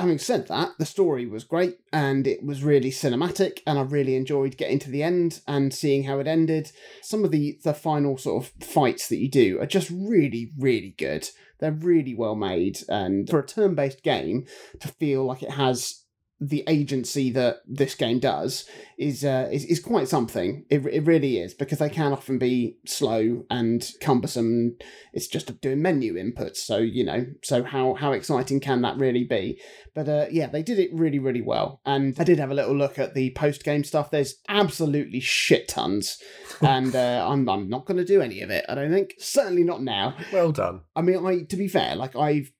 having 0.00 0.18
said 0.18 0.48
that, 0.48 0.70
the 0.78 0.86
story 0.86 1.26
was 1.26 1.44
great 1.44 1.78
and 1.92 2.26
it 2.26 2.42
was 2.44 2.62
really 2.62 2.90
cinematic, 2.90 3.60
and 3.66 3.78
I 3.78 3.82
really 3.82 4.16
enjoyed 4.16 4.56
getting 4.56 4.78
to 4.80 4.90
the 4.90 5.02
end 5.02 5.40
and 5.46 5.72
seeing 5.72 6.04
how 6.04 6.18
it 6.18 6.26
ended. 6.26 6.72
Some 7.02 7.24
of 7.24 7.30
the 7.30 7.58
the 7.62 7.74
final 7.74 8.18
sort 8.18 8.44
of 8.44 8.52
fights 8.64 9.08
that 9.08 9.18
you 9.18 9.28
do 9.28 9.60
are 9.60 9.66
just 9.66 9.90
really, 9.90 10.52
really 10.58 10.94
good. 10.96 11.28
They're 11.58 11.72
really 11.72 12.14
well 12.14 12.34
made, 12.34 12.80
and 12.88 13.28
for 13.28 13.40
a 13.40 13.46
turn 13.46 13.74
based 13.74 14.02
game 14.02 14.46
to 14.80 14.88
feel 14.88 15.24
like 15.24 15.42
it 15.42 15.52
has 15.52 15.99
the 16.40 16.64
agency 16.66 17.30
that 17.30 17.58
this 17.66 17.94
game 17.94 18.18
does 18.18 18.64
is 18.96 19.24
uh, 19.24 19.48
is, 19.52 19.64
is 19.66 19.78
quite 19.78 20.08
something. 20.08 20.64
It, 20.70 20.86
it 20.86 21.04
really 21.04 21.38
is 21.38 21.52
because 21.52 21.78
they 21.78 21.90
can 21.90 22.12
often 22.12 22.38
be 22.38 22.78
slow 22.86 23.44
and 23.50 23.86
cumbersome. 24.00 24.76
It's 25.12 25.26
just 25.26 25.60
doing 25.60 25.82
menu 25.82 26.14
inputs, 26.14 26.56
so 26.56 26.78
you 26.78 27.04
know. 27.04 27.26
So 27.42 27.62
how 27.62 27.94
how 27.94 28.12
exciting 28.12 28.60
can 28.60 28.80
that 28.82 28.96
really 28.96 29.24
be? 29.24 29.60
But 29.94 30.08
uh, 30.08 30.26
yeah, 30.30 30.46
they 30.46 30.62
did 30.62 30.78
it 30.78 30.90
really 30.94 31.18
really 31.18 31.42
well. 31.42 31.82
And 31.84 32.18
I 32.18 32.24
did 32.24 32.38
have 32.38 32.50
a 32.50 32.54
little 32.54 32.74
look 32.74 32.98
at 32.98 33.14
the 33.14 33.30
post 33.32 33.62
game 33.62 33.84
stuff. 33.84 34.10
There's 34.10 34.36
absolutely 34.48 35.20
shit 35.20 35.68
tons, 35.68 36.18
and 36.62 36.96
uh, 36.96 37.26
I'm 37.28 37.46
I'm 37.50 37.68
not 37.68 37.84
going 37.84 37.98
to 37.98 38.04
do 38.04 38.22
any 38.22 38.40
of 38.40 38.50
it. 38.50 38.64
I 38.66 38.74
don't 38.74 38.92
think. 38.92 39.14
Certainly 39.18 39.64
not 39.64 39.82
now. 39.82 40.16
Well 40.32 40.52
done. 40.52 40.82
I 40.96 41.02
mean, 41.02 41.26
I 41.26 41.42
to 41.42 41.56
be 41.56 41.68
fair, 41.68 41.96
like 41.96 42.16
I've 42.16 42.50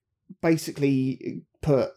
basically 0.42 1.44
put 1.62 1.90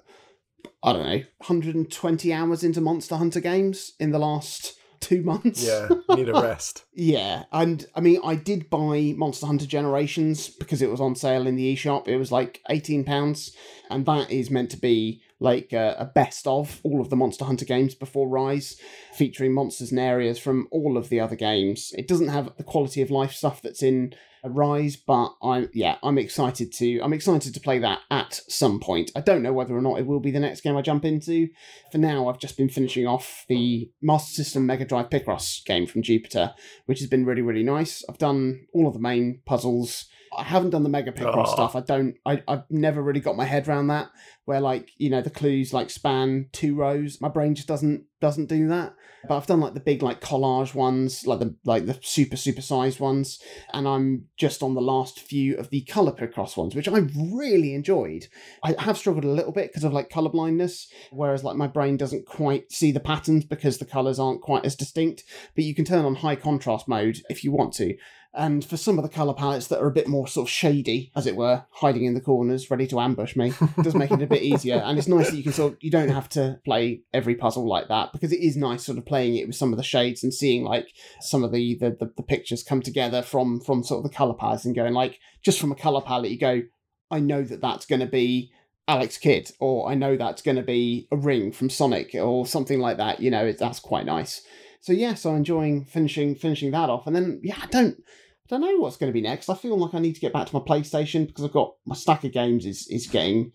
I 0.84 0.94
don't 0.94 1.06
know 1.06 1.24
120 1.38 2.34
hours 2.34 2.64
into 2.64 2.82
Monster 2.82 3.16
Hunter 3.16 3.40
games 3.40 3.94
in 4.00 4.12
the 4.12 4.20
last 4.20 4.78
two 5.00 5.22
months. 5.22 5.66
Yeah, 5.66 5.88
need 6.16 6.30
a 6.30 6.34
rest. 6.42 6.86
Yeah, 6.94 7.44
and 7.52 7.86
I 7.96 8.02
mean, 8.02 8.20
I 8.24 8.36
did 8.36 8.70
buy 8.70 9.14
Monster 9.16 9.46
Hunter 9.46 9.66
Generations 9.66 10.50
because 10.50 10.82
it 10.82 10.90
was 10.90 11.02
on 11.02 11.16
sale 11.16 11.48
in 11.48 11.56
the 11.56 11.76
eShop. 11.76 12.08
It 12.08 12.18
was 12.18 12.32
like 12.32 12.62
eighteen 12.70 13.04
pounds, 13.04 13.56
and 13.90 14.06
that 14.06 14.32
is 14.32 14.50
meant 14.50 14.72
to 14.72 14.78
be 14.78 15.22
like 15.40 15.74
a, 15.74 15.96
a 16.00 16.06
best 16.06 16.48
of 16.48 16.80
all 16.84 17.02
of 17.02 17.10
the 17.10 17.16
Monster 17.16 17.46
Hunter 17.46 17.66
games 17.66 17.96
before 17.96 18.30
Rise, 18.30 18.78
featuring 19.14 19.54
monsters 19.54 19.92
and 19.92 20.00
areas 20.00 20.40
from 20.40 20.68
all 20.72 20.98
of 20.98 21.10
the 21.10 21.20
other 21.20 21.36
games. 21.36 21.94
It 21.98 22.08
doesn't 22.08 22.30
have 22.30 22.56
the 22.58 22.64
quality 22.64 23.02
of 23.02 23.12
life 23.12 23.34
stuff 23.34 23.62
that's 23.62 23.84
in 23.84 24.14
Rise, 24.50 24.98
but 24.98 25.34
I'm 25.42 25.70
yeah, 25.74 25.98
I'm 26.04 26.18
excited 26.18 26.72
to 26.74 27.00
I'm 27.00 27.14
excited 27.14 27.54
to 27.54 27.60
play 27.60 27.80
that 27.80 28.00
at 28.12 28.42
some 28.48 28.80
point. 28.80 29.12
I 29.16 29.22
don't 29.22 29.42
know 29.42 29.54
whether 29.54 29.76
or 29.76 29.82
not 29.82 30.00
it 30.00 30.06
will 30.06 30.20
be 30.20 30.32
the 30.32 30.40
next 30.40 30.62
game 30.62 30.76
I 30.76 30.82
jump 30.82 31.06
into. 31.06 31.48
For 31.92 31.98
now, 31.98 32.28
I've 32.28 32.40
just 32.40 32.58
been 32.58 32.70
finishing 32.70 33.08
off 33.08 33.46
the 33.48 33.90
Master 34.02 34.34
System 34.34 34.66
Mega 34.66 34.86
Drive 34.86 35.10
Picross 35.10 35.64
game 35.66 35.86
from 35.86 36.02
Jupiter, 36.02 36.54
which 36.86 37.00
has 37.00 37.08
been 37.08 37.26
really 37.26 37.42
really 37.42 37.64
nice. 37.64 38.04
I've 38.10 38.18
done 38.18 38.68
all 38.74 38.88
of 38.88 38.94
the 38.94 39.00
main 39.00 39.42
puzzles. 39.46 40.06
I 40.38 40.44
haven't 40.44 40.72
done 40.72 40.84
the 40.84 40.90
mega 40.90 41.12
Picross 41.12 41.36
oh. 41.36 41.42
Aw. 41.42 41.54
stuff. 41.54 41.76
I 41.76 41.82
don't. 41.82 42.16
I, 42.26 42.42
I've 42.48 42.64
never 42.70 43.02
really 43.02 43.20
got 43.20 43.36
my 43.36 43.46
head 43.46 43.68
around 43.68 43.88
that. 43.88 44.10
Where 44.46 44.60
like 44.60 44.90
you 44.98 45.10
know 45.10 45.22
the 45.22 45.30
clues 45.30 45.74
like 45.74 45.90
span 45.90 46.50
two 46.52 46.76
rows. 46.76 47.22
My 47.22 47.30
brain 47.30 47.56
just 47.56 47.68
doesn't 47.68 48.06
doesn't 48.20 48.48
do 48.48 48.68
that. 48.70 48.96
But 49.28 49.38
I've 49.38 49.48
done 49.48 49.62
like 49.62 49.74
the 49.74 49.80
big 49.80 50.04
like 50.04 50.20
collage 50.20 50.76
ones, 50.76 51.26
like 51.26 51.40
the 51.40 51.56
like 51.64 51.86
the 51.86 51.98
super 52.02 52.36
super 52.36 52.62
sized 52.62 53.00
ones, 53.00 53.40
and 53.72 53.88
I'm 53.88 54.26
just 54.38 54.62
on 54.62 54.74
the 54.74 54.82
last 54.82 55.20
few 55.20 55.56
of 55.58 55.70
the 55.70 55.82
color 55.84 56.12
Picross 56.12 56.58
ones, 56.58 56.76
which 56.76 56.90
I 56.90 57.06
really 57.16 57.74
enjoyed. 57.74 58.28
I 58.64 58.76
have 58.80 58.98
struggled 58.98 59.24
a 59.24 59.30
little 59.30 59.54
bit 59.54 59.72
because 59.72 59.86
of 59.86 59.94
like 59.94 60.10
color 60.10 60.30
blindness, 60.30 60.92
whereas 61.12 61.44
like 61.44 61.56
my 61.56 61.68
brain 61.68 61.96
doesn't 61.96 62.26
quite 62.26 62.72
see 62.72 62.92
the 62.92 63.00
patterns 63.00 63.46
because 63.46 63.78
the 63.78 63.86
colors 63.86 64.20
aren't 64.20 64.42
quite 64.42 64.66
as 64.66 64.76
distinct. 64.76 65.24
But 65.56 65.64
you 65.64 65.74
can 65.74 65.86
turn 65.86 66.04
on 66.04 66.16
high 66.16 66.36
contrast 66.36 66.88
mode 66.88 67.20
if 67.30 67.44
you 67.46 67.52
want 67.52 67.74
to. 67.76 67.96
And 68.36 68.66
for 68.66 68.78
some 68.78 68.98
of 68.98 69.04
the 69.04 69.10
colour 69.10 69.34
palettes 69.34 69.68
that 69.68 69.80
are 69.80 69.88
a 69.88 69.92
bit 69.92 70.08
more 70.08 70.28
sort 70.28 70.48
of 70.48 70.52
shady, 70.52 71.12
as 71.16 71.28
it 71.28 71.36
were, 71.36 71.66
hiding 71.70 72.06
in 72.06 72.16
the 72.16 72.22
corners, 72.22 72.72
ready 72.72 72.88
to 72.88 73.00
ambush 73.00 73.36
me, 73.36 73.54
does 73.84 73.94
make 73.94 74.10
it 74.10 74.24
a 74.24 74.28
bit 74.28 74.42
easier. 74.42 74.78
And 74.78 74.98
it's 74.98 75.08
nice 75.08 75.30
that 75.30 75.38
you 75.38 75.44
can 75.44 75.54
sort 75.54 75.74
of, 75.74 75.80
you 75.82 75.92
don't 75.92 76.10
have 76.10 76.30
to 76.30 76.60
play 76.66 77.04
every 77.14 77.36
puzzle 77.36 77.68
like 77.68 77.90
that 77.90 78.12
because 78.12 78.32
it 78.32 78.40
is 78.40 78.58
nice 78.58 78.84
sort 78.84 78.98
of 78.98 79.06
playing 79.06 79.36
it 79.36 79.46
with 79.46 79.56
some 79.56 79.72
of 79.72 79.78
the 79.78 79.84
shades 79.84 80.24
and 80.24 80.34
seeing 80.34 80.64
like 80.64 80.88
some 81.22 81.44
of 81.44 81.52
the 81.52 81.76
the, 81.76 81.92
the, 81.92 82.12
the 82.18 82.24
pictures 82.24 82.64
come 82.64 82.82
together 82.82 83.22
from 83.22 83.60
from 83.60 83.84
sort 83.84 84.04
of 84.04 84.12
the 84.12 84.16
colour 84.16 84.34
palettes 84.34 84.66
and 84.66 84.76
going 84.76 84.94
like 84.94 85.20
just 85.44 85.60
from 85.60 85.72
a 85.72 85.76
colour 85.76 86.02
palette 86.02 86.32
you 86.32 86.40
go, 86.40 86.64
I 87.12 87.20
know 87.20 87.44
that 87.44 87.62
that's 87.62 87.86
going 87.86 88.02
to 88.02 88.08
be 88.08 88.52
Alex 88.88 89.18
Kidd, 89.18 89.52
or 89.60 89.90
I 89.90 89.94
know 89.94 90.18
that's 90.18 90.42
going 90.42 90.58
to 90.58 90.64
be 90.64 91.08
a 91.12 91.16
ring 91.16 91.52
from 91.52 91.70
Sonic, 91.70 92.16
or 92.16 92.46
something 92.46 92.80
like 92.80 92.98
that. 92.98 93.20
You 93.20 93.32
know, 93.32 93.46
it, 93.46 93.58
that's 93.58 93.80
quite 93.80 94.06
nice. 94.06 94.42
So 94.82 94.92
yeah, 94.92 95.14
so 95.14 95.30
I'm 95.30 95.38
enjoying 95.38 95.86
finishing 95.86 96.36
finishing 96.36 96.72
that 96.72 96.90
off, 96.90 97.08
and 97.08 97.16
then 97.16 97.40
yeah, 97.44 97.60
I 97.62 97.68
don't 97.68 98.04
I 98.46 98.50
don't 98.50 98.62
know 98.62 98.78
what's 98.78 98.98
going 98.98 99.10
to 99.10 99.14
be 99.14 99.22
next. 99.22 99.50
I 99.50 99.56
feel 99.56 99.78
like 99.78 99.94
I 99.94 100.00
need 100.00 100.16
to 100.16 100.22
get 100.22 100.34
back 100.34 100.48
to 100.48 100.56
my 100.56 100.62
PlayStation 100.62 101.28
because 101.28 101.46
I've 101.46 101.54
got 101.54 101.76
my 101.86 101.96
stack 101.96 102.24
of 102.24 102.32
games 102.34 102.66
is 102.66 102.88
is 102.90 103.08
getting 103.08 103.52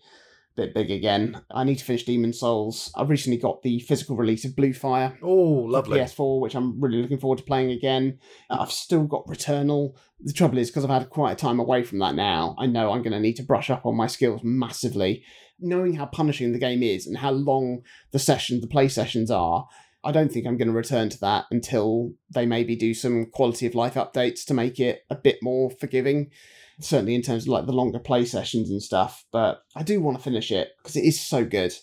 a 0.57 0.61
bit 0.61 0.73
big 0.73 0.89
again. 0.89 1.39
I 1.51 1.63
need 1.63 1.77
to 1.77 1.85
finish 1.85 2.05
Demon's 2.05 2.39
Souls. 2.39 2.91
I've 2.95 3.09
recently 3.09 3.37
got 3.37 3.61
the 3.61 3.79
physical 3.81 4.15
release 4.17 4.45
of 4.45 4.55
Blue 4.55 4.73
Fire 4.73 5.15
Oh, 5.21 5.29
lovely. 5.67 5.99
PS4, 5.99 6.41
which 6.41 6.55
I'm 6.55 6.81
really 6.81 7.01
looking 7.03 7.19
forward 7.19 7.37
to 7.37 7.43
playing 7.43 7.71
again. 7.71 8.17
Uh, 8.49 8.57
I've 8.61 8.71
still 8.71 9.03
got 9.03 9.27
Returnal. 9.27 9.93
The 10.21 10.33
trouble 10.33 10.57
is, 10.57 10.69
because 10.69 10.83
I've 10.83 10.89
had 10.89 11.09
quite 11.11 11.33
a 11.33 11.35
time 11.35 11.59
away 11.59 11.83
from 11.83 11.99
that 11.99 12.15
now, 12.15 12.55
I 12.57 12.65
know 12.65 12.91
I'm 12.91 13.03
going 13.03 13.13
to 13.13 13.19
need 13.19 13.35
to 13.37 13.43
brush 13.43 13.69
up 13.69 13.85
on 13.85 13.95
my 13.95 14.07
skills 14.07 14.41
massively. 14.43 15.23
Knowing 15.59 15.93
how 15.93 16.07
punishing 16.07 16.51
the 16.51 16.59
game 16.59 16.81
is 16.81 17.05
and 17.05 17.17
how 17.17 17.31
long 17.31 17.83
the 18.11 18.19
session, 18.19 18.59
the 18.59 18.67
play 18.67 18.87
sessions 18.87 19.29
are, 19.29 19.67
I 20.03 20.11
don't 20.11 20.31
think 20.31 20.45
I'm 20.45 20.57
going 20.57 20.69
to 20.69 20.73
return 20.73 21.09
to 21.09 21.19
that 21.19 21.45
until 21.51 22.13
they 22.33 22.45
maybe 22.45 22.75
do 22.75 22.93
some 22.93 23.25
quality 23.25 23.65
of 23.65 23.75
life 23.75 23.95
updates 23.95 24.45
to 24.45 24.53
make 24.53 24.79
it 24.79 25.03
a 25.09 25.15
bit 25.15 25.39
more 25.41 25.69
forgiving. 25.69 26.31
Certainly 26.79 27.15
in 27.15 27.21
terms 27.21 27.43
of 27.43 27.49
like 27.49 27.65
the 27.65 27.73
longer 27.73 27.99
play 27.99 28.23
sessions 28.23 28.69
and 28.69 28.81
stuff. 28.81 29.25
But 29.31 29.63
I 29.75 29.83
do 29.83 29.99
want 29.99 30.17
to 30.17 30.23
finish 30.23 30.51
it 30.51 30.71
because 30.77 30.95
it 30.95 31.03
is 31.03 31.19
so 31.19 31.43
good. 31.43 31.73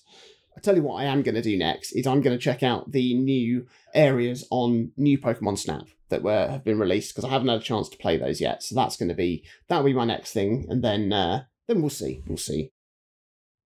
I 0.57 0.61
tell 0.61 0.75
you 0.75 0.83
what 0.83 1.03
I 1.03 1.05
am 1.05 1.23
going 1.23 1.35
to 1.35 1.43
do 1.43 1.59
next 1.59 1.93
is 1.93 2.07
I'm 2.07 2.23
going 2.23 2.37
to 2.37 2.43
check 2.43 2.63
out 2.63 2.93
the 2.93 3.15
new 3.15 3.67
areas 3.95 4.47
on 4.51 4.93
new 4.97 5.19
Pokemon 5.19 5.59
Snap 5.59 5.87
that 6.09 6.23
were 6.23 6.49
have 6.49 6.65
been 6.65 6.79
released 6.79 7.15
because 7.15 7.29
I 7.29 7.33
haven't 7.33 7.49
had 7.49 7.61
a 7.61 7.65
chance 7.65 7.91
to 7.91 7.99
play 7.99 8.17
those 8.17 8.41
yet. 8.41 8.63
So 8.63 8.75
that's 8.75 8.97
going 8.97 9.11
to 9.11 9.15
be 9.15 9.45
that'll 9.69 9.85
be 9.85 9.93
my 9.93 10.07
next 10.07 10.33
thing, 10.33 10.65
and 10.71 10.83
then 10.83 11.13
uh, 11.13 11.45
then 11.69 11.83
we'll 11.83 11.91
see, 11.91 12.23
we'll 12.27 12.39
see. 12.39 12.71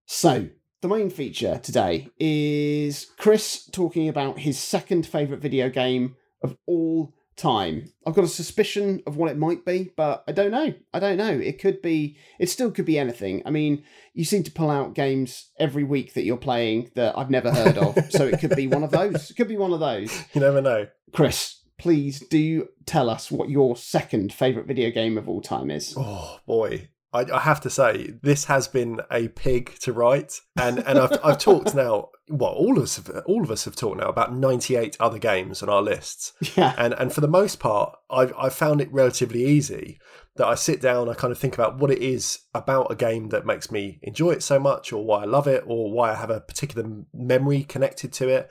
So 0.07 0.49
the 0.81 0.88
main 0.88 1.11
feature 1.11 1.61
today 1.62 2.09
is 2.19 3.07
Chris 3.19 3.69
talking 3.71 4.09
about 4.09 4.38
his 4.38 4.59
second 4.59 5.07
favorite 5.07 5.40
video 5.40 5.69
game 5.69 6.16
of 6.43 6.57
all 6.66 7.12
time. 7.37 7.93
I've 8.07 8.14
got 8.14 8.25
a 8.25 8.29
suspicion 8.29 9.03
of 9.07 9.16
what 9.16 9.31
it 9.31 9.37
might 9.37 9.64
be, 9.64 9.90
but 9.97 10.25
I 10.27 10.33
don't 10.33 10.51
know. 10.51 10.73
I 10.93 10.99
don't 10.99 11.19
know. 11.19 11.33
It 11.33 11.59
could 11.59 11.83
be. 11.83 12.16
It 12.38 12.49
still 12.49 12.71
could 12.71 12.87
be 12.87 12.99
anything. 12.99 13.43
I 13.45 13.51
mean, 13.51 13.85
you 14.14 14.25
seem 14.25 14.43
to 14.45 14.51
pull 14.51 14.71
out 14.71 14.95
games 14.95 15.51
every 15.59 15.85
week 15.85 16.14
that 16.14 16.25
you're 16.25 16.37
playing 16.37 16.90
that 16.95 17.16
I've 17.16 17.31
never 17.31 17.51
heard 17.51 17.77
of, 17.77 17.99
so 18.11 18.27
it 18.27 18.40
could 18.40 18.57
be 18.57 18.66
one 18.66 18.83
of 18.83 18.90
those. 18.90 19.31
It 19.31 19.35
could 19.35 19.49
be 19.49 19.59
one 19.59 19.73
of 19.73 19.81
those. 19.81 20.12
You 20.33 20.40
never 20.40 20.62
know. 20.62 20.87
Chris, 21.12 21.61
please 21.79 22.21
do 22.21 22.69
tell 22.87 23.11
us 23.11 23.31
what 23.31 23.51
your 23.51 23.77
second 23.77 24.33
favorite 24.33 24.66
video 24.66 24.90
game 24.90 25.19
of 25.19 25.29
all 25.29 25.43
time 25.43 25.71
is. 25.71 25.95
Oh 25.97 26.40
boy. 26.47 26.88
I, 27.12 27.27
I 27.33 27.40
have 27.40 27.61
to 27.62 27.70
say, 27.70 28.14
this 28.23 28.44
has 28.44 28.68
been 28.68 29.01
a 29.11 29.29
pig 29.29 29.75
to 29.81 29.92
write, 29.92 30.40
and 30.57 30.79
and 30.81 30.99
I've 30.99 31.18
I've 31.25 31.38
talked 31.38 31.75
now. 31.75 32.11
Well, 32.29 32.51
all 32.53 32.77
of 32.77 32.85
us 32.85 32.94
have, 32.96 33.11
all 33.27 33.42
of 33.42 33.51
us 33.51 33.64
have 33.64 33.75
talked 33.75 33.99
now 33.99 34.09
about 34.09 34.33
ninety 34.35 34.77
eight 34.77 34.96
other 35.01 35.18
games 35.18 35.62
on 35.62 35.68
our 35.68 35.83
lists, 35.83 36.33
Yeah. 36.57 36.75
and 36.79 36.94
and 36.94 37.12
for 37.12 37.20
the 37.20 37.27
most 37.29 37.59
part, 37.59 37.96
I've 38.09 38.33
I've 38.38 38.55
found 38.55 38.81
it 38.81 38.92
relatively 38.92 39.44
easy. 39.44 39.99
That 40.37 40.46
I 40.46 40.55
sit 40.55 40.81
down, 40.81 41.09
I 41.09 41.14
kind 41.14 41.33
of 41.33 41.38
think 41.38 41.55
about 41.55 41.79
what 41.79 41.90
it 41.90 41.99
is 42.01 42.38
about 42.55 42.90
a 42.92 42.94
game 42.94 43.31
that 43.31 43.44
makes 43.44 43.70
me 43.73 43.99
enjoy 44.03 44.31
it 44.31 44.44
so 44.44 44.61
much, 44.61 44.92
or 44.92 45.05
why 45.05 45.23
I 45.23 45.27
love 45.27 45.49
it, 45.49 45.64
or 45.66 45.92
why 45.92 46.12
I 46.12 46.14
have 46.14 46.31
a 46.31 46.40
particular 46.40 46.88
memory 47.12 47.64
connected 47.64 48.12
to 48.14 48.29
it. 48.29 48.51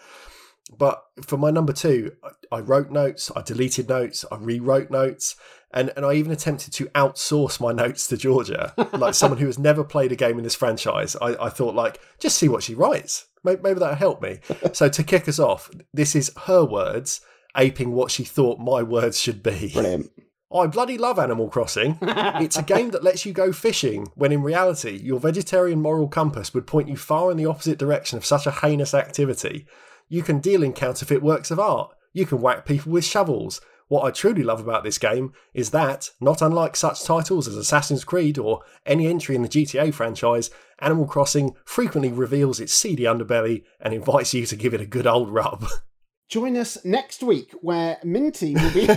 But 0.78 1.02
for 1.26 1.38
my 1.38 1.50
number 1.52 1.74
two, 1.74 2.12
I- 2.24 2.58
I 2.58 2.60
wrote 2.60 2.91
notes, 2.91 3.32
I 3.36 3.41
deleted 3.41 3.88
notes, 3.89 4.26
I 4.32 4.36
rewrote 4.38 4.91
notes, 4.91 5.36
and, 5.71 5.91
and 5.95 6.05
I 6.05 6.13
even 6.13 6.32
attempted 6.32 6.73
to 6.73 6.86
outsource 6.88 7.60
my 7.60 7.71
notes 7.71 8.08
to 8.08 8.17
Georgia, 8.17 8.73
like 8.93 9.13
someone 9.13 9.39
who 9.39 9.45
has 9.45 9.60
never 9.60 9.84
played 9.84 10.12
a 10.12 10.15
game 10.15 10.38
in 10.38 10.43
this 10.43 10.55
franchise. 10.55 11.15
I, 11.21 11.36
I 11.45 11.49
thought, 11.49 11.75
like, 11.75 11.99
just 12.19 12.38
see 12.38 12.49
what 12.49 12.63
she 12.63 12.75
writes. 12.75 13.27
Maybe, 13.43 13.62
maybe 13.62 13.79
that'll 13.79 13.95
help 13.95 14.21
me. 14.21 14.39
So 14.73 14.89
to 14.89 15.03
kick 15.03 15.29
us 15.29 15.39
off, 15.39 15.69
this 15.93 16.15
is 16.15 16.32
her 16.45 16.65
words 16.65 17.21
aping 17.55 17.91
what 17.91 18.12
she 18.12 18.23
thought 18.23 18.60
my 18.60 18.84
words 18.84 19.19
should 19.19 19.41
be. 19.41 19.71
Brilliant. 19.73 20.12
I 20.51 20.65
bloody 20.65 20.97
love 20.97 21.19
Animal 21.19 21.47
Crossing. 21.47 21.99
It's 22.01 22.58
a 22.58 22.63
game 22.63 22.89
that 22.89 23.03
lets 23.03 23.23
you 23.23 23.34
go 23.34 23.51
fishing 23.51 24.08
when 24.15 24.32
in 24.32 24.41
reality 24.41 24.97
your 24.97 25.19
vegetarian 25.19 25.79
moral 25.79 26.08
compass 26.08 26.55
would 26.55 26.65
point 26.65 26.89
you 26.89 26.97
far 26.97 27.29
in 27.29 27.38
the 27.38 27.45
opposite 27.45 27.77
direction 27.77 28.17
of 28.17 28.25
such 28.25 28.47
a 28.47 28.51
heinous 28.51 28.95
activity. 28.95 29.67
You 30.08 30.23
can 30.23 30.39
deal 30.39 30.63
in 30.63 30.73
counterfeit 30.73 31.21
works 31.21 31.51
of 31.51 31.60
art. 31.60 31.91
You 32.13 32.25
can 32.25 32.41
whack 32.41 32.65
people 32.65 32.91
with 32.91 33.05
shovels. 33.05 33.62
What 33.89 34.06
I 34.06 34.12
truly 34.12 34.43
love 34.43 34.60
about 34.62 34.84
this 34.84 34.99
game 34.99 35.34
is 35.54 35.71
that, 35.71 36.12
not 36.21 36.43
unlike 36.43 36.75
such 36.75 37.04
titles 37.04 37.47
as 37.47 37.58
Assassin's 37.58 38.04
Creed 38.04 38.38
or 38.38 38.62
any 38.86 39.08
entry 39.08 39.36
in 39.36 39.41
the 39.41 39.49
GTA 39.49 39.91
franchise, 39.93 40.52
Animal 40.78 41.08
Crossing 41.08 41.56
frequently 41.65 42.12
reveals 42.12 42.60
its 42.60 42.71
seedy 42.71 43.04
underbelly 43.04 43.63
and 43.82 43.91
invites 43.91 44.34
you 44.34 44.45
to 44.45 44.56
give 44.56 44.75
it 44.75 44.82
a 44.82 44.86
good 44.86 45.08
old 45.08 45.30
rub. 45.32 45.65
Join 46.30 46.56
us 46.56 46.78
next 46.86 47.23
week 47.23 47.52
where 47.62 47.97
Minty 48.04 48.54
will 48.54 48.71
be. 48.73 48.88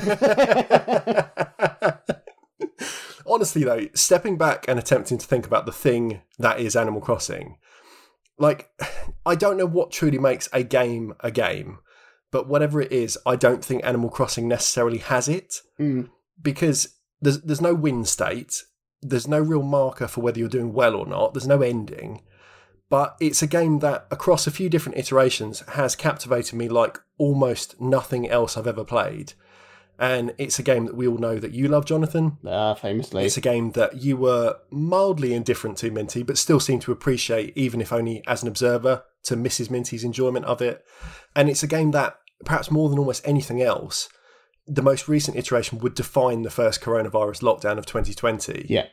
Honestly, 3.26 3.64
though, 3.64 3.88
stepping 3.94 4.36
back 4.36 4.66
and 4.68 4.78
attempting 4.78 5.16
to 5.16 5.26
think 5.26 5.46
about 5.46 5.64
the 5.64 5.72
thing 5.72 6.20
that 6.38 6.60
is 6.60 6.76
Animal 6.76 7.00
Crossing, 7.00 7.56
like, 8.38 8.68
I 9.24 9.36
don't 9.36 9.56
know 9.56 9.64
what 9.64 9.90
truly 9.90 10.18
makes 10.18 10.50
a 10.52 10.62
game 10.62 11.14
a 11.20 11.30
game, 11.30 11.78
but 12.32 12.48
whatever 12.48 12.80
it 12.80 12.90
is, 12.90 13.16
I 13.24 13.36
don't 13.36 13.64
think 13.64 13.84
Animal 13.84 14.10
Crossing 14.10 14.48
necessarily 14.48 14.98
has 14.98 15.28
it 15.28 15.60
Mm. 15.78 16.08
because 16.42 16.88
there's 17.20 17.40
there's 17.42 17.60
no 17.60 17.74
win 17.74 18.04
state, 18.04 18.64
there's 19.00 19.28
no 19.28 19.38
real 19.40 19.62
marker 19.62 20.08
for 20.08 20.20
whether 20.22 20.40
you're 20.40 20.48
doing 20.48 20.72
well 20.72 20.96
or 20.96 21.06
not, 21.06 21.32
there's 21.34 21.46
no 21.46 21.62
ending. 21.62 22.22
But 22.90 23.16
it's 23.20 23.40
a 23.42 23.46
game 23.46 23.78
that, 23.78 24.06
across 24.10 24.46
a 24.46 24.50
few 24.50 24.68
different 24.68 24.98
iterations, 24.98 25.60
has 25.68 25.96
captivated 25.96 26.54
me 26.58 26.68
like 26.68 26.98
almost 27.16 27.80
nothing 27.80 28.28
else 28.28 28.56
I've 28.56 28.66
ever 28.66 28.84
played. 28.84 29.32
And 29.98 30.34
it's 30.36 30.58
a 30.58 30.62
game 30.62 30.84
that 30.86 30.96
we 30.96 31.06
all 31.06 31.16
know 31.18 31.38
that 31.38 31.52
you 31.52 31.68
love, 31.68 31.84
Jonathan. 31.86 32.38
Ah, 32.46 32.74
famously. 32.74 33.24
It's 33.24 33.36
a 33.38 33.40
game 33.42 33.70
that 33.72 34.02
you 34.02 34.16
were 34.16 34.56
mildly 34.70 35.32
indifferent 35.32 35.78
to, 35.78 35.90
Minty, 35.90 36.22
but 36.22 36.36
still 36.36 36.60
seem 36.60 36.80
to 36.80 36.92
appreciate, 36.92 37.56
even 37.56 37.80
if 37.80 37.92
only 37.92 38.22
as 38.26 38.42
an 38.42 38.48
observer, 38.48 39.04
to 39.24 39.36
Mrs. 39.36 39.70
Minty's 39.70 40.04
enjoyment 40.04 40.44
of 40.46 40.60
it. 40.60 40.84
And 41.36 41.48
it's 41.48 41.62
a 41.62 41.66
game 41.68 41.92
that, 41.92 42.18
perhaps 42.44 42.70
more 42.70 42.88
than 42.88 42.98
almost 42.98 43.26
anything 43.26 43.60
else, 43.62 44.08
the 44.66 44.82
most 44.82 45.08
recent 45.08 45.36
iteration 45.36 45.78
would 45.78 45.94
define 45.94 46.42
the 46.42 46.50
first 46.50 46.80
coronavirus 46.80 47.42
lockdown 47.42 47.78
of 47.78 47.86
2020 47.86 48.66
Yeah. 48.68 48.86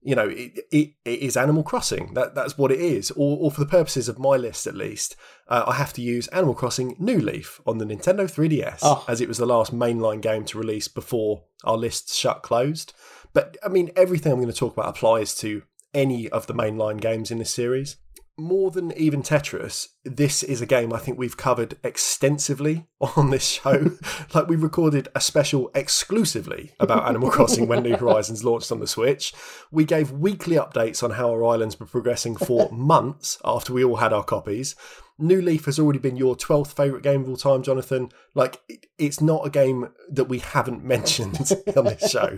you 0.00 0.14
know, 0.14 0.28
it, 0.28 0.60
it, 0.70 0.90
it 1.04 1.18
is 1.20 1.36
Animal 1.36 1.62
Crossing. 1.64 2.14
That 2.14 2.34
that's 2.36 2.56
what 2.56 2.70
it 2.70 2.80
is. 2.80 3.10
Or, 3.12 3.38
or 3.40 3.50
for 3.50 3.60
the 3.60 3.66
purposes 3.66 4.08
of 4.08 4.18
my 4.20 4.36
list, 4.36 4.66
at 4.68 4.76
least, 4.76 5.16
uh, 5.48 5.64
I 5.66 5.74
have 5.74 5.92
to 5.94 6.02
use 6.02 6.28
Animal 6.28 6.54
Crossing 6.54 6.94
New 7.00 7.18
Leaf 7.18 7.60
on 7.66 7.78
the 7.78 7.84
Nintendo 7.84 8.30
3DS, 8.30 8.78
Oh. 8.82 9.04
as 9.08 9.20
it 9.20 9.26
was 9.28 9.38
the 9.38 9.46
last 9.46 9.74
mainline 9.74 10.20
game 10.20 10.44
to 10.44 10.58
release 10.58 10.86
before 10.86 11.42
our 11.64 11.76
list 11.76 12.14
shut 12.14 12.42
closed. 12.42 12.92
But 13.32 13.56
I 13.64 13.68
mean, 13.68 13.90
everything 13.96 14.30
I'm 14.32 14.38
going 14.38 14.52
to 14.52 14.56
talk 14.58 14.72
about 14.74 14.88
applies 14.88 15.34
to 15.36 15.62
any 15.92 16.28
of 16.28 16.46
the 16.46 16.54
mainline 16.54 17.00
games 17.00 17.30
in 17.32 17.38
this 17.38 17.50
series. 17.50 17.96
More 18.38 18.70
than 18.70 18.92
even 18.98 19.22
Tetris, 19.22 19.88
this 20.04 20.42
is 20.42 20.60
a 20.60 20.66
game 20.66 20.92
I 20.92 20.98
think 20.98 21.16
we've 21.16 21.38
covered 21.38 21.78
extensively 21.82 22.86
on 23.16 23.30
this 23.30 23.48
show. 23.48 23.92
like 24.34 24.46
we 24.46 24.56
recorded 24.56 25.08
a 25.14 25.22
special 25.22 25.70
exclusively 25.74 26.72
about 26.78 27.08
Animal 27.08 27.30
Crossing 27.30 27.66
when 27.66 27.82
New 27.82 27.96
Horizons 27.96 28.44
launched 28.44 28.70
on 28.70 28.80
the 28.80 28.86
Switch. 28.86 29.32
We 29.70 29.86
gave 29.86 30.10
weekly 30.10 30.56
updates 30.56 31.02
on 31.02 31.12
how 31.12 31.30
our 31.30 31.46
islands 31.46 31.80
were 31.80 31.86
progressing 31.86 32.36
for 32.36 32.68
months 32.72 33.38
after 33.42 33.72
we 33.72 33.82
all 33.82 33.96
had 33.96 34.12
our 34.12 34.24
copies. 34.24 34.76
New 35.18 35.40
Leaf 35.40 35.64
has 35.64 35.78
already 35.78 35.98
been 35.98 36.16
your 36.16 36.36
12th 36.36 36.76
favourite 36.76 37.02
game 37.02 37.22
of 37.22 37.30
all 37.30 37.38
time, 37.38 37.62
Jonathan. 37.62 38.10
Like, 38.34 38.60
it's 38.98 39.22
not 39.22 39.46
a 39.46 39.50
game 39.50 39.88
that 40.10 40.24
we 40.24 40.40
haven't 40.40 40.84
mentioned 40.84 41.52
on 41.74 41.84
this 41.84 42.10
show. 42.10 42.36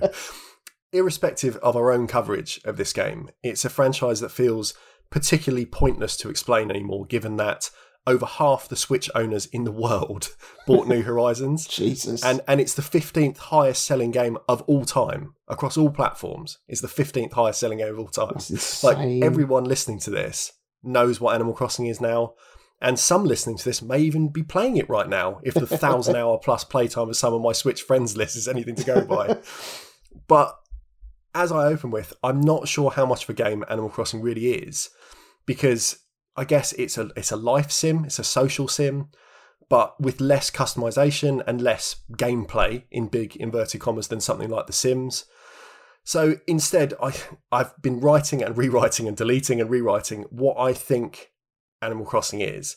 irrespective 0.92 1.56
of 1.56 1.74
our 1.74 1.90
own 1.90 2.06
coverage 2.06 2.60
of 2.64 2.76
this 2.76 2.92
game, 2.92 3.30
it's 3.42 3.64
a 3.64 3.68
franchise 3.68 4.20
that 4.20 4.30
feels 4.30 4.74
particularly 5.10 5.66
pointless 5.66 6.16
to 6.18 6.28
explain 6.28 6.70
anymore, 6.70 7.06
given 7.06 7.36
that 7.36 7.70
over 8.06 8.24
half 8.24 8.68
the 8.68 8.76
Switch 8.76 9.10
owners 9.14 9.46
in 9.46 9.64
the 9.64 9.72
world 9.72 10.34
bought 10.66 10.88
New 10.88 11.02
Horizons. 11.02 11.66
Jesus. 11.66 12.24
And 12.24 12.40
and 12.48 12.60
it's 12.60 12.74
the 12.74 12.82
15th 12.82 13.36
highest 13.36 13.84
selling 13.84 14.10
game 14.10 14.38
of 14.48 14.62
all 14.62 14.84
time 14.84 15.34
across 15.46 15.76
all 15.76 15.90
platforms. 15.90 16.58
It's 16.68 16.80
the 16.80 16.88
15th 16.88 17.32
highest 17.32 17.60
selling 17.60 17.78
game 17.78 17.92
of 17.92 17.98
all 17.98 18.08
time. 18.08 18.38
Like 18.82 19.22
everyone 19.22 19.64
listening 19.64 19.98
to 20.00 20.10
this 20.10 20.52
knows 20.82 21.20
what 21.20 21.34
Animal 21.34 21.54
Crossing 21.54 21.86
is 21.86 22.00
now. 22.00 22.34
And 22.80 22.98
some 22.98 23.24
listening 23.24 23.58
to 23.58 23.64
this 23.64 23.82
may 23.82 23.98
even 23.98 24.28
be 24.28 24.44
playing 24.44 24.76
it 24.76 24.88
right 24.88 25.08
now 25.08 25.40
if 25.42 25.54
the 25.54 25.66
thousand 25.66 26.16
hour 26.16 26.38
plus 26.38 26.64
playtime 26.64 27.08
of 27.08 27.16
some 27.16 27.34
of 27.34 27.42
my 27.42 27.52
Switch 27.52 27.82
friends 27.82 28.16
list 28.16 28.36
is 28.36 28.48
anything 28.48 28.76
to 28.76 28.84
go 28.84 29.04
by. 29.04 29.38
but 30.28 30.58
as 31.34 31.52
I 31.52 31.66
open 31.66 31.90
with, 31.90 32.12
I'm 32.22 32.40
not 32.40 32.68
sure 32.68 32.90
how 32.90 33.06
much 33.06 33.24
of 33.24 33.30
a 33.30 33.34
game 33.34 33.64
Animal 33.68 33.90
Crossing 33.90 34.20
really 34.20 34.52
is 34.52 34.90
because 35.46 35.98
I 36.36 36.44
guess 36.44 36.72
it's 36.74 36.96
a 36.96 37.10
it's 37.16 37.32
a 37.32 37.36
life 37.36 37.70
sim, 37.70 38.04
it's 38.04 38.18
a 38.18 38.24
social 38.24 38.68
sim, 38.68 39.08
but 39.68 40.00
with 40.00 40.20
less 40.20 40.50
customization 40.50 41.42
and 41.46 41.60
less 41.60 41.96
gameplay 42.12 42.84
in 42.90 43.08
big 43.08 43.36
inverted 43.36 43.80
commas 43.80 44.08
than 44.08 44.20
something 44.20 44.48
like 44.48 44.66
The 44.66 44.72
Sims. 44.72 45.24
So 46.04 46.36
instead, 46.46 46.94
I 47.02 47.14
I've 47.52 47.80
been 47.82 48.00
writing 48.00 48.42
and 48.42 48.56
rewriting 48.56 49.08
and 49.08 49.16
deleting 49.16 49.60
and 49.60 49.68
rewriting 49.68 50.24
what 50.30 50.56
I 50.58 50.72
think 50.72 51.32
Animal 51.82 52.06
Crossing 52.06 52.40
is, 52.40 52.76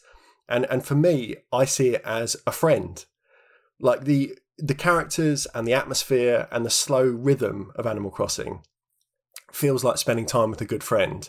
and 0.49 0.65
and 0.69 0.85
for 0.85 0.95
me, 0.95 1.37
I 1.51 1.65
see 1.65 1.89
it 1.95 2.01
as 2.03 2.35
a 2.45 2.51
friend, 2.51 3.03
like 3.79 4.03
the 4.03 4.37
the 4.61 4.75
characters 4.75 5.47
and 5.55 5.67
the 5.67 5.73
atmosphere 5.73 6.47
and 6.51 6.65
the 6.65 6.69
slow 6.69 7.03
rhythm 7.03 7.71
of 7.75 7.87
Animal 7.87 8.11
Crossing 8.11 8.61
feels 9.51 9.83
like 9.83 9.97
spending 9.97 10.25
time 10.25 10.51
with 10.51 10.61
a 10.61 10.65
good 10.65 10.83
friend. 10.83 11.27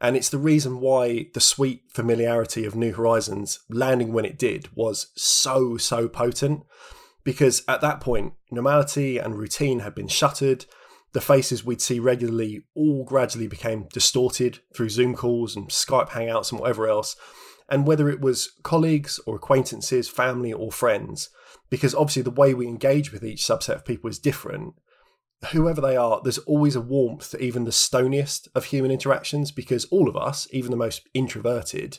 And 0.00 0.16
it's 0.16 0.30
the 0.30 0.38
reason 0.38 0.80
why 0.80 1.26
the 1.34 1.40
sweet 1.40 1.82
familiarity 1.92 2.64
of 2.64 2.74
New 2.74 2.94
Horizons 2.94 3.60
landing 3.68 4.14
when 4.14 4.24
it 4.24 4.38
did 4.38 4.74
was 4.74 5.08
so, 5.14 5.76
so 5.76 6.08
potent. 6.08 6.62
Because 7.22 7.62
at 7.68 7.82
that 7.82 8.00
point, 8.00 8.32
normality 8.50 9.18
and 9.18 9.38
routine 9.38 9.80
had 9.80 9.94
been 9.94 10.08
shuttered. 10.08 10.64
The 11.12 11.20
faces 11.20 11.64
we'd 11.64 11.82
see 11.82 12.00
regularly 12.00 12.64
all 12.74 13.04
gradually 13.04 13.46
became 13.46 13.88
distorted 13.92 14.60
through 14.74 14.88
Zoom 14.88 15.14
calls 15.14 15.54
and 15.54 15.68
Skype 15.68 16.10
hangouts 16.10 16.50
and 16.50 16.60
whatever 16.60 16.88
else. 16.88 17.14
And 17.68 17.86
whether 17.86 18.08
it 18.08 18.22
was 18.22 18.52
colleagues 18.62 19.20
or 19.26 19.36
acquaintances, 19.36 20.08
family 20.08 20.52
or 20.52 20.72
friends, 20.72 21.28
because 21.70 21.94
obviously 21.94 22.22
the 22.22 22.30
way 22.30 22.52
we 22.52 22.66
engage 22.66 23.12
with 23.12 23.24
each 23.24 23.42
subset 23.42 23.76
of 23.76 23.84
people 23.84 24.10
is 24.10 24.18
different, 24.18 24.74
whoever 25.52 25.80
they 25.80 25.96
are, 25.96 26.20
there's 26.22 26.38
always 26.38 26.76
a 26.76 26.80
warmth 26.80 27.30
to 27.30 27.42
even 27.42 27.64
the 27.64 27.70
stoniest 27.70 28.48
of 28.54 28.66
human 28.66 28.90
interactions 28.90 29.50
because 29.50 29.86
all 29.86 30.08
of 30.08 30.16
us, 30.16 30.46
even 30.50 30.70
the 30.70 30.76
most 30.76 31.08
introverted, 31.14 31.98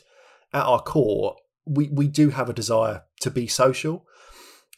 at 0.52 0.64
our 0.64 0.80
core, 0.80 1.36
we, 1.64 1.88
we 1.88 2.06
do 2.06 2.30
have 2.30 2.48
a 2.48 2.54
desire 2.54 3.02
to 3.20 3.30
be 3.30 3.46
social. 3.46 4.06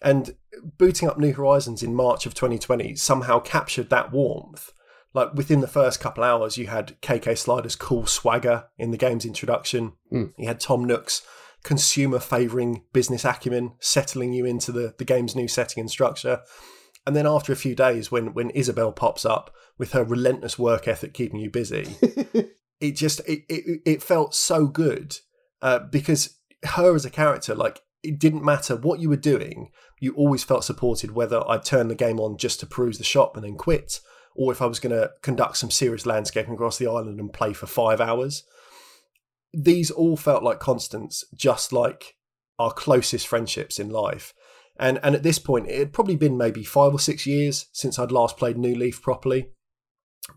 And 0.00 0.36
booting 0.78 1.08
up 1.08 1.18
New 1.18 1.32
Horizons 1.32 1.82
in 1.82 1.94
March 1.94 2.26
of 2.26 2.34
2020 2.34 2.96
somehow 2.96 3.40
captured 3.40 3.90
that 3.90 4.12
warmth. 4.12 4.72
Like 5.12 5.34
within 5.34 5.60
the 5.60 5.68
first 5.68 6.00
couple 6.00 6.24
hours, 6.24 6.58
you 6.58 6.66
had 6.66 7.00
KK 7.00 7.38
Slider's 7.38 7.76
cool 7.76 8.06
swagger 8.06 8.64
in 8.78 8.90
the 8.90 8.96
game's 8.96 9.24
introduction. 9.24 9.92
Mm. 10.12 10.32
You 10.36 10.48
had 10.48 10.60
Tom 10.60 10.84
Nook's 10.84 11.22
consumer 11.64 12.20
favouring 12.20 12.84
business 12.92 13.24
acumen 13.24 13.72
settling 13.80 14.32
you 14.32 14.44
into 14.44 14.70
the, 14.70 14.94
the 14.98 15.04
game's 15.04 15.34
new 15.34 15.48
setting 15.48 15.80
and 15.80 15.90
structure. 15.90 16.42
And 17.06 17.16
then 17.16 17.26
after 17.26 17.52
a 17.52 17.56
few 17.56 17.74
days, 17.74 18.12
when 18.12 18.32
when 18.32 18.50
Isabelle 18.50 18.92
pops 18.92 19.24
up 19.24 19.50
with 19.76 19.92
her 19.92 20.04
relentless 20.04 20.58
work 20.58 20.86
ethic 20.86 21.12
keeping 21.12 21.40
you 21.40 21.50
busy, 21.50 21.96
it 22.80 22.92
just 22.92 23.20
it 23.26 23.44
it, 23.48 23.80
it 23.84 24.02
felt 24.02 24.34
so 24.34 24.66
good 24.66 25.18
uh, 25.60 25.80
because 25.80 26.38
her 26.64 26.94
as 26.94 27.04
a 27.04 27.10
character, 27.10 27.54
like 27.54 27.82
it 28.02 28.18
didn't 28.18 28.44
matter 28.44 28.76
what 28.76 29.00
you 29.00 29.08
were 29.08 29.16
doing, 29.16 29.70
you 30.00 30.14
always 30.14 30.44
felt 30.44 30.64
supported. 30.64 31.10
Whether 31.10 31.46
I'd 31.48 31.64
turn 31.64 31.88
the 31.88 31.94
game 31.94 32.20
on 32.20 32.38
just 32.38 32.60
to 32.60 32.66
peruse 32.66 32.96
the 32.96 33.04
shop 33.04 33.36
and 33.36 33.44
then 33.44 33.56
quit, 33.56 34.00
or 34.34 34.50
if 34.50 34.62
I 34.62 34.66
was 34.66 34.80
going 34.80 34.94
to 34.94 35.12
conduct 35.20 35.58
some 35.58 35.70
serious 35.70 36.06
landscaping 36.06 36.54
across 36.54 36.78
the 36.78 36.86
island 36.86 37.20
and 37.20 37.32
play 37.32 37.52
for 37.52 37.66
five 37.66 38.00
hours. 38.00 38.44
These 39.54 39.90
all 39.90 40.16
felt 40.16 40.42
like 40.42 40.58
constants, 40.60 41.24
just 41.34 41.72
like 41.72 42.16
our 42.58 42.72
closest 42.72 43.26
friendships 43.26 43.78
in 43.78 43.90
life. 43.90 44.34
And 44.78 44.98
and 45.02 45.14
at 45.14 45.22
this 45.22 45.38
point, 45.38 45.68
it 45.68 45.78
had 45.78 45.92
probably 45.92 46.16
been 46.16 46.36
maybe 46.36 46.64
five 46.64 46.92
or 46.92 46.98
six 46.98 47.26
years 47.26 47.66
since 47.72 47.98
I'd 47.98 48.12
last 48.12 48.36
played 48.36 48.58
New 48.58 48.74
Leaf 48.74 49.00
properly. 49.00 49.50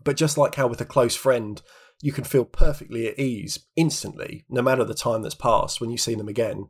But 0.04 0.16
just 0.16 0.38
like 0.38 0.54
how 0.54 0.66
with 0.66 0.80
a 0.80 0.84
close 0.84 1.16
friend, 1.16 1.60
you 2.00 2.12
can 2.12 2.24
feel 2.24 2.44
perfectly 2.44 3.08
at 3.08 3.18
ease 3.18 3.66
instantly, 3.74 4.44
no 4.48 4.62
matter 4.62 4.84
the 4.84 4.94
time 4.94 5.22
that's 5.22 5.34
passed 5.34 5.80
when 5.80 5.90
you 5.90 5.98
see 5.98 6.14
them 6.14 6.28
again. 6.28 6.66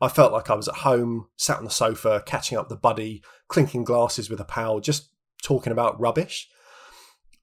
I 0.00 0.08
felt 0.08 0.32
like 0.32 0.50
I 0.50 0.54
was 0.54 0.68
at 0.68 0.76
home, 0.76 1.26
sat 1.36 1.58
on 1.58 1.64
the 1.64 1.70
sofa, 1.70 2.22
catching 2.26 2.58
up 2.58 2.68
the 2.68 2.76
buddy, 2.76 3.22
clinking 3.48 3.84
glasses 3.84 4.30
with 4.30 4.40
a 4.40 4.44
pal, 4.44 4.80
just 4.80 5.10
talking 5.42 5.72
about 5.72 6.00
rubbish. 6.00 6.48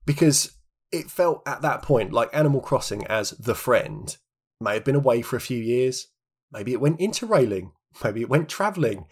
Because 0.05 0.57
it 0.91 1.11
felt 1.11 1.43
at 1.47 1.61
that 1.61 1.83
point 1.83 2.11
like 2.11 2.29
Animal 2.33 2.61
Crossing 2.61 3.05
as 3.07 3.31
the 3.31 3.55
friend 3.55 4.17
may 4.59 4.73
have 4.73 4.83
been 4.83 4.95
away 4.95 5.21
for 5.21 5.35
a 5.35 5.41
few 5.41 5.57
years. 5.57 6.07
Maybe 6.51 6.73
it 6.73 6.81
went 6.81 6.99
interrailing. 6.99 7.71
Maybe 8.03 8.21
it 8.21 8.29
went 8.29 8.49
travelling. 8.49 9.05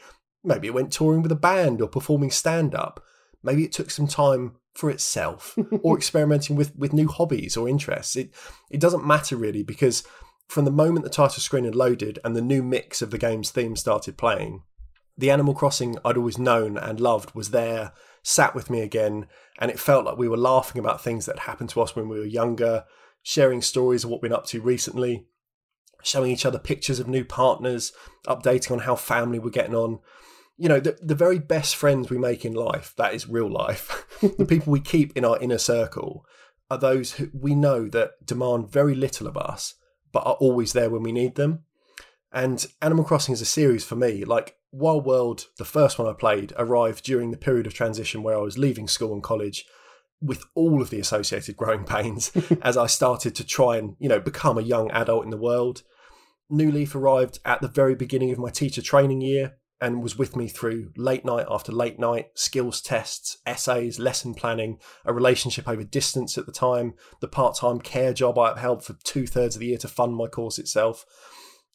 Maybe 0.44 0.68
it 0.68 0.74
went 0.74 0.92
touring 0.92 1.22
with 1.22 1.32
a 1.32 1.36
band 1.36 1.82
or 1.82 1.88
performing 1.88 2.32
stand 2.32 2.76
up. 2.76 3.04
Maybe 3.44 3.64
it 3.64 3.72
took 3.72 3.92
some 3.92 4.08
time 4.08 4.56
for 4.74 4.90
itself 4.90 5.58
or 5.82 5.98
experimenting 5.98 6.56
with, 6.56 6.76
with 6.76 6.94
new 6.94 7.08
hobbies 7.08 7.58
or 7.58 7.68
interests. 7.68 8.16
It 8.16 8.34
it 8.70 8.80
doesn't 8.80 9.06
matter 9.06 9.36
really 9.36 9.64
because 9.64 10.04
from 10.48 10.66
the 10.66 10.72
moment 10.72 11.04
the 11.04 11.10
title 11.10 11.42
screen 11.42 11.66
had 11.66 11.76
loaded 11.76 12.20
and 12.24 12.36
the 12.36 12.42
new 12.42 12.64
mix 12.64 13.02
of 13.02 13.12
the 13.12 13.18
game's 13.18 13.52
theme 13.52 13.76
started 13.76 14.18
playing, 14.18 14.64
the 15.18 15.32
Animal 15.32 15.54
Crossing 15.54 15.98
I'd 16.06 16.18
always 16.18 16.38
known 16.38 16.78
and 16.78 17.00
loved 17.00 17.34
was 17.34 17.52
there, 17.52 17.92
sat 18.24 18.54
with 18.54 18.70
me 18.70 18.82
again, 18.82 19.28
and 19.60 19.72
it 19.72 19.80
felt 19.80 20.06
like 20.06 20.18
we 20.18 20.30
were 20.30 20.38
laughing 20.38 20.80
about 20.80 21.02
things 21.02 21.26
that 21.26 21.40
happened 21.40 21.70
to 21.72 21.82
us 21.82 21.96
when 21.96 22.08
we 22.08 22.20
were 22.20 22.26
younger, 22.26 22.86
sharing 23.24 23.62
stories 23.62 24.04
of 24.04 24.10
what 24.10 24.22
we've 24.22 24.30
been 24.30 24.38
up 24.38 24.46
to 24.46 24.62
recently, 24.62 25.26
showing 26.08 26.32
each 26.32 26.46
other 26.46 26.60
pictures 26.60 27.00
of 27.00 27.08
new 27.08 27.26
partners, 27.26 27.92
updating 28.28 28.72
on 28.72 28.80
how 28.80 28.96
family 28.96 29.40
were 29.40 29.50
getting 29.50 29.76
on. 29.76 30.00
You 30.58 30.70
know, 30.70 30.80
the, 30.80 30.98
the 31.02 31.16
very 31.16 31.38
best 31.38 31.76
friends 31.76 32.10
we 32.10 32.18
make 32.18 32.44
in 32.44 32.54
life, 32.54 32.94
that 32.98 33.14
is 33.14 33.30
real 33.30 33.52
life, 33.52 34.06
the 34.38 34.46
people 34.46 34.72
we 34.72 34.80
keep 34.80 35.16
in 35.16 35.26
our 35.26 35.40
inner 35.40 35.58
circle, 35.58 36.26
are 36.70 36.78
those 36.78 37.14
who 37.14 37.30
we 37.34 37.56
know 37.56 37.88
that 37.88 38.26
demand 38.26 38.70
very 38.70 38.96
little 38.96 39.28
of 39.28 39.38
us, 39.38 39.76
but 40.12 40.26
are 40.26 40.36
always 40.36 40.74
there 40.74 40.90
when 40.90 41.04
we 41.04 41.12
need 41.12 41.36
them. 41.36 41.64
And 42.32 42.66
Animal 42.82 43.06
Crossing 43.06 43.34
is 43.34 43.42
a 43.42 43.46
series 43.46 43.86
for 43.86 43.96
me. 43.96 44.26
Like 44.26 44.58
Wild 44.72 45.06
World, 45.06 45.48
the 45.58 45.66
first 45.66 45.98
one 45.98 46.08
I 46.08 46.14
played, 46.14 46.54
arrived 46.58 47.04
during 47.06 47.32
the 47.32 47.38
period 47.38 47.68
of 47.68 47.74
transition 47.74 48.24
where 48.24 48.36
I 48.36 48.42
was 48.42 48.58
leaving 48.58 48.88
school 48.88 49.14
and 49.14 49.24
college 49.24 49.66
with 50.22 50.44
all 50.56 50.82
of 50.82 50.90
the 50.90 51.00
associated 51.00 51.56
growing 51.56 51.84
pains 51.84 52.32
as 52.62 52.76
I 52.76 52.88
started 52.88 53.36
to 53.36 53.46
try 53.46 53.78
and, 53.78 53.96
you 54.00 54.10
know, 54.10 54.20
become 54.20 54.58
a 54.58 54.64
young 54.64 54.92
adult 54.92 55.24
in 55.24 55.30
the 55.30 55.38
world. 55.38 55.84
New 56.50 56.72
Leaf 56.72 56.96
arrived 56.96 57.40
at 57.46 57.62
the 57.62 57.68
very 57.68 57.96
beginning 57.96 58.32
of 58.32 58.40
my 58.40 58.50
teacher 58.50 58.82
training 58.82 59.22
year 59.22 59.58
and 59.80 60.02
was 60.02 60.18
with 60.18 60.36
me 60.36 60.48
through 60.48 60.92
late 60.98 61.24
night 61.24 61.46
after 61.50 61.72
late 61.72 62.00
night, 62.00 62.30
skills 62.36 62.82
tests, 62.82 63.38
essays, 63.46 64.00
lesson 64.00 64.34
planning, 64.34 64.80
a 65.06 65.14
relationship 65.14 65.68
over 65.68 65.84
distance 65.84 66.38
at 66.38 66.46
the 66.46 66.52
time, 66.52 66.94
the 67.22 67.28
part 67.28 67.58
time 67.58 67.80
care 67.80 68.14
job 68.14 68.40
I 68.40 68.52
upheld 68.52 68.84
for 68.84 68.94
two 69.04 69.28
thirds 69.28 69.56
of 69.56 69.60
the 69.60 69.68
year 69.68 69.78
to 69.80 69.88
fund 69.88 70.16
my 70.16 70.28
course 70.28 70.58
itself. 70.58 71.06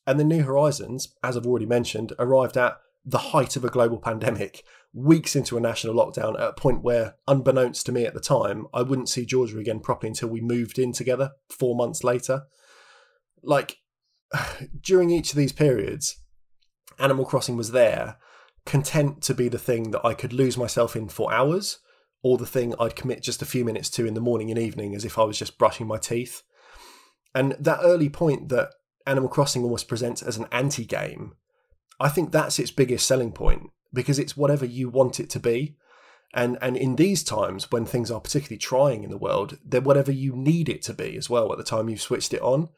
And 0.06 0.18
the 0.18 0.24
New 0.24 0.42
Horizons, 0.42 1.14
as 1.22 1.36
I've 1.36 1.46
already 1.46 1.66
mentioned, 1.66 2.12
arrived 2.18 2.56
at 2.56 2.76
the 3.04 3.18
height 3.18 3.56
of 3.56 3.64
a 3.64 3.70
global 3.70 3.98
pandemic, 3.98 4.64
weeks 4.92 5.36
into 5.36 5.56
a 5.56 5.60
national 5.60 5.94
lockdown, 5.94 6.34
at 6.34 6.48
a 6.48 6.52
point 6.52 6.82
where, 6.82 7.14
unbeknownst 7.28 7.86
to 7.86 7.92
me 7.92 8.04
at 8.04 8.14
the 8.14 8.20
time, 8.20 8.66
I 8.74 8.82
wouldn't 8.82 9.08
see 9.08 9.24
Georgia 9.24 9.58
again 9.58 9.80
properly 9.80 10.08
until 10.08 10.28
we 10.28 10.40
moved 10.40 10.78
in 10.78 10.92
together 10.92 11.32
four 11.50 11.76
months 11.76 12.02
later. 12.02 12.42
Like, 13.44 13.78
during 14.80 15.10
each 15.10 15.30
of 15.30 15.36
these 15.36 15.52
periods, 15.52 16.16
Animal 16.98 17.24
Crossing 17.24 17.56
was 17.56 17.72
there, 17.72 18.16
content 18.64 19.22
to 19.22 19.34
be 19.34 19.48
the 19.48 19.58
thing 19.58 19.90
that 19.90 20.04
I 20.04 20.14
could 20.14 20.32
lose 20.32 20.56
myself 20.56 20.94
in 20.94 21.08
for 21.08 21.32
hours, 21.32 21.78
or 22.22 22.38
the 22.38 22.46
thing 22.46 22.74
I'd 22.78 22.96
commit 22.96 23.22
just 23.22 23.42
a 23.42 23.46
few 23.46 23.64
minutes 23.64 23.90
to 23.90 24.06
in 24.06 24.14
the 24.14 24.20
morning 24.20 24.50
and 24.50 24.58
evening 24.58 24.94
as 24.94 25.04
if 25.04 25.18
I 25.18 25.24
was 25.24 25.38
just 25.38 25.58
brushing 25.58 25.86
my 25.86 25.98
teeth. 25.98 26.42
And 27.34 27.56
that 27.58 27.80
early 27.82 28.08
point 28.08 28.48
that 28.50 28.70
Animal 29.06 29.28
Crossing 29.28 29.64
almost 29.64 29.88
presents 29.88 30.22
as 30.22 30.36
an 30.36 30.46
anti 30.52 30.84
game, 30.84 31.34
I 31.98 32.08
think 32.08 32.30
that's 32.30 32.58
its 32.58 32.70
biggest 32.70 33.06
selling 33.06 33.32
point 33.32 33.70
because 33.92 34.18
it's 34.18 34.36
whatever 34.36 34.64
you 34.64 34.88
want 34.88 35.18
it 35.18 35.28
to 35.30 35.40
be. 35.40 35.76
And, 36.34 36.56
and 36.62 36.76
in 36.76 36.96
these 36.96 37.22
times 37.22 37.70
when 37.70 37.84
things 37.84 38.10
are 38.10 38.20
particularly 38.20 38.58
trying 38.58 39.04
in 39.04 39.10
the 39.10 39.18
world, 39.18 39.58
they're 39.64 39.80
whatever 39.80 40.12
you 40.12 40.34
need 40.34 40.68
it 40.68 40.82
to 40.82 40.94
be 40.94 41.16
as 41.16 41.28
well 41.28 41.52
at 41.52 41.58
the 41.58 41.64
time 41.64 41.88
you've 41.88 42.00
switched 42.00 42.32
it 42.32 42.40
on. 42.40 42.68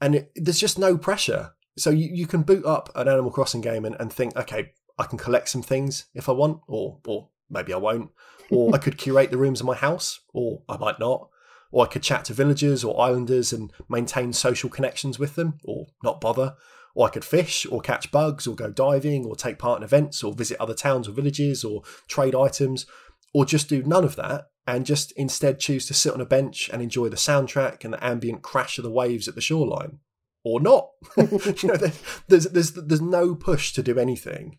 And 0.00 0.14
it, 0.14 0.32
there's 0.36 0.60
just 0.60 0.78
no 0.78 0.96
pressure. 0.96 1.52
So 1.76 1.90
you, 1.90 2.08
you 2.12 2.26
can 2.26 2.42
boot 2.42 2.64
up 2.64 2.90
an 2.94 3.08
Animal 3.08 3.30
Crossing 3.30 3.60
game 3.60 3.84
and, 3.84 3.96
and 4.00 4.12
think, 4.12 4.36
okay, 4.36 4.72
I 4.98 5.04
can 5.04 5.18
collect 5.18 5.48
some 5.48 5.62
things 5.62 6.06
if 6.14 6.28
I 6.28 6.32
want, 6.32 6.60
or 6.66 6.98
or 7.06 7.28
maybe 7.48 7.72
I 7.72 7.76
won't. 7.76 8.10
Or 8.50 8.74
I 8.74 8.78
could 8.78 8.98
curate 8.98 9.30
the 9.30 9.36
rooms 9.36 9.60
of 9.60 9.66
my 9.66 9.74
house, 9.74 10.20
or 10.32 10.62
I 10.68 10.76
might 10.76 10.98
not. 10.98 11.28
Or 11.70 11.84
I 11.84 11.88
could 11.88 12.02
chat 12.02 12.24
to 12.26 12.34
villagers 12.34 12.82
or 12.82 13.00
islanders 13.00 13.52
and 13.52 13.72
maintain 13.88 14.32
social 14.32 14.70
connections 14.70 15.18
with 15.18 15.34
them, 15.34 15.58
or 15.64 15.86
not 16.02 16.20
bother. 16.20 16.56
Or 16.94 17.06
I 17.06 17.10
could 17.10 17.24
fish, 17.24 17.66
or 17.70 17.80
catch 17.80 18.10
bugs, 18.10 18.46
or 18.46 18.56
go 18.56 18.70
diving, 18.70 19.26
or 19.26 19.36
take 19.36 19.58
part 19.58 19.78
in 19.78 19.84
events, 19.84 20.24
or 20.24 20.32
visit 20.32 20.58
other 20.58 20.74
towns 20.74 21.06
or 21.06 21.12
villages, 21.12 21.62
or 21.62 21.82
trade 22.08 22.34
items, 22.34 22.86
or 23.34 23.44
just 23.44 23.68
do 23.68 23.82
none 23.82 24.04
of 24.04 24.16
that 24.16 24.48
and 24.68 24.84
just 24.84 25.12
instead 25.12 25.58
choose 25.58 25.86
to 25.86 25.94
sit 25.94 26.12
on 26.12 26.20
a 26.20 26.26
bench 26.26 26.68
and 26.70 26.82
enjoy 26.82 27.08
the 27.08 27.16
soundtrack 27.16 27.86
and 27.86 27.94
the 27.94 28.04
ambient 28.04 28.42
crash 28.42 28.76
of 28.76 28.84
the 28.84 28.90
waves 28.90 29.26
at 29.26 29.34
the 29.34 29.40
shoreline. 29.40 29.98
Or 30.44 30.60
not. 30.60 30.90
you 31.16 31.68
know, 31.68 31.76
there's, 32.28 32.44
there's, 32.44 32.72
there's 32.72 33.00
no 33.00 33.34
push 33.34 33.72
to 33.72 33.82
do 33.82 33.98
anything 33.98 34.58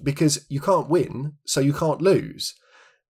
because 0.00 0.46
you 0.48 0.60
can't 0.60 0.88
win, 0.88 1.34
so 1.44 1.58
you 1.58 1.72
can't 1.72 2.00
lose. 2.00 2.54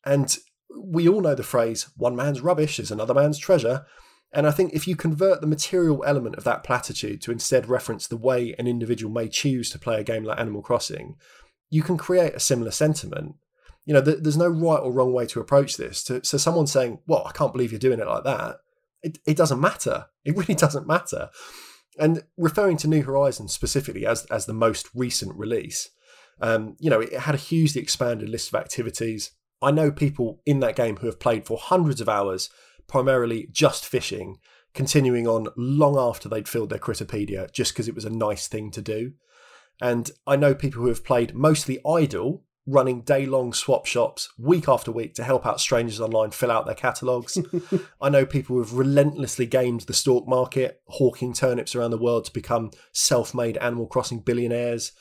And 0.05 0.37
we 0.81 1.09
all 1.09 1.21
know 1.21 1.35
the 1.35 1.43
phrase, 1.43 1.89
one 1.97 2.15
man's 2.15 2.41
rubbish 2.41 2.79
is 2.79 2.93
another 2.93 3.15
man's 3.15 3.39
treasure. 3.39 3.85
And 4.33 4.47
I 4.47 4.53
think 4.53 4.73
if 4.73 4.87
you 4.87 4.95
convert 4.95 5.41
the 5.41 5.49
material 5.49 6.05
element 6.07 6.37
of 6.37 6.45
that 6.45 6.63
platitude 6.63 7.23
to 7.23 7.33
instead 7.33 7.69
reference 7.69 8.07
the 8.07 8.17
way 8.17 8.55
an 8.57 8.69
individual 8.69 9.13
may 9.13 9.29
choose 9.29 9.69
to 9.71 9.81
play 9.81 9.99
a 9.99 10.05
game 10.05 10.23
like 10.23 10.39
Animal 10.39 10.63
Crossing, 10.63 11.17
you 11.71 11.83
can 11.83 11.97
create 11.97 12.35
a 12.35 12.41
similar 12.41 12.71
sentiment 12.71 13.35
you 13.87 13.95
know, 13.95 14.03
th- 14.03 14.19
there's 14.21 14.37
no 14.37 14.49
right 14.49 14.81
or 14.81 14.93
wrong 14.93 15.13
way 15.13 15.27
to 15.27 15.41
approach 15.41 15.77
this. 15.77 16.03
To, 16.05 16.23
so 16.25 16.37
someone 16.37 16.67
saying, 16.67 16.99
"Well, 17.07 17.25
I 17.27 17.33
can't 17.33 17.53
believe 17.53 17.73
you're 17.73 17.79
doing 17.79 18.01
it 18.01 18.07
like 18.07 18.25
that," 18.25 18.57
it, 19.03 19.19
it 19.27 19.37
doesn't 19.37 19.61
matter. 19.61 20.07
It 20.25 20.37
really 20.37 20.55
doesn't 20.67 20.87
matter. 20.87 21.31
And 21.99 22.25
referring 22.37 22.77
to 22.79 22.89
New 22.89 23.03
Horizons 23.03 23.55
specifically 23.55 24.05
as 24.05 24.27
as 24.27 24.45
the 24.45 24.53
most 24.53 24.89
recent 24.95 25.35
release, 25.37 25.89
um, 26.41 26.77
you 26.79 26.91
know, 26.91 27.01
it 27.01 27.21
had 27.21 27.35
a 27.35 27.39
hugely 27.39 27.81
expanded 27.81 28.29
list 28.29 28.49
of 28.49 28.61
activities. 28.61 29.31
I 29.63 29.71
know 29.71 29.91
people 29.91 30.43
in 30.45 30.61
that 30.61 30.77
game 30.77 30.97
who 30.99 31.07
have 31.07 31.21
played 31.21 31.47
for 31.47 31.57
hundreds 31.57 32.01
of 32.01 32.09
hours, 32.09 32.51
primarily 32.87 33.49
just 33.51 33.87
fishing, 33.87 34.37
continuing 34.75 35.27
on 35.27 35.49
long 35.57 35.97
after 35.97 36.29
they'd 36.29 36.49
filled 36.49 36.71
their 36.71 36.79
Critterpedia, 36.79 37.51
just 37.53 37.73
because 37.73 37.89
it 37.89 37.95
was 37.95 38.05
a 38.05 38.11
nice 38.11 38.49
thing 38.49 38.71
to 38.73 38.83
do. 38.83 39.13
And 39.81 40.11
I 40.27 40.37
know 40.37 40.55
people 40.55 40.83
who 40.83 40.89
have 40.89 41.05
played 41.05 41.35
mostly 41.35 41.81
idle, 41.87 42.45
running 42.67 43.03
day 43.03 43.27
long 43.27 43.53
swap 43.53 43.87
shops 43.87 44.29
week 44.39 44.69
after 44.69 44.91
week 44.91 45.15
to 45.15 45.23
help 45.23 45.47
out 45.47 45.61
strangers 45.61 46.01
online 46.01 46.33
fill 46.33 46.51
out 46.51 46.67
their 46.67 46.75
catalogues. 46.75 47.39
I 48.01 48.09
know 48.09 48.27
people 48.27 48.57
who've 48.57 48.73
relentlessly 48.73 49.47
gamed 49.47 49.83
the 49.83 49.95
stock 49.95 50.27
market, 50.27 50.83
hawking 50.89 51.33
turnips 51.33 51.75
around 51.75 51.93
the 51.93 51.99
world 51.99 52.25
to 52.27 52.33
become 52.33 52.73
self 52.93 53.35
made 53.35 53.57
Animal 53.59 53.87
Crossing 53.87 54.21
billionaires. 54.21 54.93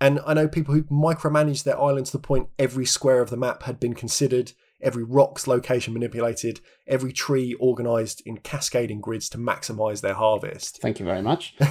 And 0.00 0.20
I 0.26 0.34
know 0.34 0.48
people 0.48 0.74
who 0.74 0.84
micromanaged 0.84 1.64
their 1.64 1.80
island 1.80 2.06
to 2.06 2.12
the 2.12 2.18
point 2.18 2.48
every 2.58 2.86
square 2.86 3.20
of 3.20 3.30
the 3.30 3.36
map 3.36 3.62
had 3.64 3.80
been 3.80 3.94
considered, 3.94 4.52
every 4.82 5.02
rock's 5.02 5.46
location 5.46 5.94
manipulated, 5.94 6.60
every 6.86 7.12
tree 7.12 7.56
organised 7.60 8.20
in 8.26 8.36
cascading 8.38 9.00
grids 9.00 9.28
to 9.30 9.38
maximise 9.38 10.00
their 10.00 10.14
harvest. 10.14 10.80
Thank 10.82 11.00
you 11.00 11.06
very 11.06 11.22
much. 11.22 11.54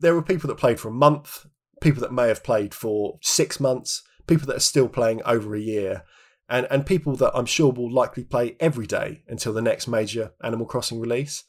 there 0.00 0.14
were 0.14 0.22
people 0.22 0.48
that 0.48 0.58
played 0.58 0.78
for 0.78 0.88
a 0.88 0.92
month, 0.92 1.46
people 1.80 2.00
that 2.02 2.12
may 2.12 2.28
have 2.28 2.44
played 2.44 2.74
for 2.74 3.18
six 3.22 3.58
months, 3.58 4.02
people 4.26 4.46
that 4.46 4.56
are 4.56 4.60
still 4.60 4.88
playing 4.88 5.22
over 5.24 5.54
a 5.54 5.60
year, 5.60 6.04
and, 6.48 6.66
and 6.70 6.84
people 6.84 7.14
that 7.16 7.32
I'm 7.34 7.46
sure 7.46 7.72
will 7.72 7.92
likely 7.92 8.24
play 8.24 8.56
every 8.58 8.86
day 8.86 9.22
until 9.28 9.52
the 9.52 9.62
next 9.62 9.86
major 9.86 10.32
Animal 10.42 10.66
Crossing 10.66 11.00
release. 11.00 11.44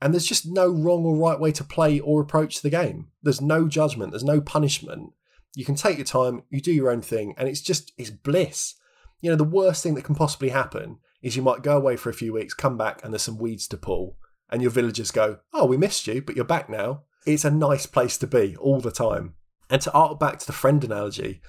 And 0.00 0.12
there's 0.12 0.26
just 0.26 0.46
no 0.46 0.68
wrong 0.68 1.04
or 1.04 1.16
right 1.16 1.38
way 1.38 1.52
to 1.52 1.64
play 1.64 1.98
or 2.00 2.20
approach 2.20 2.60
the 2.60 2.70
game. 2.70 3.08
There's 3.22 3.40
no 3.40 3.68
judgment, 3.68 4.12
there's 4.12 4.24
no 4.24 4.40
punishment. 4.40 5.12
You 5.54 5.64
can 5.64 5.74
take 5.76 5.98
your 5.98 6.04
time, 6.04 6.42
you 6.50 6.60
do 6.60 6.72
your 6.72 6.90
own 6.90 7.00
thing, 7.00 7.34
and 7.36 7.48
it's 7.48 7.60
just 7.60 7.92
it's 7.96 8.10
bliss. 8.10 8.74
You 9.20 9.30
know, 9.30 9.36
the 9.36 9.44
worst 9.44 9.82
thing 9.82 9.94
that 9.94 10.04
can 10.04 10.14
possibly 10.14 10.50
happen 10.50 10.98
is 11.22 11.36
you 11.36 11.42
might 11.42 11.62
go 11.62 11.76
away 11.76 11.96
for 11.96 12.10
a 12.10 12.14
few 12.14 12.32
weeks, 12.32 12.54
come 12.54 12.76
back, 12.76 13.00
and 13.02 13.12
there's 13.12 13.22
some 13.22 13.38
weeds 13.38 13.66
to 13.68 13.76
pull. 13.76 14.16
And 14.50 14.62
your 14.62 14.70
villagers 14.70 15.10
go, 15.10 15.38
Oh, 15.52 15.66
we 15.66 15.76
missed 15.76 16.06
you, 16.06 16.22
but 16.22 16.36
you're 16.36 16.44
back 16.44 16.70
now. 16.70 17.02
It's 17.26 17.44
a 17.44 17.50
nice 17.50 17.86
place 17.86 18.16
to 18.18 18.26
be 18.26 18.56
all 18.56 18.80
the 18.80 18.90
time. 18.90 19.34
And 19.70 19.82
to 19.82 19.92
art 19.92 20.18
back 20.18 20.38
to 20.38 20.46
the 20.46 20.52
friend 20.52 20.82
analogy, 20.82 21.40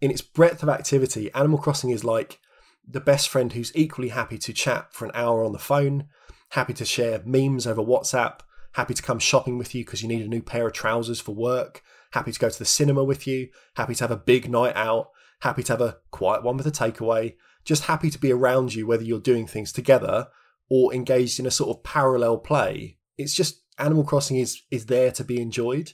in 0.00 0.10
its 0.10 0.22
breadth 0.22 0.62
of 0.62 0.68
activity, 0.68 1.32
Animal 1.32 1.58
Crossing 1.58 1.90
is 1.90 2.04
like 2.04 2.38
the 2.86 3.00
best 3.00 3.28
friend 3.28 3.52
who's 3.52 3.74
equally 3.74 4.10
happy 4.10 4.38
to 4.38 4.52
chat 4.52 4.92
for 4.92 5.04
an 5.04 5.10
hour 5.14 5.44
on 5.44 5.52
the 5.52 5.58
phone, 5.58 6.06
happy 6.50 6.72
to 6.74 6.84
share 6.84 7.22
memes 7.24 7.66
over 7.66 7.82
WhatsApp, 7.82 8.40
happy 8.72 8.94
to 8.94 9.02
come 9.02 9.18
shopping 9.18 9.58
with 9.58 9.74
you 9.74 9.84
because 9.84 10.02
you 10.02 10.08
need 10.08 10.24
a 10.24 10.28
new 10.28 10.42
pair 10.42 10.66
of 10.66 10.72
trousers 10.72 11.20
for 11.20 11.34
work, 11.34 11.82
happy 12.12 12.30
to 12.30 12.38
go 12.38 12.48
to 12.48 12.58
the 12.58 12.64
cinema 12.64 13.02
with 13.02 13.26
you, 13.26 13.48
happy 13.74 13.94
to 13.94 14.04
have 14.04 14.10
a 14.10 14.16
big 14.16 14.48
night 14.48 14.76
out, 14.76 15.10
happy 15.40 15.62
to 15.62 15.72
have 15.72 15.80
a 15.80 15.96
quiet 16.10 16.42
one 16.42 16.56
with 16.56 16.66
a 16.66 16.70
takeaway, 16.70 17.34
just 17.64 17.84
happy 17.84 18.10
to 18.10 18.18
be 18.18 18.32
around 18.32 18.74
you 18.74 18.86
whether 18.86 19.02
you're 19.02 19.18
doing 19.18 19.46
things 19.46 19.72
together 19.72 20.28
or 20.68 20.94
engaged 20.94 21.40
in 21.40 21.46
a 21.46 21.50
sort 21.50 21.76
of 21.76 21.82
parallel 21.82 22.38
play. 22.38 22.98
It's 23.18 23.34
just 23.34 23.62
Animal 23.78 24.04
Crossing 24.04 24.36
is 24.36 24.62
is 24.70 24.86
there 24.86 25.10
to 25.12 25.24
be 25.24 25.40
enjoyed. 25.40 25.92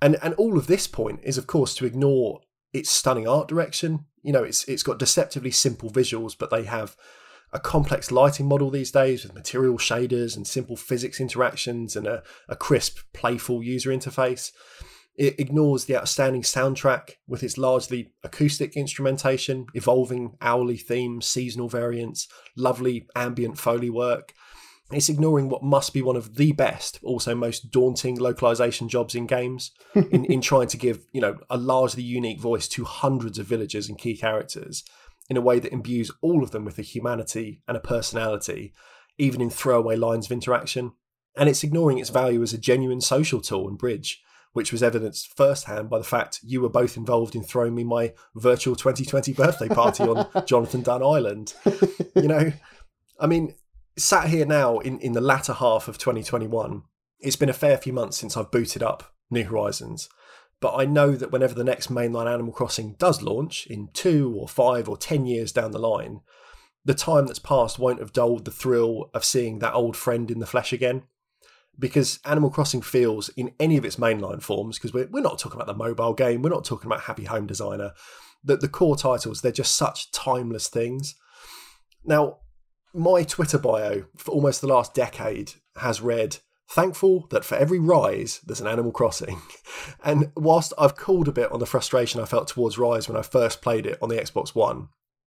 And 0.00 0.16
and 0.22 0.34
all 0.34 0.58
of 0.58 0.66
this 0.66 0.86
point 0.86 1.20
is 1.22 1.38
of 1.38 1.46
course 1.46 1.74
to 1.76 1.86
ignore 1.86 2.40
its 2.72 2.90
stunning 2.90 3.28
art 3.28 3.48
direction. 3.48 4.06
You 4.22 4.32
know, 4.32 4.42
it's 4.42 4.64
it's 4.64 4.82
got 4.82 4.98
deceptively 4.98 5.50
simple 5.50 5.90
visuals, 5.90 6.36
but 6.38 6.50
they 6.50 6.64
have 6.64 6.96
a 7.52 7.60
complex 7.60 8.10
lighting 8.10 8.46
model 8.46 8.68
these 8.68 8.90
days 8.90 9.22
with 9.22 9.34
material 9.34 9.78
shaders 9.78 10.36
and 10.36 10.46
simple 10.46 10.76
physics 10.76 11.20
interactions 11.20 11.94
and 11.94 12.06
a, 12.06 12.22
a 12.48 12.56
crisp, 12.56 12.98
playful 13.12 13.62
user 13.62 13.90
interface. 13.90 14.50
It 15.16 15.38
ignores 15.38 15.84
the 15.84 15.96
outstanding 15.96 16.42
soundtrack 16.42 17.12
with 17.28 17.44
its 17.44 17.56
largely 17.56 18.12
acoustic 18.24 18.76
instrumentation, 18.76 19.66
evolving 19.72 20.36
hourly 20.40 20.76
themes, 20.76 21.26
seasonal 21.26 21.68
variants, 21.68 22.26
lovely 22.56 23.06
ambient 23.14 23.56
foley 23.56 23.90
work, 23.90 24.34
it's 24.92 25.08
ignoring 25.08 25.48
what 25.48 25.62
must 25.62 25.94
be 25.94 26.02
one 26.02 26.16
of 26.16 26.36
the 26.36 26.52
best, 26.52 26.98
also 27.02 27.34
most 27.34 27.70
daunting 27.70 28.16
localization 28.16 28.88
jobs 28.88 29.14
in 29.14 29.26
games, 29.26 29.72
in, 29.94 30.24
in 30.26 30.40
trying 30.40 30.68
to 30.68 30.76
give 30.76 31.06
you 31.12 31.20
know 31.20 31.36
a 31.48 31.56
largely 31.56 32.02
unique 32.02 32.40
voice 32.40 32.68
to 32.68 32.84
hundreds 32.84 33.38
of 33.38 33.46
villagers 33.46 33.88
and 33.88 33.98
key 33.98 34.16
characters 34.16 34.84
in 35.30 35.36
a 35.36 35.40
way 35.40 35.58
that 35.58 35.72
imbues 35.72 36.10
all 36.20 36.42
of 36.42 36.50
them 36.50 36.64
with 36.64 36.78
a 36.78 36.82
humanity 36.82 37.62
and 37.66 37.76
a 37.76 37.80
personality, 37.80 38.74
even 39.16 39.40
in 39.40 39.50
throwaway 39.50 39.96
lines 39.96 40.26
of 40.26 40.32
interaction. 40.32 40.92
And 41.36 41.48
it's 41.48 41.64
ignoring 41.64 41.98
its 41.98 42.10
value 42.10 42.42
as 42.42 42.52
a 42.52 42.58
genuine 42.58 43.00
social 43.00 43.40
tool 43.40 43.66
and 43.66 43.78
bridge, 43.78 44.22
which 44.52 44.70
was 44.70 44.82
evidenced 44.82 45.34
firsthand 45.34 45.88
by 45.88 45.98
the 45.98 46.04
fact 46.04 46.40
you 46.44 46.60
were 46.60 46.68
both 46.68 46.96
involved 46.96 47.34
in 47.34 47.42
throwing 47.42 47.74
me 47.74 47.84
my 47.84 48.12
virtual 48.36 48.76
2020 48.76 49.32
birthday 49.32 49.68
party 49.68 50.04
on 50.04 50.28
Jonathan 50.46 50.82
Dunn 50.82 51.02
Island. 51.02 51.54
You 52.14 52.28
know, 52.28 52.52
I 53.18 53.26
mean, 53.26 53.54
sat 53.96 54.28
here 54.28 54.46
now 54.46 54.78
in, 54.78 54.98
in 55.00 55.12
the 55.12 55.20
latter 55.20 55.54
half 55.54 55.88
of 55.88 55.98
2021, 55.98 56.82
it's 57.20 57.36
been 57.36 57.48
a 57.48 57.54
fair 57.54 57.76
few 57.78 57.92
months 57.92 58.18
since 58.18 58.36
I've 58.36 58.50
booted 58.50 58.82
up 58.82 59.14
New 59.30 59.44
Horizons. 59.44 60.08
But 60.60 60.76
I 60.76 60.84
know 60.84 61.12
that 61.12 61.30
whenever 61.30 61.54
the 61.54 61.64
next 61.64 61.92
mainline 61.92 62.30
Animal 62.30 62.52
Crossing 62.52 62.94
does 62.98 63.22
launch, 63.22 63.66
in 63.66 63.88
two 63.92 64.34
or 64.38 64.48
five 64.48 64.88
or 64.88 64.96
ten 64.96 65.26
years 65.26 65.52
down 65.52 65.72
the 65.72 65.78
line, 65.78 66.20
the 66.84 66.94
time 66.94 67.26
that's 67.26 67.38
passed 67.38 67.78
won't 67.78 68.00
have 68.00 68.12
dulled 68.12 68.44
the 68.44 68.50
thrill 68.50 69.10
of 69.14 69.24
seeing 69.24 69.58
that 69.58 69.74
old 69.74 69.96
friend 69.96 70.30
in 70.30 70.38
the 70.38 70.46
flesh 70.46 70.72
again. 70.72 71.02
Because 71.78 72.20
Animal 72.24 72.50
Crossing 72.50 72.82
feels, 72.82 73.30
in 73.30 73.52
any 73.58 73.76
of 73.76 73.84
its 73.84 73.96
mainline 73.96 74.40
forms, 74.40 74.78
because 74.78 74.92
we're, 74.92 75.08
we're 75.08 75.20
not 75.20 75.38
talking 75.38 75.60
about 75.60 75.66
the 75.66 75.74
mobile 75.74 76.14
game, 76.14 76.40
we're 76.40 76.50
not 76.50 76.64
talking 76.64 76.86
about 76.86 77.02
Happy 77.02 77.24
Home 77.24 77.46
Designer, 77.46 77.92
that 78.44 78.60
the 78.60 78.68
core 78.68 78.96
titles, 78.96 79.40
they're 79.40 79.50
just 79.50 79.74
such 79.74 80.12
timeless 80.12 80.68
things. 80.68 81.16
Now, 82.04 82.38
my 82.94 83.24
Twitter 83.24 83.58
bio 83.58 84.04
for 84.16 84.32
almost 84.32 84.60
the 84.60 84.68
last 84.68 84.94
decade 84.94 85.52
has 85.76 86.00
read 86.00 86.38
thankful 86.70 87.26
that 87.30 87.44
for 87.44 87.56
every 87.56 87.78
Ryse 87.78 88.40
there's 88.42 88.60
an 88.60 88.66
Animal 88.66 88.92
Crossing. 88.92 89.40
And 90.02 90.30
whilst 90.36 90.72
I've 90.78 90.96
cooled 90.96 91.28
a 91.28 91.32
bit 91.32 91.50
on 91.50 91.60
the 91.60 91.66
frustration 91.66 92.20
I 92.20 92.26
felt 92.26 92.48
towards 92.48 92.76
Ryse 92.76 93.08
when 93.08 93.16
I 93.16 93.22
first 93.22 93.60
played 93.60 93.86
it 93.86 93.98
on 94.00 94.08
the 94.08 94.16
Xbox 94.16 94.54
One, 94.54 94.88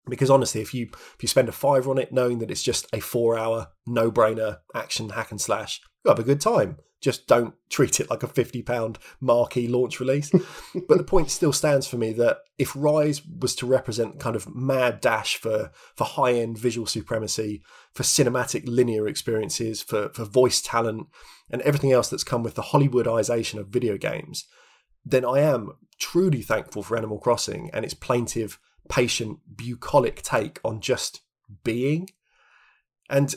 because 0.08 0.30
honestly, 0.30 0.60
if 0.60 0.72
you 0.72 0.88
if 0.92 1.16
you 1.20 1.28
spend 1.28 1.48
a 1.48 1.52
fiver 1.52 1.90
on 1.90 1.98
it, 1.98 2.12
knowing 2.12 2.38
that 2.38 2.50
it's 2.50 2.62
just 2.62 2.86
a 2.92 3.00
four-hour 3.00 3.68
no-brainer 3.86 4.58
action 4.74 5.10
hack 5.10 5.30
and 5.30 5.40
slash, 5.40 5.80
you 6.04 6.08
have 6.08 6.18
a 6.18 6.24
good 6.24 6.40
time. 6.40 6.78
Just 7.00 7.26
don't 7.26 7.54
treat 7.70 7.98
it 7.98 8.10
like 8.10 8.22
a 8.22 8.28
£50 8.28 8.96
marquee 9.20 9.68
launch 9.68 10.00
release. 10.00 10.30
but 10.88 10.98
the 10.98 11.04
point 11.04 11.30
still 11.30 11.52
stands 11.52 11.86
for 11.86 11.96
me 11.96 12.12
that 12.12 12.38
if 12.58 12.74
Ryse 12.74 13.22
was 13.40 13.54
to 13.56 13.66
represent 13.66 14.20
kind 14.20 14.36
of 14.36 14.54
mad 14.54 15.00
dash 15.00 15.36
for, 15.36 15.70
for 15.96 16.04
high 16.04 16.34
end 16.34 16.58
visual 16.58 16.86
supremacy, 16.86 17.62
for 17.94 18.02
cinematic 18.02 18.64
linear 18.66 19.08
experiences, 19.08 19.82
for, 19.82 20.10
for 20.10 20.24
voice 20.24 20.60
talent, 20.60 21.06
and 21.50 21.62
everything 21.62 21.92
else 21.92 22.08
that's 22.08 22.24
come 22.24 22.42
with 22.42 22.54
the 22.54 22.62
Hollywoodization 22.62 23.58
of 23.58 23.68
video 23.68 23.96
games, 23.96 24.44
then 25.04 25.24
I 25.24 25.40
am 25.40 25.72
truly 25.98 26.42
thankful 26.42 26.82
for 26.82 26.96
Animal 26.96 27.18
Crossing 27.18 27.70
and 27.72 27.84
its 27.84 27.94
plaintive, 27.94 28.58
patient, 28.88 29.38
bucolic 29.56 30.22
take 30.22 30.60
on 30.64 30.80
just 30.80 31.22
being. 31.64 32.08
And 33.08 33.34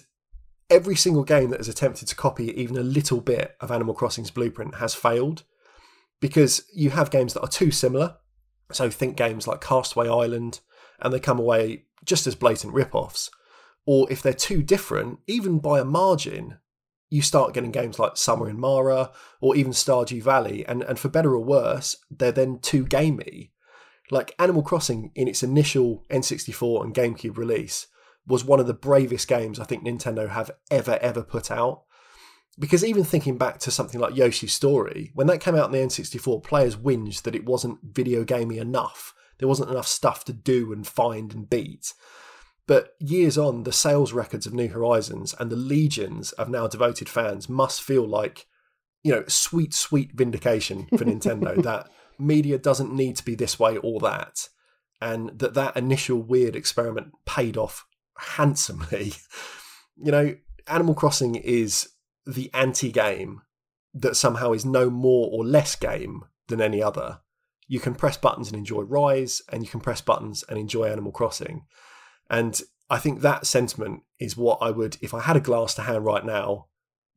every 0.73 0.95
single 0.95 1.23
game 1.23 1.51
that 1.51 1.59
has 1.59 1.69
attempted 1.69 2.07
to 2.07 2.15
copy 2.15 2.49
even 2.59 2.75
a 2.75 2.81
little 2.81 3.21
bit 3.21 3.55
of 3.61 3.71
Animal 3.71 3.93
Crossing's 3.93 4.31
blueprint 4.31 4.75
has 4.75 4.95
failed 4.95 5.43
because 6.19 6.63
you 6.73 6.89
have 6.89 7.11
games 7.11 7.33
that 7.33 7.41
are 7.41 7.47
too 7.47 7.69
similar 7.69 8.15
So 8.71 8.89
think 8.89 9.15
games 9.15 9.47
like 9.47 9.61
Castaway 9.61 10.07
Island, 10.07 10.61
and 10.99 11.13
they 11.13 11.19
come 11.19 11.39
away 11.39 11.85
just 12.03 12.25
as 12.25 12.33
blatant 12.33 12.73
rip-offs. 12.73 13.29
Or 13.85 14.11
if 14.11 14.21
they're 14.21 14.33
too 14.33 14.63
different, 14.63 15.19
even 15.27 15.59
by 15.59 15.79
a 15.79 15.85
margin, 15.85 16.57
you 17.09 17.21
start 17.21 17.53
getting 17.53 17.71
games 17.71 17.99
like 17.99 18.17
Summer 18.17 18.49
in 18.49 18.59
Mara 18.59 19.11
or 19.41 19.55
even 19.55 19.73
Stardew 19.73 20.23
Valley, 20.23 20.65
and, 20.65 20.81
and 20.83 20.97
for 20.97 21.09
better 21.09 21.35
or 21.35 21.43
worse, 21.43 21.97
they're 22.09 22.31
then 22.31 22.57
too 22.59 22.85
gamey. 22.85 23.51
Like 24.09 24.33
Animal 24.39 24.63
Crossing 24.63 25.11
in 25.13 25.27
its 25.27 25.43
initial 25.43 26.03
N64 26.09 26.83
and 26.83 26.95
GameCube 26.95 27.37
release 27.37 27.87
was 28.25 28.45
one 28.45 28.59
of 28.59 28.67
the 28.67 28.73
bravest 28.73 29.27
games 29.27 29.59
I 29.59 29.65
think 29.65 29.83
Nintendo 29.83 30.29
have 30.29 30.51
ever, 30.71 30.97
ever 31.01 31.23
put 31.23 31.51
out. 31.51 31.83
Because 32.59 32.85
even 32.85 33.03
thinking 33.03 33.37
back 33.37 33.57
to 33.59 33.71
something 33.71 33.99
like 33.99 34.15
Yoshi's 34.15 34.53
Story, 34.53 35.11
when 35.15 35.27
that 35.27 35.41
came 35.41 35.55
out 35.55 35.65
in 35.65 35.71
the 35.71 35.79
N64, 35.79 36.43
players 36.43 36.75
whinged 36.75 37.23
that 37.23 37.35
it 37.35 37.45
wasn't 37.45 37.79
video 37.83 38.23
gamey 38.23 38.59
enough. 38.59 39.13
There 39.39 39.47
wasn't 39.47 39.71
enough 39.71 39.87
stuff 39.87 40.23
to 40.25 40.33
do 40.33 40.71
and 40.71 40.85
find 40.85 41.33
and 41.33 41.49
beat. 41.49 41.93
But 42.67 42.93
years 42.99 43.37
on, 43.37 43.63
the 43.63 43.73
sales 43.73 44.13
records 44.13 44.45
of 44.45 44.53
New 44.53 44.69
Horizons 44.69 45.35
and 45.37 45.51
the 45.51 45.55
legions 45.55 46.31
of 46.33 46.49
now 46.49 46.67
devoted 46.67 47.09
fans 47.09 47.49
must 47.49 47.81
feel 47.81 48.07
like, 48.07 48.45
you 49.03 49.11
know, 49.11 49.25
sweet, 49.27 49.73
sweet 49.73 50.11
vindication 50.13 50.85
for 50.95 51.05
Nintendo 51.05 51.61
that 51.63 51.89
media 52.19 52.57
doesn't 52.57 52.93
need 52.93 53.15
to 53.17 53.25
be 53.25 53.35
this 53.35 53.59
way 53.59 53.77
or 53.77 53.99
that. 53.99 54.47
And 55.01 55.37
that 55.39 55.55
that 55.55 55.75
initial 55.75 56.21
weird 56.21 56.55
experiment 56.55 57.11
paid 57.25 57.57
off 57.57 57.85
handsomely. 58.17 59.13
You 59.95 60.11
know, 60.11 60.35
Animal 60.67 60.95
Crossing 60.95 61.35
is 61.35 61.89
the 62.25 62.49
anti 62.53 62.91
game 62.91 63.41
that 63.93 64.15
somehow 64.15 64.53
is 64.53 64.65
no 64.65 64.89
more 64.89 65.29
or 65.31 65.45
less 65.45 65.75
game 65.75 66.23
than 66.47 66.61
any 66.61 66.81
other. 66.81 67.19
You 67.67 67.79
can 67.79 67.95
press 67.95 68.17
buttons 68.17 68.49
and 68.49 68.57
enjoy 68.57 68.83
Ryse, 68.83 69.41
and 69.49 69.63
you 69.63 69.69
can 69.69 69.79
press 69.79 70.01
buttons 70.01 70.43
and 70.49 70.57
enjoy 70.57 70.87
Animal 70.87 71.11
Crossing. 71.11 71.65
And 72.29 72.59
I 72.89 72.97
think 72.97 73.21
that 73.21 73.45
sentiment 73.45 74.03
is 74.19 74.37
what 74.37 74.59
I 74.61 74.71
would, 74.71 74.97
if 75.01 75.13
I 75.13 75.21
had 75.21 75.37
a 75.37 75.41
glass 75.41 75.73
to 75.75 75.83
hand 75.83 76.05
right 76.05 76.25
now, 76.25 76.67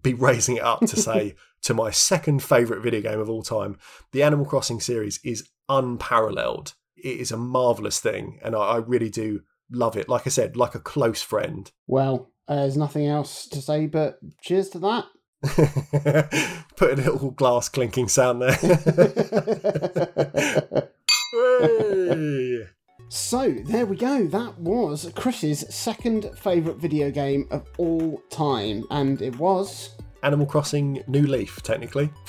be 0.02 0.14
raising 0.28 0.56
it 0.56 0.62
up 0.62 0.80
to 0.80 0.96
say 0.96 1.34
to 1.62 1.74
my 1.74 1.90
second 1.90 2.42
favourite 2.42 2.82
video 2.82 3.00
game 3.00 3.20
of 3.20 3.30
all 3.30 3.42
time. 3.42 3.78
The 4.12 4.22
Animal 4.22 4.46
Crossing 4.46 4.80
series 4.80 5.18
is 5.24 5.48
unparalleled. 5.68 6.74
It 6.96 7.20
is 7.20 7.32
a 7.32 7.36
marvellous 7.36 8.00
thing, 8.00 8.38
and 8.42 8.54
I, 8.54 8.58
I 8.58 8.76
really 8.78 9.10
do 9.10 9.42
love 9.70 9.96
it. 9.96 10.08
Like 10.08 10.26
I 10.26 10.30
said, 10.30 10.56
like 10.56 10.74
a 10.74 10.80
close 10.80 11.22
friend. 11.22 11.70
Well, 11.86 12.30
uh, 12.48 12.56
there's 12.56 12.76
nothing 12.76 13.06
else 13.06 13.46
to 13.48 13.60
say 13.60 13.86
but 13.86 14.18
cheers 14.40 14.68
to 14.70 14.78
that. 14.80 15.04
Put 16.76 16.92
a 16.92 16.96
little 16.96 17.30
glass 17.30 17.68
clinking 17.68 18.08
sound 18.08 18.42
there. 18.42 18.56
so 23.08 23.52
there 23.66 23.86
we 23.86 23.96
go. 23.96 24.26
That 24.26 24.58
was 24.58 25.10
Chris's 25.14 25.64
second 25.74 26.30
favourite 26.38 26.78
video 26.78 27.10
game 27.10 27.46
of 27.50 27.66
all 27.78 28.22
time, 28.30 28.84
and 28.90 29.20
it 29.20 29.36
was 29.38 29.96
Animal 30.22 30.46
Crossing 30.46 31.02
New 31.06 31.26
Leaf, 31.26 31.62
technically. 31.62 32.10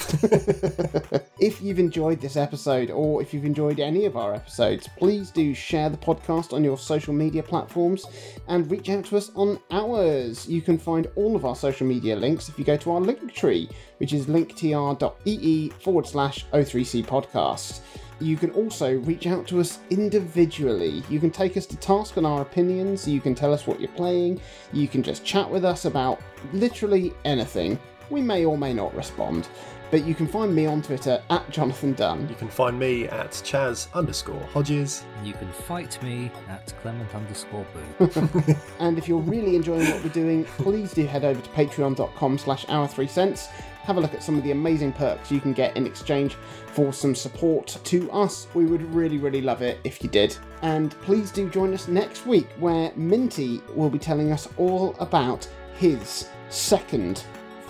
if 1.40 1.62
you've 1.62 1.80
enjoyed 1.80 2.22
this 2.22 2.36
episode, 2.36 2.92
or 2.92 3.22
if 3.22 3.34
you've 3.34 3.46
enjoyed 3.46 3.80
any 3.80 4.06
of 4.06 4.18
our 4.18 4.34
episodes, 4.34 4.88
please 4.98 5.32
do 5.32 5.54
share 5.54 5.90
the 5.90 5.98
podcast 5.98 6.54
on 6.54 6.64
your 6.64 6.78
social 6.78 7.14
media 7.14 7.44
platforms 7.44 8.06
and 8.48 8.70
reach 8.70 8.90
out 8.90 9.06
to 9.06 9.18
us 9.18 9.32
on 9.36 9.60
ours. 9.72 10.48
You 10.48 10.62
can 10.62 10.78
find 10.78 11.08
all 11.16 11.36
of 11.36 11.46
our 11.46 11.56
social 11.56 11.88
media 11.88 12.16
links 12.16 12.50
if 12.50 12.60
you 12.60 12.66
go 12.66 12.78
to 12.78 12.92
our 12.92 13.02
link 13.02 13.34
tree, 13.34 13.70
which 13.98 14.14
is 14.14 14.28
linktr.ee 14.28 15.70
forward 15.80 16.08
slash 16.08 16.46
O3C 16.54 17.06
podcast. 17.06 17.82
You 18.20 18.36
can 18.36 18.52
also 18.52 18.98
reach 19.00 19.28
out 19.28 19.48
to 19.48 19.60
us 19.60 19.80
individually. 19.90 21.04
You 21.10 21.20
can 21.20 21.30
take 21.30 21.56
us 21.56 21.66
to 21.68 21.78
task 21.78 22.18
on 22.18 22.26
our 22.26 22.42
opinions, 22.42 23.08
you 23.08 23.22
can 23.22 23.36
tell 23.36 23.54
us 23.54 23.68
what 23.68 23.80
you're 23.80 23.92
playing, 23.92 24.42
you 24.74 24.88
can 24.88 25.04
just 25.04 25.24
chat 25.24 25.50
with 25.50 25.64
us 25.64 25.86
about 25.86 26.20
literally 26.54 27.14
anything. 27.26 27.80
We 28.10 28.22
may 28.22 28.46
or 28.46 28.58
may 28.58 28.74
not 28.74 28.96
respond, 28.96 29.50
but 29.92 30.06
you 30.06 30.16
can 30.16 30.28
find 30.28 30.54
me 30.54 30.66
on 30.66 30.82
Twitter 30.82 31.22
at 31.30 31.50
Jonathan 31.50 31.94
Dunn. 31.94 32.28
You 32.28 32.36
can 32.36 32.50
find 32.50 32.80
me 32.80 33.08
at 33.08 33.32
Chaz 33.32 33.92
underscore 33.94 34.42
Hodges. 34.54 35.04
You 35.24 35.34
can 35.34 35.52
fight 35.52 36.02
me 36.02 36.32
at 36.50 36.74
Clement 36.82 37.14
underscore 37.14 37.66
Boo. 38.00 38.10
and 38.80 38.98
if 38.98 39.08
you're 39.08 39.20
really 39.20 39.56
enjoying 39.56 39.90
what 39.90 40.04
we're 40.04 40.10
doing, 40.10 40.44
please 40.44 40.94
do 40.94 41.06
head 41.06 41.24
over 41.24 41.40
to 41.40 41.50
patreon.com 41.50 42.38
slash 42.38 42.66
our 42.70 42.88
three 42.88 43.08
cents 43.08 43.50
have 43.88 43.96
a 43.96 44.02
look 44.02 44.14
at 44.14 44.22
some 44.22 44.38
of 44.38 44.44
the 44.44 44.52
amazing 44.52 44.92
perks 44.92 45.32
you 45.32 45.40
can 45.40 45.54
get 45.54 45.76
in 45.78 45.88
exchange 45.88 46.36
for 46.74 46.92
some 46.92 47.16
support 47.16 47.80
to 47.86 48.12
us. 48.12 48.48
We 48.54 48.66
would 48.66 48.84
really, 48.94 49.18
really 49.18 49.42
love 49.42 49.62
it 49.62 49.80
if 49.86 50.04
you 50.04 50.10
did. 50.10 50.38
And 50.62 50.92
please 51.02 51.32
do 51.32 51.50
join 51.50 51.74
us 51.74 51.88
next 51.88 52.26
week 52.26 52.50
where 52.60 52.92
Minty 52.98 53.62
will 53.74 53.90
be 53.90 53.98
telling 53.98 54.34
us 54.34 54.50
all 54.58 54.94
about 55.00 55.48
his 55.78 56.28
second 56.50 57.24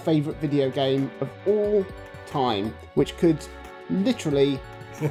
favourite 0.03 0.39
video 0.39 0.72
game 0.72 1.11
of 1.22 1.30
all 1.45 1.86
time, 2.26 2.74
which 2.95 3.15
could 3.18 3.38
literally 3.91 4.59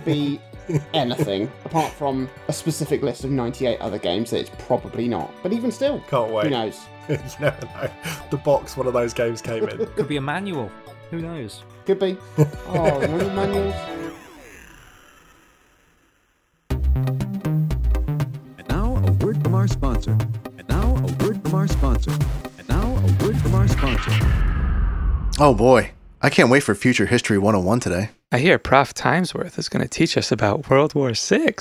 be 0.05 0.41
anything 0.93 1.49
apart 1.65 1.93
from 1.93 2.29
a 2.49 2.53
specific 2.53 3.03
list 3.03 3.23
of 3.23 3.31
98 3.31 3.81
other 3.81 3.99
games 3.99 4.31
that 4.31 4.41
it's 4.41 4.51
probably 4.59 5.07
not. 5.07 5.31
But 5.45 5.53
even 5.53 5.71
still, 5.71 6.01
can't 6.09 6.33
wait. 6.33 6.47
Who 6.47 6.51
knows? 6.51 6.81
you 7.09 7.19
never 7.39 7.65
know. 7.67 7.91
The 8.31 8.39
box 8.39 8.77
one 8.77 8.89
of 8.89 8.93
those 8.93 9.15
games 9.15 9.41
came 9.41 9.69
in. 9.69 9.87
Could 9.87 10.09
be 10.09 10.17
a 10.17 10.21
manual. 10.21 10.69
Who 11.11 11.21
knows? 11.21 11.63
Could 11.85 11.99
be. 11.99 12.17
Oh, 12.69 13.01
remember 13.01 13.33
manuals? 13.35 13.75
And 18.59 18.69
now 18.69 18.97
a 18.97 19.13
word 19.25 19.43
from 19.43 19.55
our 19.55 19.69
sponsor. 19.69 20.17
And 20.59 20.69
now 20.69 20.97
a 20.97 21.25
word 21.25 21.41
from 21.43 21.55
our 21.55 21.69
sponsor. 21.69 22.13
And 22.59 22.69
now 22.69 22.97
a 22.97 23.25
word 23.25 23.37
from 23.39 23.55
our 23.55 23.69
sponsor. 23.69 24.13
Oh 25.39 25.55
boy, 25.55 25.93
I 26.23 26.31
can't 26.31 26.51
wait 26.51 26.63
for 26.63 26.75
Future 26.75 27.07
History 27.07 27.39
101 27.39 27.81
today. 27.81 28.11
I 28.33 28.39
hear 28.39 28.59
Prof. 28.59 28.93
Timesworth 28.95 29.59
is 29.59 29.69
going 29.69 29.83
to 29.83 29.89
teach 29.89 30.17
us 30.17 30.33
about 30.33 30.69
World 30.69 30.95
War 30.95 31.13
VI. 31.15 31.55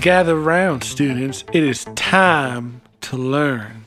Gather 0.00 0.34
round, 0.36 0.82
students. 0.84 1.44
It 1.52 1.62
is 1.62 1.84
time 1.94 2.80
to 3.02 3.16
learn. 3.16 3.81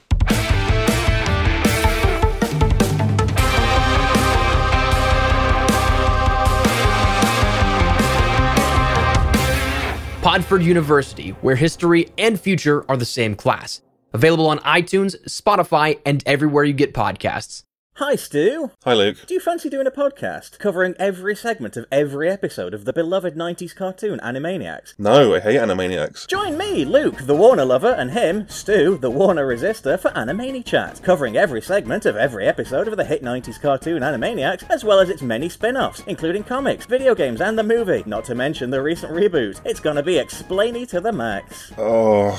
Podford 10.26 10.64
University, 10.64 11.30
where 11.42 11.56
history 11.56 12.10
and 12.18 12.42
future 12.42 12.84
are 12.90 12.98
the 12.98 13.06
same 13.06 13.36
class. 13.36 13.84
Available 14.12 14.48
on 14.48 14.58
iTunes, 14.62 15.16
Spotify, 15.28 16.00
and 16.04 16.24
everywhere 16.26 16.64
you 16.64 16.74
get 16.74 16.96
podcasts. 16.96 17.65
Hi, 18.00 18.18
Stu. 18.18 18.72
Hi, 18.84 18.94
Luke. 18.94 19.26
Do 19.26 19.34
you 19.34 19.40
fancy 19.40 19.70
doing 19.70 19.88
a 19.88 19.92
podcast 19.92 20.60
covering 20.60 20.96
every 21.00 21.34
segment 21.34 21.78
of 21.78 21.86
every 21.90 22.30
episode 22.30 22.74
of 22.74 22.84
the 22.84 22.92
beloved 22.92 23.36
90s 23.36 23.74
cartoon 23.74 24.20
Animaniacs? 24.20 24.96
No, 24.98 25.34
I 25.34 25.40
hate 25.40 25.56
Animaniacs. 25.56 26.28
Join 26.28 26.58
me, 26.58 26.84
Luke, 26.84 27.20
the 27.20 27.38
Warner 27.38 27.64
lover, 27.64 27.94
and 27.94 28.12
him, 28.12 28.50
Stu, 28.50 28.98
the 28.98 29.10
Warner 29.10 29.48
resistor, 29.48 29.98
for 29.98 30.12
Animani 30.12 30.66
Chat, 30.66 31.02
covering 31.04 31.38
every 31.38 31.62
segment 31.62 32.06
of 32.06 32.18
every 32.18 32.46
episode 32.46 32.90
of 32.90 32.98
the 32.98 33.06
hit 33.06 33.24
90s 33.24 33.62
cartoon 33.62 34.02
Animaniacs, 34.02 34.70
as 34.70 34.84
well 34.84 35.00
as 35.00 35.08
its 35.10 35.22
many 35.22 35.48
spin 35.48 35.78
offs, 35.78 36.04
including 36.06 36.44
comics, 36.44 36.86
video 36.86 37.16
games, 37.16 37.40
and 37.40 37.58
the 37.58 37.64
movie, 37.64 38.04
not 38.06 38.26
to 38.26 38.36
mention 38.36 38.72
the 38.72 38.82
recent 38.82 39.14
reboot. 39.14 39.62
It's 39.64 39.80
gonna 39.80 40.04
be 40.04 40.16
explainy 40.16 40.86
to 40.90 41.00
the 41.00 41.14
max. 41.14 41.72
Oh. 41.78 42.38